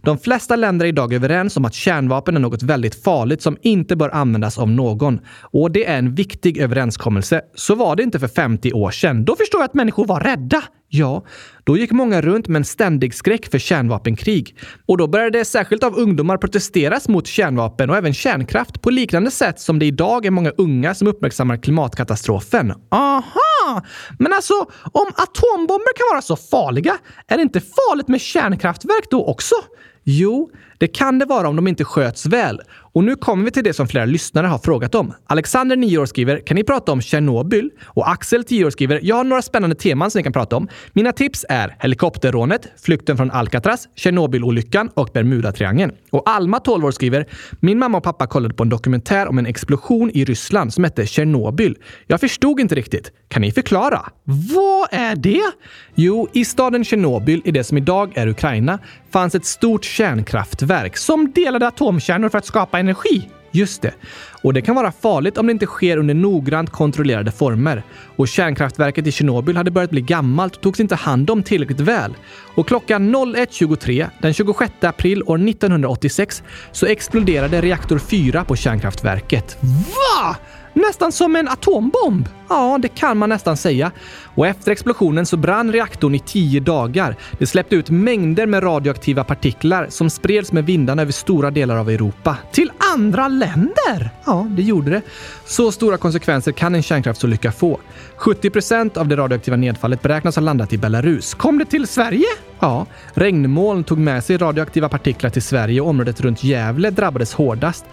De 0.02 0.18
flesta 0.18 0.56
länder 0.56 0.86
är 0.86 0.90
idag 0.90 1.14
överens 1.14 1.58
om 1.58 1.66
att 1.66 1.74
kärnvapen 1.74 2.36
är 2.36 2.40
något 2.40 2.64
väldigt 2.64 3.04
farligt 3.04 3.42
som 3.42 3.58
inte 3.62 3.96
bör 3.96 4.10
användas 4.10 4.58
av 4.58 4.70
någon. 4.70 5.20
Och 5.42 5.72
det 5.72 5.86
är 5.86 5.98
en 5.98 6.16
viktig 6.16 6.58
överenskommelse. 6.58 7.42
Så 7.56 7.76
var 7.76 7.96
det 7.96 8.04
inte 8.04 8.17
för 8.20 8.28
50 8.28 8.74
år 8.74 8.92
sedan. 8.92 9.26
Då 9.26 9.36
förstår 9.36 9.62
jag 9.62 9.66
att 9.66 9.74
människor 9.74 10.06
var 10.06 10.20
rädda. 10.20 10.64
Ja, 10.90 11.26
då 11.64 11.78
gick 11.78 11.92
många 11.92 12.22
runt 12.22 12.48
med 12.48 12.60
en 12.60 12.66
ständig 12.66 13.14
skräck 13.14 13.52
för 13.52 13.60
kärnvapenkrig. 13.60 14.56
Och 14.86 14.98
då 14.98 15.08
började 15.08 15.40
det 15.40 15.46
särskilt 15.46 15.84
av 15.84 15.98
ungdomar 15.98 16.38
protesteras 16.38 17.08
mot 17.08 17.28
kärnvapen 17.28 17.90
och 17.90 17.98
även 17.98 18.14
kärnkraft 18.14 18.82
på 18.82 18.90
liknande 18.90 19.32
sätt 19.32 19.60
som 19.60 19.80
det 19.80 19.86
idag 19.86 20.26
är 20.26 20.32
många 20.32 20.52
unga 20.58 20.96
som 20.96 21.08
uppmärksammar 21.08 21.58
klimatkatastrofen. 21.58 22.74
Aha! 22.92 23.86
Men 24.20 24.34
alltså, 24.34 24.54
om 24.92 25.08
atombomber 25.08 25.98
kan 25.98 26.06
vara 26.12 26.22
så 26.22 26.36
farliga, 26.36 26.98
är 27.28 27.38
det 27.38 27.44
inte 27.44 27.60
farligt 27.60 28.08
med 28.08 28.22
kärnkraftverk 28.22 29.08
då 29.10 29.26
också? 29.26 29.56
Jo, 30.04 30.50
det 30.78 30.88
kan 30.88 31.20
det 31.20 31.26
vara 31.26 31.50
om 31.50 31.56
de 31.56 31.68
inte 31.68 31.84
sköts 31.84 32.26
väl. 32.26 32.62
Och 32.94 33.04
nu 33.04 33.16
kommer 33.16 33.46
vi 33.46 33.52
till 33.52 33.64
det 33.64 33.74
som 33.74 33.88
flera 33.88 34.06
lyssnare 34.06 34.48
har 34.48 34.58
frågat 34.58 34.96
om. 34.96 35.14
Alexander, 35.26 35.76
9 35.76 35.98
år, 35.98 36.06
skriver 36.06 36.40
“Kan 36.40 36.56
ni 36.56 36.64
prata 36.64 36.92
om 36.92 37.02
Tjernobyl?” 37.02 37.70
och 37.84 38.10
Axel, 38.10 38.44
10 38.44 38.66
år, 38.66 38.70
skriver 38.70 39.00
“Jag 39.04 39.16
har 39.16 39.24
några 39.24 39.42
spännande 39.42 39.76
teman 39.76 40.12
som 40.12 40.20
ni 40.20 40.24
kan 40.24 40.34
prata 40.34 40.56
om. 40.56 40.68
Mina 40.94 41.12
tips 41.12 41.46
är 41.50 41.76
helikopterrånet, 41.80 42.68
flykten 42.82 43.18
från 43.18 43.32
Alcatraz, 43.32 43.88
Tjernobylolyckan 43.96 44.90
och 44.94 45.10
Bermudatriangeln.” 45.14 45.92
Och 46.10 46.30
Alma, 46.30 46.60
12 46.60 46.86
år, 46.86 46.92
skriver 46.92 47.26
“Min 47.60 47.80
mamma 47.80 47.98
och 47.98 48.04
pappa 48.04 48.28
kollade 48.28 48.54
på 48.54 48.64
en 48.64 48.70
dokumentär 48.70 49.28
om 49.28 49.38
en 49.38 49.46
explosion 49.46 50.12
i 50.14 50.26
Ryssland 50.26 50.74
som 50.74 50.84
hette 50.84 51.06
Tjernobyl. 51.06 51.76
Jag 52.08 52.20
förstod 52.20 52.60
inte 52.60 52.76
riktigt. 52.76 53.12
Kan 53.28 53.42
ni 53.42 53.52
förklara?” 53.52 54.10
Vad 54.24 54.88
är 54.92 55.16
det? 55.16 55.52
Jo, 55.96 56.28
i 56.34 56.46
staden 56.46 56.84
Tjernobyl, 56.84 57.42
i 57.46 57.52
det 57.52 57.64
som 57.64 57.78
idag 57.78 58.18
är 58.18 58.28
Ukraina, 58.28 58.80
fanns 59.12 59.36
ett 59.36 59.46
stort 59.46 59.86
kärnkraftverk 59.86 60.67
som 60.98 61.32
delade 61.32 61.68
atomkärnor 61.68 62.30
för 62.30 62.38
att 62.38 62.46
skapa 62.46 62.80
energi. 62.80 63.30
Just 63.52 63.82
det. 63.82 63.94
Och 64.42 64.54
det 64.54 64.62
kan 64.62 64.76
vara 64.76 64.92
farligt 64.92 65.38
om 65.38 65.48
det 65.48 65.52
inte 65.52 65.66
sker 65.66 65.98
under 65.98 66.14
noggrant 66.14 66.70
kontrollerade 66.70 67.32
former. 67.32 67.84
Och 68.16 68.28
kärnkraftverket 68.28 69.08
i 69.08 69.12
Tjernobyl 69.12 69.58
hade 69.58 69.72
börjat 69.72 69.90
bli 69.90 70.02
gammalt 70.02 70.56
och 70.56 70.62
togs 70.62 70.80
inte 70.80 70.96
hand 70.96 71.30
om 71.30 71.44
tillräckligt 71.44 71.80
väl. 71.80 72.14
Och 72.56 72.68
klockan 72.68 73.16
01.23 73.16 74.08
den 74.22 74.34
26 74.34 74.72
april 74.82 75.24
år 75.24 75.50
1986 75.50 76.44
så 76.72 76.86
exploderade 76.86 77.62
reaktor 77.62 78.00
4 78.00 78.44
på 78.44 78.56
kärnkraftverket. 78.56 79.58
Va? 79.62 80.36
Nästan 80.78 81.12
som 81.12 81.36
en 81.36 81.48
atombomb! 81.48 82.30
Ja, 82.50 82.78
det 82.82 82.88
kan 82.88 83.18
man 83.18 83.30
nästan 83.30 83.58
säga. 83.58 83.92
Och 84.36 84.48
efter 84.48 84.72
explosionen 84.72 85.26
så 85.26 85.38
brann 85.38 85.72
reaktorn 85.72 86.16
i 86.16 86.20
tio 86.20 86.60
dagar. 86.60 87.16
Det 87.40 87.48
släppte 87.48 87.76
ut 87.76 87.90
mängder 87.90 88.46
med 88.46 88.64
radioaktiva 88.64 89.24
partiklar 89.24 89.88
som 89.90 90.10
spreds 90.10 90.52
med 90.52 90.66
vindarna 90.66 91.02
över 91.02 91.12
stora 91.12 91.52
delar 91.52 91.78
av 91.78 91.90
Europa. 91.90 92.38
Till 92.52 92.72
andra 92.94 93.28
länder? 93.28 94.10
Ja, 94.26 94.48
det 94.50 94.62
gjorde 94.62 94.92
det. 94.92 95.02
Så 95.46 95.72
stora 95.72 95.98
konsekvenser 95.98 96.52
kan 96.52 96.76
en 96.76 96.84
kärnkraftsolycka 96.84 97.52
få. 97.52 97.80
70 98.18 98.50
procent 98.50 98.98
av 98.98 99.08
det 99.08 99.16
radioaktiva 99.16 99.58
nedfallet 99.58 100.02
beräknas 100.02 100.36
ha 100.36 100.42
landat 100.42 100.74
i 100.74 100.78
Belarus. 100.78 101.34
Kom 101.34 101.58
det 101.58 101.66
till 101.66 101.88
Sverige? 101.88 102.28
Ja, 102.60 102.86
regnmoln 103.14 103.84
tog 103.84 103.98
med 103.98 104.24
sig 104.24 104.38
radioaktiva 104.38 104.90
partiklar 104.90 105.30
till 105.30 105.42
Sverige 105.42 105.82
och 105.82 105.90
området 105.90 106.22
runt 106.22 106.44
Gävle 106.44 106.90
drabbades 106.90 107.34
hårdast. 107.34 107.86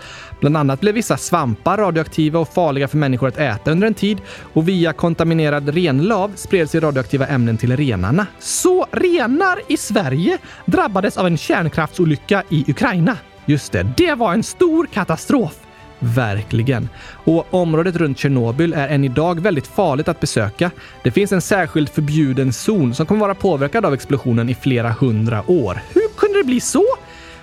Bland 0.45 0.57
annat 0.57 0.81
blev 0.81 0.95
vissa 0.95 1.17
svampar 1.17 1.77
radioaktiva 1.77 2.39
och 2.39 2.55
farliga 2.55 2.89
för 2.89 2.99
människor 2.99 3.29
att 3.29 3.39
äta 3.39 3.71
under 3.71 3.87
en 3.87 3.95
tid 3.95 4.21
och 4.53 4.69
via 4.69 4.93
kontaminerad 4.93 5.69
renlav 5.69 6.33
spred 6.35 6.71
sig 6.71 6.81
radioaktiva 6.81 7.27
ämnen 7.27 7.57
till 7.57 7.77
renarna. 7.77 8.27
Så 8.39 8.87
renar 8.93 9.59
i 9.69 9.77
Sverige 9.77 10.39
drabbades 10.67 11.17
av 11.17 11.27
en 11.27 11.37
kärnkraftsolycka 11.37 12.43
i 12.49 12.71
Ukraina. 12.71 13.17
Just 13.47 13.73
det, 13.73 13.87
det 13.97 14.15
var 14.15 14.33
en 14.33 14.43
stor 14.43 14.87
katastrof. 14.87 15.55
Verkligen. 15.99 16.89
Och 17.25 17.55
området 17.55 17.97
runt 17.97 18.19
Tjernobyl 18.19 18.73
är 18.73 18.89
än 18.89 19.05
idag 19.05 19.41
väldigt 19.41 19.67
farligt 19.67 20.09
att 20.09 20.21
besöka. 20.21 20.71
Det 21.03 21.11
finns 21.11 21.33
en 21.33 21.41
särskild 21.41 21.89
förbjuden 21.89 22.53
zon 22.53 22.95
som 22.95 23.07
kommer 23.07 23.21
vara 23.21 23.35
påverkad 23.35 23.87
av 23.87 23.95
explosionen 23.95 24.49
i 24.49 24.55
flera 24.55 24.91
hundra 24.91 25.51
år. 25.51 25.83
Hur 25.95 26.09
kunde 26.17 26.39
det 26.39 26.45
bli 26.45 26.61
så? 26.61 26.85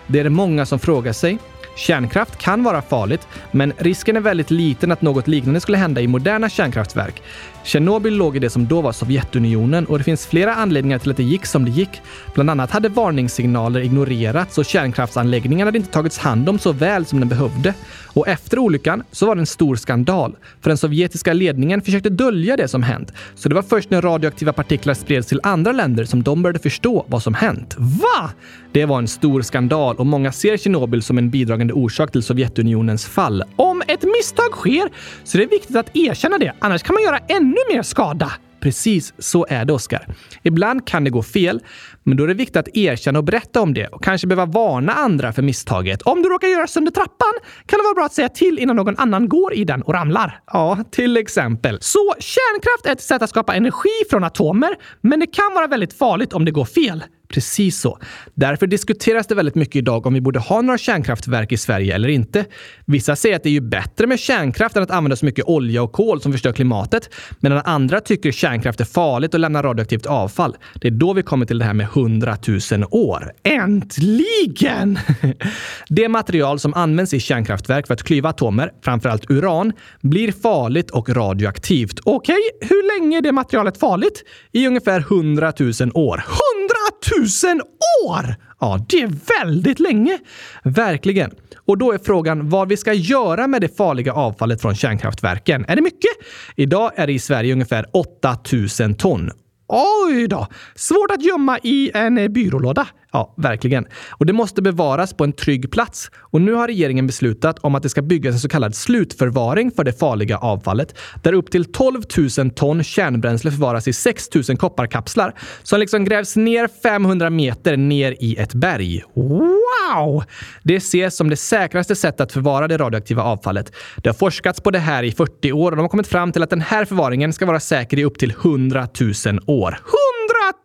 Det 0.07 0.19
är 0.19 0.23
det 0.23 0.29
många 0.29 0.65
som 0.65 0.79
frågar 0.79 1.13
sig. 1.13 1.37
Kärnkraft 1.81 2.37
kan 2.37 2.63
vara 2.63 2.81
farligt, 2.81 3.27
men 3.51 3.73
risken 3.77 4.17
är 4.17 4.21
väldigt 4.21 4.51
liten 4.51 4.91
att 4.91 5.01
något 5.01 5.27
liknande 5.27 5.59
skulle 5.61 5.77
hända 5.77 6.01
i 6.01 6.07
moderna 6.07 6.49
kärnkraftverk. 6.49 7.21
Tjernobyl 7.63 8.13
låg 8.17 8.35
i 8.35 8.39
det 8.39 8.49
som 8.49 8.67
då 8.67 8.81
var 8.81 8.91
Sovjetunionen 8.91 9.85
och 9.85 9.97
det 9.97 10.03
finns 10.03 10.27
flera 10.27 10.55
anledningar 10.55 10.99
till 10.99 11.11
att 11.11 11.17
det 11.17 11.23
gick 11.23 11.45
som 11.45 11.65
det 11.65 11.71
gick. 11.71 12.01
Bland 12.33 12.49
annat 12.49 12.71
hade 12.71 12.89
varningssignaler 12.89 13.79
ignorerats 13.79 14.57
och 14.57 14.65
kärnkraftsanläggningen 14.65 15.67
hade 15.67 15.77
inte 15.77 15.91
tagits 15.91 16.17
hand 16.17 16.49
om 16.49 16.59
så 16.59 16.71
väl 16.71 17.05
som 17.05 17.19
den 17.19 17.29
behövde. 17.29 17.73
Och 18.13 18.27
efter 18.27 18.59
olyckan 18.59 19.03
så 19.11 19.25
var 19.25 19.35
det 19.35 19.41
en 19.41 19.45
stor 19.45 19.75
skandal, 19.75 20.35
för 20.61 20.69
den 20.69 20.77
sovjetiska 20.77 21.33
ledningen 21.33 21.81
försökte 21.81 22.09
dölja 22.09 22.57
det 22.57 22.67
som 22.67 22.83
hänt. 22.83 23.13
Så 23.35 23.49
det 23.49 23.55
var 23.55 23.61
först 23.61 23.89
när 23.89 24.01
radioaktiva 24.01 24.53
partiklar 24.53 24.93
spreds 24.93 25.27
till 25.27 25.39
andra 25.43 25.71
länder 25.71 26.05
som 26.05 26.23
de 26.23 26.43
började 26.43 26.59
förstå 26.59 27.05
vad 27.07 27.23
som 27.23 27.33
hänt. 27.33 27.75
Va? 27.77 28.29
Det 28.71 28.85
var 28.85 28.97
en 28.97 29.07
stor 29.07 29.41
skandal 29.41 29.95
och 29.95 30.05
många 30.05 30.31
ser 30.31 30.57
Tjernobyl 30.57 31.01
som 31.01 31.17
en 31.17 31.29
bidragande 31.29 31.73
orsak 31.73 32.11
till 32.11 32.23
Sovjetunionens 32.23 33.05
fall. 33.05 33.43
Om 33.55 33.81
ett 33.87 34.03
misstag 34.03 34.51
sker 34.51 34.89
så 35.23 35.37
är 35.37 35.41
det 35.41 35.47
viktigt 35.47 35.75
att 35.75 35.95
erkänna 35.95 36.37
det, 36.37 36.53
annars 36.59 36.83
kan 36.83 36.93
man 36.93 37.03
göra 37.03 37.17
ännu 37.17 37.50
ännu 37.51 37.75
mer 37.75 37.83
skada. 37.83 38.31
Precis 38.59 39.13
så 39.17 39.45
är 39.49 39.65
det, 39.65 39.73
Oskar. 39.73 40.07
Ibland 40.43 40.87
kan 40.87 41.03
det 41.03 41.09
gå 41.09 41.23
fel, 41.23 41.61
men 42.03 42.17
då 42.17 42.23
är 42.23 42.27
det 42.27 42.33
viktigt 42.33 42.57
att 42.57 42.77
erkänna 42.77 43.19
och 43.19 43.25
berätta 43.25 43.61
om 43.61 43.73
det 43.73 43.87
och 43.87 44.03
kanske 44.03 44.27
behöva 44.27 44.45
varna 44.45 44.93
andra 44.93 45.33
för 45.33 45.41
misstaget. 45.41 46.01
Om 46.01 46.21
du 46.21 46.29
råkar 46.29 46.47
göra 46.47 46.67
sönder 46.67 46.91
trappan 46.91 47.33
kan 47.65 47.79
det 47.79 47.83
vara 47.83 47.93
bra 47.93 48.05
att 48.05 48.13
säga 48.13 48.29
till 48.29 48.59
innan 48.59 48.75
någon 48.75 48.97
annan 48.97 49.29
går 49.29 49.53
i 49.53 49.63
den 49.63 49.81
och 49.81 49.93
ramlar. 49.93 50.39
Ja, 50.47 50.77
till 50.91 51.17
exempel. 51.17 51.77
Så 51.81 52.13
kärnkraft 52.19 52.85
är 52.85 52.91
ett 52.91 53.01
sätt 53.01 53.21
att 53.21 53.29
skapa 53.29 53.55
energi 53.55 54.03
från 54.09 54.23
atomer, 54.23 54.75
men 55.01 55.19
det 55.19 55.27
kan 55.27 55.53
vara 55.55 55.67
väldigt 55.67 55.93
farligt 55.93 56.33
om 56.33 56.45
det 56.45 56.51
går 56.51 56.65
fel. 56.65 57.03
Precis 57.31 57.79
så. 57.79 57.97
Därför 58.33 58.67
diskuteras 58.67 59.27
det 59.27 59.35
väldigt 59.35 59.55
mycket 59.55 59.75
idag 59.75 60.05
om 60.05 60.13
vi 60.13 60.21
borde 60.21 60.39
ha 60.39 60.61
några 60.61 60.77
kärnkraftverk 60.77 61.51
i 61.51 61.57
Sverige 61.57 61.95
eller 61.95 62.09
inte. 62.09 62.45
Vissa 62.85 63.15
säger 63.15 63.35
att 63.35 63.43
det 63.43 63.49
är 63.49 63.53
ju 63.53 63.61
bättre 63.61 64.07
med 64.07 64.19
kärnkraft 64.19 64.77
än 64.77 64.83
att 64.83 64.91
använda 64.91 65.15
så 65.15 65.25
mycket 65.25 65.45
olja 65.45 65.83
och 65.83 65.91
kol 65.91 66.21
som 66.21 66.31
förstör 66.31 66.53
klimatet, 66.53 67.09
medan 67.39 67.61
andra 67.65 67.99
tycker 67.99 68.31
kärnkraft 68.31 68.79
är 68.79 68.85
farligt 68.85 69.33
och 69.33 69.39
lämnar 69.39 69.63
radioaktivt 69.63 70.05
avfall. 70.05 70.55
Det 70.81 70.87
är 70.87 70.91
då 70.91 71.13
vi 71.13 71.23
kommer 71.23 71.45
till 71.45 71.59
det 71.59 71.65
här 71.65 71.73
med 71.73 71.85
100 71.85 72.37
000 72.71 72.83
år. 72.91 73.31
Äntligen! 73.43 74.99
Det 75.89 76.09
material 76.09 76.59
som 76.59 76.73
används 76.73 77.13
i 77.13 77.19
kärnkraftverk 77.19 77.87
för 77.87 77.93
att 77.93 78.03
klyva 78.03 78.29
atomer, 78.29 78.71
framförallt 78.83 79.31
uran, 79.31 79.73
blir 80.01 80.31
farligt 80.31 80.91
och 80.91 81.09
radioaktivt. 81.09 81.99
Okej, 82.03 82.35
okay, 82.35 82.69
hur 82.69 82.99
länge 82.99 83.17
är 83.17 83.21
det 83.21 83.31
materialet 83.31 83.77
farligt? 83.77 84.23
I 84.51 84.67
ungefär 84.67 84.99
100 84.99 85.53
000 85.59 85.71
år. 85.93 86.17
100 86.17 86.70
Tusen 87.15 87.61
år! 88.05 88.35
Ja, 88.59 88.85
det 88.89 89.01
är 89.01 89.11
väldigt 89.39 89.79
länge. 89.79 90.17
Verkligen. 90.63 91.31
Och 91.65 91.77
då 91.77 91.91
är 91.91 91.97
frågan 91.97 92.49
vad 92.49 92.69
vi 92.69 92.77
ska 92.77 92.93
göra 92.93 93.47
med 93.47 93.61
det 93.61 93.77
farliga 93.77 94.13
avfallet 94.13 94.61
från 94.61 94.75
kärnkraftverken. 94.75 95.65
Är 95.67 95.75
det 95.75 95.81
mycket? 95.81 96.11
Idag 96.55 96.91
är 96.95 97.07
det 97.07 97.13
i 97.13 97.19
Sverige 97.19 97.53
ungefär 97.53 97.85
8000 97.93 98.95
ton. 98.95 99.31
Oj 99.67 100.27
då! 100.27 100.47
Svårt 100.75 101.11
att 101.11 101.23
gömma 101.23 101.59
i 101.63 101.91
en 101.93 102.33
byrålåda. 102.33 102.87
Ja, 103.13 103.33
verkligen. 103.37 103.85
Och 104.09 104.25
det 104.25 104.33
måste 104.33 104.61
bevaras 104.61 105.13
på 105.13 105.23
en 105.23 105.33
trygg 105.33 105.71
plats. 105.71 106.11
Och 106.15 106.41
nu 106.41 106.53
har 106.53 106.67
regeringen 106.67 107.07
beslutat 107.07 107.59
om 107.59 107.75
att 107.75 107.83
det 107.83 107.89
ska 107.89 108.01
byggas 108.01 108.33
en 108.33 108.39
så 108.39 108.49
kallad 108.49 108.75
slutförvaring 108.75 109.71
för 109.71 109.83
det 109.83 109.93
farliga 109.93 110.37
avfallet, 110.37 110.95
där 111.23 111.33
upp 111.33 111.51
till 111.51 111.65
12 111.65 112.01
000 112.37 112.49
ton 112.49 112.83
kärnbränsle 112.83 113.51
förvaras 113.51 113.87
i 113.87 113.93
6 113.93 114.29
000 114.49 114.57
kopparkapslar 114.57 115.33
som 115.63 115.79
liksom 115.79 116.05
grävs 116.05 116.35
ner 116.35 116.67
500 116.83 117.29
meter 117.29 117.77
ner 117.77 118.15
i 118.19 118.35
ett 118.35 118.53
berg. 118.53 119.03
Wow! 119.13 120.23
Det 120.63 120.75
ses 120.75 121.15
som 121.15 121.29
det 121.29 121.37
säkraste 121.37 121.95
sättet 121.95 122.21
att 122.21 122.31
förvara 122.31 122.67
det 122.67 122.77
radioaktiva 122.77 123.23
avfallet. 123.23 123.73
Det 123.97 124.09
har 124.09 124.13
forskats 124.13 124.61
på 124.61 124.71
det 124.71 124.79
här 124.79 125.03
i 125.03 125.11
40 125.11 125.51
år 125.51 125.71
och 125.71 125.77
de 125.77 125.81
har 125.81 125.89
kommit 125.89 126.07
fram 126.07 126.31
till 126.31 126.43
att 126.43 126.49
den 126.49 126.61
här 126.61 126.85
förvaringen 126.85 127.33
ska 127.33 127.45
vara 127.45 127.59
säker 127.59 127.99
i 127.99 128.03
upp 128.03 128.19
till 128.19 128.31
100 128.31 128.87
000 129.25 129.39
år 129.45 129.79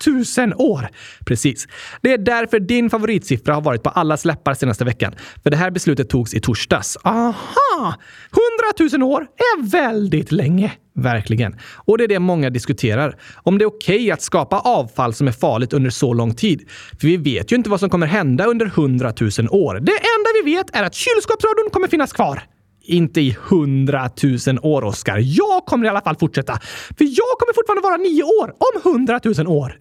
tusen 0.05 0.55
år! 0.55 0.89
Precis. 1.27 1.69
Det 2.01 2.13
är 2.13 2.19
därför 2.19 2.61
din 2.61 2.91
favoritsiffra 2.91 3.55
har 3.55 3.63
varit 3.63 3.83
på 3.83 3.91
alla 3.91 4.19
läppar 4.25 4.55
senaste 4.55 4.85
veckan. 4.85 5.15
För 5.43 5.51
det 5.51 5.57
här 5.57 5.71
beslutet 5.71 6.09
togs 6.09 6.35
i 6.35 6.41
torsdags. 6.41 6.97
Aha! 7.05 7.95
Hundratusen 8.31 9.03
år 9.03 9.27
är 9.37 9.71
väldigt 9.71 10.33
länge. 10.33 10.73
Verkligen. 10.95 11.57
Och 11.75 11.99
det 11.99 12.05
är 12.05 12.09
det 12.09 12.19
många 12.19 12.51
diskuterar. 12.51 13.17
Om 13.37 13.59
det 13.59 13.65
är 13.65 13.67
okej 13.67 13.97
okay 13.97 14.11
att 14.11 14.23
skapa 14.23 14.59
avfall 14.59 15.15
som 15.15 15.29
är 15.29 15.33
farligt 15.33 15.73
under 15.73 15.91
så 15.91 16.13
lång 16.13 16.35
tid. 16.35 16.69
För 17.01 17.07
vi 17.07 17.17
vet 17.17 17.53
ju 17.53 17.57
inte 17.57 17.71
vad 17.71 17.81
som 17.81 17.91
kommer 17.91 18.07
hända 18.07 18.45
under 18.45 18.67
hundratusen 18.67 19.49
år. 19.49 19.75
Det 19.75 19.93
enda 19.93 20.45
vi 20.45 20.55
vet 20.55 20.77
är 20.77 20.83
att 20.83 20.95
kylskåpsradion 20.95 21.71
kommer 21.73 21.89
finnas 21.89 22.13
kvar. 22.13 22.43
Inte 22.87 23.21
i 23.21 23.37
hundratusen 23.49 24.59
år, 24.63 24.85
Oskar. 24.85 25.19
Jag 25.23 25.65
kommer 25.67 25.87
i 25.87 25.89
alla 25.89 26.01
fall 26.01 26.17
fortsätta. 26.17 26.53
För 26.99 27.05
jag 27.05 27.39
kommer 27.39 27.55
fortfarande 27.55 27.83
vara 27.83 27.97
nio 27.97 28.23
år 28.23 28.51
om 28.51 28.93
hundratusen 28.93 29.47
år. 29.47 29.79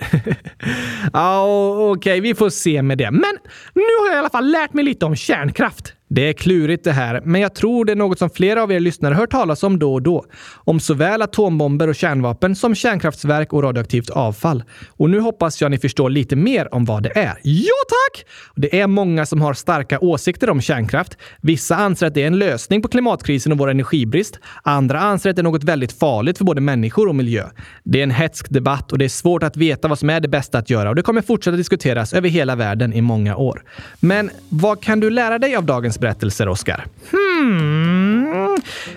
ja, 1.14 1.46
okej, 1.46 1.92
okay, 1.92 2.20
vi 2.22 2.36
får 2.36 2.50
se 2.50 2.82
med 2.82 2.98
det. 2.98 3.12
Men 3.12 3.38
nu 3.74 3.82
har 4.00 4.08
jag 4.08 4.16
i 4.16 4.20
alla 4.20 4.30
fall 4.30 4.52
lärt 4.52 4.74
mig 4.74 4.84
lite 4.86 5.06
om 5.06 5.16
kärnkraft. 5.16 5.94
Det 6.16 6.30
är 6.30 6.34
klurigt 6.34 6.84
det 6.84 6.92
här, 6.92 7.22
men 7.24 7.42
jag 7.42 7.56
tror 7.56 7.86
det 7.86 7.92
är 7.92 7.96
något 7.96 8.20
som 8.20 8.30
flera 8.30 8.64
av 8.64 8.72
er 8.72 8.80
lyssnare 8.80 9.14
hört 9.14 9.32
talas 9.32 9.64
om 9.64 9.80
då 9.80 9.94
och 9.94 10.02
då. 10.02 10.26
Om 10.54 10.80
såväl 10.80 11.22
atombomber 11.22 11.88
och 11.88 11.96
kärnvapen 11.96 12.56
som 12.56 12.76
kärnkraftverk 12.76 13.54
och 13.54 13.64
radioaktivt 13.64 14.10
avfall. 14.10 14.64
Och 14.88 15.10
nu 15.10 15.20
hoppas 15.20 15.62
jag 15.62 15.72
ni 15.72 15.78
förstår 15.78 16.10
lite 16.10 16.36
mer 16.36 16.74
om 16.74 16.86
vad 16.86 17.04
det 17.04 17.18
är. 17.18 17.38
Ja 17.44 17.74
tack! 17.90 18.26
Det 18.56 18.80
är 18.80 18.88
många 18.88 19.26
som 19.26 19.42
har 19.42 19.54
starka 19.54 20.00
åsikter 20.00 20.50
om 20.50 20.62
kärnkraft. 20.62 21.18
Vissa 21.42 21.76
anser 21.76 22.08
att 22.08 22.14
det 22.14 22.24
är 22.24 22.28
en 22.28 22.40
lösning 22.40 22.82
på 22.82 22.88
klimatkrisen 22.88 23.52
och 23.52 23.58
vår 23.58 23.70
energibrist. 23.70 24.40
Andra 24.64 25.00
anser 25.00 25.30
att 25.30 25.36
det 25.36 25.42
är 25.42 25.44
något 25.44 25.64
väldigt 25.64 26.00
farligt 26.00 26.38
för 26.38 26.46
både 26.46 26.62
människor 26.62 27.08
och 27.08 27.16
miljö. 27.16 27.44
Det 27.84 28.00
är 28.00 28.04
en 28.04 28.12
hetsk 28.12 28.50
debatt 28.50 28.92
och 28.92 28.98
det 28.98 29.06
är 29.06 29.10
svårt 29.10 29.44
att 29.44 29.58
veta 29.58 29.88
vad 29.88 30.00
som 30.00 30.10
är 30.10 30.20
det 30.20 30.28
bästa 30.28 30.58
att 30.58 30.70
göra 30.70 30.90
och 30.90 30.96
det 30.96 31.02
kommer 31.02 31.22
fortsätta 31.22 31.58
diskuteras 31.58 32.14
över 32.14 32.30
hela 32.30 32.56
världen 32.56 32.94
i 32.94 33.02
många 33.02 33.36
år. 33.36 33.64
Men 34.00 34.30
vad 34.50 34.82
kan 34.82 35.00
du 35.00 35.10
lära 35.10 35.40
dig 35.40 35.56
av 35.56 35.66
dagens 35.66 36.00
berättelser, 36.06 36.48
Oskar? 36.50 36.86
Hmm. 37.12 38.56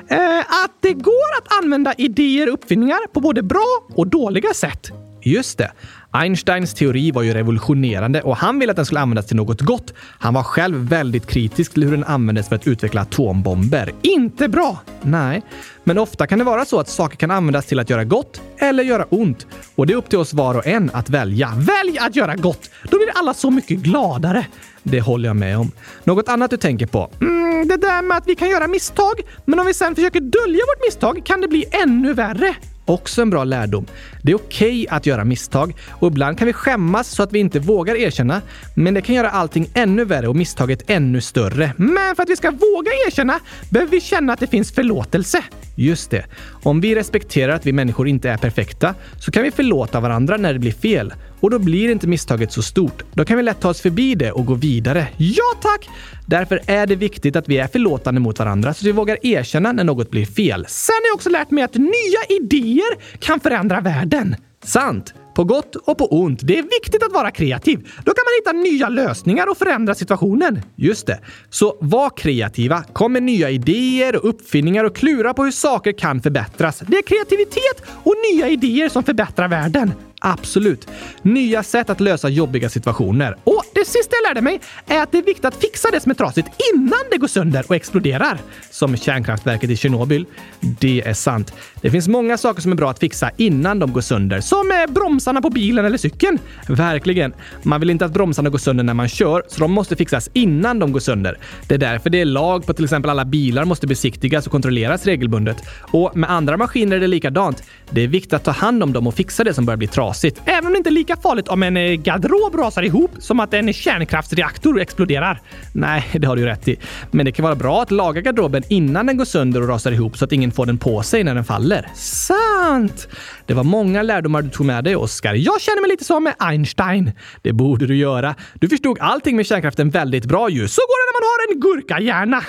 Eh, 0.09 0.39
att 0.39 0.73
det 0.81 0.93
går 0.93 1.31
att 1.39 1.63
använda 1.63 1.95
idéer 1.99 2.49
och 2.49 2.55
uppfinningar 2.55 3.07
på 3.13 3.21
både 3.21 3.43
bra 3.43 3.87
och 3.95 4.07
dåliga 4.07 4.55
sätt. 4.55 4.91
Just 5.23 5.59
det. 5.59 5.73
Einsteins 6.11 6.75
teori 6.75 7.11
var 7.11 7.23
ju 7.23 7.35
revolutionerande 7.35 8.23
och 8.23 8.37
han 8.37 8.59
ville 8.59 8.71
att 8.71 8.77
den 8.77 8.87
skulle 8.87 9.01
användas 9.01 9.27
till 9.27 9.37
något 9.37 9.61
gott. 9.61 9.95
Han 10.19 10.35
var 10.35 10.43
själv 10.43 10.77
väldigt 10.77 11.27
kritisk 11.27 11.73
till 11.73 11.85
hur 11.85 11.91
den 11.91 12.05
användes 12.05 12.49
för 12.49 12.57
att 12.57 12.67
utveckla 12.67 13.01
atombomber. 13.01 13.93
Inte 14.03 14.49
bra! 14.49 14.81
Nej, 15.03 15.43
men 15.85 15.99
ofta 15.99 16.27
kan 16.27 16.39
det 16.39 16.45
vara 16.45 16.65
så 16.65 16.81
att 16.81 16.89
saker 16.89 17.17
kan 17.17 17.31
användas 17.31 17.67
till 17.67 17.79
att 17.79 17.91
göra 17.91 18.05
gott 18.05 18.41
eller 18.59 18.83
göra 18.83 19.05
ont. 19.05 19.47
Och 19.75 19.87
det 19.87 19.93
är 19.93 19.97
upp 19.97 20.09
till 20.09 20.19
oss 20.19 20.35
var 20.35 20.55
och 20.55 20.67
en 20.67 20.91
att 20.93 21.11
välja. 21.11 21.53
Välj 21.57 21.99
att 21.99 22.17
göra 22.17 22.37
gott! 22.37 22.71
Då 22.91 22.97
blir 22.97 23.11
alla 23.15 23.35
så 23.35 23.51
mycket 23.51 23.79
gladare. 23.79 24.47
Det 24.83 25.01
håller 25.01 25.29
jag 25.29 25.37
med 25.37 25.59
om. 25.59 25.71
Något 26.05 26.29
annat 26.29 26.51
du 26.51 26.57
tänker 26.57 26.87
på? 26.87 27.11
Mm, 27.21 27.69
det 27.69 27.77
där 27.77 28.03
med 28.03 28.17
att 28.17 28.27
vi 28.27 28.35
kan 28.35 28.51
göra 28.51 28.67
misstag, 28.69 29.21
men 29.45 29.59
om 29.59 29.67
vi 29.67 29.75
sen 29.75 29.95
försöker 29.95 30.21
dölja 30.21 30.61
vårt 30.61 30.87
misstag 30.87 31.23
kan 31.25 31.41
det 31.41 31.49
bli 31.49 31.65
ännu 31.71 32.15
värre. 32.15 32.57
Också 32.89 33.23
en 33.23 33.31
bra 33.31 33.45
lärdom. 33.45 33.87
Det 34.23 34.33
är 34.33 34.37
okej 34.37 34.83
okay 34.83 34.97
att 34.97 35.07
göra 35.07 35.25
misstag 35.25 35.75
och 35.91 36.09
ibland 36.09 36.39
kan 36.39 36.47
vi 36.47 36.53
skämmas 36.53 37.09
så 37.09 37.23
att 37.23 37.33
vi 37.33 37.39
inte 37.39 37.59
vågar 37.59 37.95
erkänna. 37.95 38.43
Men 38.75 38.95
det 38.95 39.03
kan 39.03 39.15
göra 39.15 39.31
allting 39.31 39.71
ännu 39.75 40.05
värre 40.05 40.29
och 40.29 40.37
misstaget 40.37 40.91
ännu 40.91 41.21
större. 41.21 41.73
Men 41.77 42.17
för 42.17 42.23
att 42.23 42.29
vi 42.29 42.37
ska 42.37 42.51
våga 42.51 42.91
erkänna 43.07 43.41
behöver 43.71 43.91
vi 43.91 44.01
känna 44.01 44.33
att 44.33 44.41
det 44.41 44.47
finns 44.47 44.73
förlåtelse. 44.73 45.45
Just 45.75 46.11
det. 46.11 46.25
Om 46.63 46.81
vi 46.81 46.95
respekterar 46.95 47.53
att 47.53 47.67
vi 47.67 47.73
människor 47.73 48.09
inte 48.09 48.31
är 48.31 48.37
perfekta 48.37 48.95
så 49.21 49.31
kan 49.31 49.43
vi 49.43 49.51
förlåta 49.51 50.01
varandra 50.01 50.37
när 50.37 50.53
det 50.53 50.59
blir 50.59 50.73
fel. 50.73 51.13
Och 51.41 51.51
då 51.51 51.59
blir 51.59 51.91
inte 51.91 52.07
misstaget 52.07 52.53
så 52.53 52.63
stort. 52.63 53.03
Då 53.13 53.25
kan 53.25 53.37
vi 53.37 53.43
lätt 53.43 53.61
ta 53.61 53.69
oss 53.69 53.81
förbi 53.81 54.15
det 54.15 54.33
och 54.33 54.47
gå 54.47 54.55
vidare. 54.55 55.09
Ja 55.17 55.55
tack! 55.63 55.89
Därför 56.27 56.61
är 56.67 56.87
det 56.87 56.97
viktigt 56.97 57.37
att 57.37 57.49
vi 57.49 57.59
är 57.59 57.67
förlåtande 57.67 58.21
mot 58.21 58.39
varandra 58.39 58.75
så 58.75 58.79
att 58.79 58.87
vi 58.87 58.93
vågar 58.93 59.27
erkänna 59.27 59.73
när 59.73 59.85
något 59.85 60.11
blir 60.11 60.27
fel. 60.27 60.67
Sen 60.69 60.95
har 61.03 61.09
jag 61.09 61.15
också 61.15 61.31
lärt 61.31 61.51
mig 61.51 61.65
att 61.65 61.75
nya 61.75 62.41
idéer 62.41 63.19
kan 63.19 63.41
förändra 63.41 63.81
världen. 63.81 64.37
Sant! 64.65 65.15
På 65.39 65.45
gott 65.45 65.77
och 65.77 65.99
på 65.99 66.07
ont. 66.07 66.41
Det 66.43 66.59
är 66.59 66.63
viktigt 66.63 67.03
att 67.03 67.13
vara 67.13 67.31
kreativ. 67.31 67.79
Då 67.79 68.13
kan 68.13 68.25
man 68.25 68.33
hitta 68.39 68.71
nya 68.71 68.89
lösningar 68.89 69.51
och 69.51 69.59
förändra 69.59 69.95
situationen. 69.95 70.61
Just 70.77 71.07
det. 71.07 71.21
Så 71.51 71.77
var 71.81 72.11
kreativa. 72.11 72.83
Kom 72.83 73.13
med 73.13 73.23
nya 73.23 73.51
idéer 73.51 74.17
och 74.17 74.29
uppfinningar 74.29 74.85
och 74.85 74.97
klura 74.97 75.35
på 75.35 75.45
hur 75.45 75.51
saker 75.51 75.93
kan 75.93 76.23
förbättras. 76.23 76.79
Det 76.79 76.97
är 76.97 77.03
kreativitet 77.03 77.83
och 78.03 78.15
nya 78.33 78.49
idéer 78.49 78.89
som 78.89 79.03
förbättrar 79.05 79.49
världen. 79.49 79.93
Absolut. 80.21 80.89
Nya 81.23 81.63
sätt 81.63 81.91
att 81.91 82.01
lösa 82.01 82.29
jobbiga 82.29 82.69
situationer. 82.69 83.37
Och 83.45 83.65
det 83.79 83.85
sista 83.85 84.17
jag 84.23 84.31
lärde 84.31 84.41
mig 84.41 84.61
är 84.87 85.03
att 85.03 85.13
det 85.13 85.19
är 85.19 85.23
viktigt 85.23 85.45
att 85.45 85.57
fixa 85.57 85.91
det 85.91 86.01
som 86.01 86.11
är 86.11 86.15
trasigt 86.15 86.49
innan 86.75 86.99
det 87.11 87.19
går 87.19 87.29
sönder 87.29 87.65
och 87.69 87.77
exploderar. 87.77 88.39
Som 88.71 88.97
kärnkraftverket 88.97 89.71
i 89.71 89.77
Tjernobyl. 89.77 90.27
Det 90.61 91.03
är 91.07 91.15
sant. 91.15 91.55
Det 91.81 91.91
finns 91.91 92.09
många 92.09 92.39
saker 92.39 92.63
som 92.63 92.73
är 92.73 92.77
bra 92.77 92.91
att 92.91 92.99
fixa 92.99 93.31
innan 93.37 93.79
de 93.79 93.93
går 93.93 94.01
sönder. 94.01 94.41
Som 94.41 94.71
eh, 94.71 94.93
bromsarna 94.93 95.41
på 95.43 95.51
bilen 95.51 95.85
eller 95.85 95.99
cykeln. 95.99 96.39
Verkligen. 96.69 97.35
Man 97.63 97.81
vill 97.81 97.91
inte 97.91 98.05
att 98.05 98.13
bromsarna 98.13 98.51
går 98.51 98.59
sönder 98.59 98.85
när 98.85 98.95
man 98.95 99.09
kör, 99.09 99.43
så 99.49 99.61
de 99.61 99.73
måste 99.73 99.97
fixas 99.97 100.31
innan 100.33 100.79
de 100.79 100.93
går 100.93 101.01
sönder. 101.01 101.39
Det 101.69 101.75
är 101.75 101.79
därför 101.79 102.11
det 102.11 102.21
är 102.21 102.25
lag 102.25 102.67
på 102.67 102.73
till 102.73 102.85
exempel 102.85 103.11
alla 103.11 103.25
bilar 103.25 103.65
måste 103.65 103.87
besiktigas 103.87 104.47
och 104.47 104.53
kontrolleras 104.53 105.07
regelbundet. 105.07 105.57
Och 105.81 106.17
med 106.17 106.31
andra 106.31 106.57
maskiner 106.57 106.97
är 106.97 107.01
det 107.01 107.07
likadant. 107.07 107.63
Det 107.91 108.01
är 108.01 108.09
viktigt 108.09 108.33
att 108.33 108.45
ta 108.45 108.51
hand 108.51 108.83
om 108.83 108.93
dem 108.93 109.07
och 109.07 109.15
fixa 109.15 109.45
det 109.45 109.55
som 109.55 109.65
börjar 109.65 109.77
bli 109.77 109.87
trasigt. 109.87 110.41
Även 110.45 110.67
om 110.67 110.73
det 110.73 110.79
inte 110.79 110.91
är 110.91 110.93
lika 110.93 111.17
farligt 111.17 111.49
om 111.49 111.63
en 111.63 111.77
eh, 111.77 111.93
garderob 111.93 112.55
rasar 112.55 112.83
ihop 112.83 113.11
som 113.19 113.41
att 113.41 113.55
en 113.55 113.68
en 113.69 113.75
kärnkraftsreaktor 113.75 114.81
exploderar. 114.81 115.41
Nej, 115.73 116.05
det 116.13 116.27
har 116.27 116.37
du 116.37 116.43
ju 116.43 116.49
rätt 116.49 116.69
i. 116.69 116.77
Men 117.11 117.27
det 117.27 117.33
kan 117.33 117.43
vara 117.43 117.55
bra 117.55 117.83
att 117.83 117.91
laga 117.91 118.21
garderoben 118.21 118.63
innan 118.69 119.07
den 119.07 119.17
går 119.17 119.25
sönder 119.25 119.63
och 119.63 119.69
rasar 119.69 119.93
ihop 119.93 120.19
så 120.19 120.25
att 120.25 120.33
ingen 120.33 120.53
får 120.53 120.67
den 120.67 120.79
på 120.79 121.03
sig 121.03 121.25
när 121.25 121.35
den 121.35 121.45
faller. 121.45 121.89
Sant! 121.95 123.09
Det 123.47 123.55
var 123.55 123.65
många 123.65 124.03
lärdomar 124.03 124.43
du 124.43 124.51
tog 124.51 124.67
med 124.67 124.85
dig, 124.85 124.97
Oskar. 124.97 125.35
Jag 125.35 125.61
känner 125.61 125.81
mig 125.81 125.91
lite 125.91 126.05
som 126.05 126.33
Einstein. 126.39 127.13
Det 127.43 127.53
borde 127.53 127.87
du 127.87 127.97
göra. 127.97 128.35
Du 128.55 128.69
förstod 128.69 128.99
allting 129.01 129.37
med 129.37 129.47
kärnkraften 129.47 129.91
väldigt 129.91 130.25
bra 130.25 130.51
ju. 130.51 130.69
Så 130.69 130.81
går 130.81 130.99
det 130.99 131.07
när 131.09 131.15
man 131.19 131.29
har 131.29 131.39
en 131.49 131.61
gurkahjärna. 131.61 132.43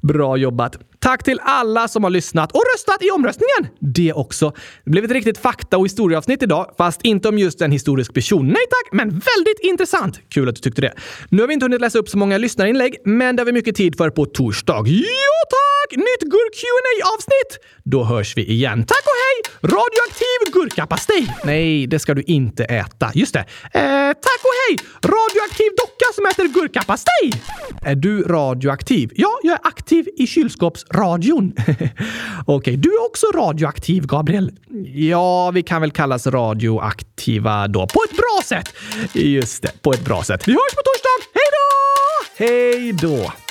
bra 0.00 0.36
jobbat. 0.36 0.87
Tack 1.00 1.24
till 1.24 1.40
alla 1.42 1.88
som 1.88 2.04
har 2.04 2.10
lyssnat 2.10 2.52
och 2.52 2.62
röstat 2.74 3.02
i 3.02 3.10
omröstningen! 3.10 3.74
Det 3.80 4.12
också. 4.12 4.52
Det 4.84 4.90
blev 4.90 5.04
ett 5.04 5.10
riktigt 5.10 5.38
fakta 5.38 5.78
och 5.78 5.84
historieavsnitt 5.84 6.42
idag, 6.42 6.74
fast 6.78 7.00
inte 7.02 7.28
om 7.28 7.38
just 7.38 7.60
en 7.60 7.72
historisk 7.72 8.14
person. 8.14 8.46
Nej 8.46 8.64
tack, 8.70 8.92
men 8.92 9.08
väldigt 9.08 9.60
intressant! 9.62 10.20
Kul 10.28 10.48
att 10.48 10.54
du 10.54 10.60
tyckte 10.60 10.80
det. 10.80 10.94
Nu 11.28 11.42
har 11.42 11.48
vi 11.48 11.54
inte 11.54 11.64
hunnit 11.64 11.80
läsa 11.80 11.98
upp 11.98 12.08
så 12.08 12.18
många 12.18 12.38
lyssnarinlägg, 12.38 12.96
men 13.04 13.36
det 13.36 13.40
har 13.40 13.46
vi 13.46 13.52
mycket 13.52 13.76
tid 13.76 13.96
för 13.96 14.10
på 14.10 14.26
torsdag. 14.26 14.84
Ja 14.86 15.38
tack! 15.50 15.96
Nytt 15.96 16.20
gurk 16.20 16.54
qa 16.54 17.14
avsnitt 17.14 17.64
Då 17.84 18.04
hörs 18.04 18.36
vi 18.36 18.44
igen. 18.50 18.78
Tack 18.86 19.04
och 19.04 19.18
hej! 19.24 19.54
Radioaktiv 19.62 20.52
gurkapastej! 20.52 21.36
Nej, 21.44 21.86
det 21.86 21.98
ska 21.98 22.14
du 22.14 22.22
inte 22.22 22.64
äta. 22.64 23.10
Just 23.14 23.32
det. 23.32 23.40
Eh, 23.72 24.08
tack 24.08 24.40
och 24.42 24.56
hej! 24.68 24.78
Radioaktiv 25.02 25.70
docka 25.76 26.06
som 26.14 26.26
äter 26.26 26.60
gurkapastej! 26.60 27.42
Är 27.82 27.94
du 27.94 28.22
radioaktiv? 28.22 29.10
Ja, 29.14 29.38
jag 29.42 29.52
är 29.52 29.60
aktiv 29.62 30.08
i 30.16 30.26
kylskåps 30.26 30.84
Radion? 30.94 31.52
Okej, 31.58 31.92
okay, 32.46 32.76
du 32.76 32.88
är 32.88 33.06
också 33.06 33.26
radioaktiv, 33.34 34.06
Gabriel. 34.06 34.52
Ja, 34.94 35.50
vi 35.50 35.62
kan 35.62 35.80
väl 35.80 35.90
kallas 35.90 36.26
radioaktiva 36.26 37.68
då. 37.68 37.86
På 37.86 38.00
ett 38.10 38.16
bra 38.16 38.40
sätt! 38.44 38.74
Just 39.12 39.62
det, 39.62 39.82
på 39.82 39.92
ett 39.92 40.04
bra 40.04 40.22
sätt. 40.22 40.48
Vi 40.48 40.52
hörs 40.52 40.74
på 40.74 40.82
torsdag! 40.82 41.08
Hej 41.34 41.48
då! 41.52 41.68
Hej 42.44 42.92
då! 42.92 43.47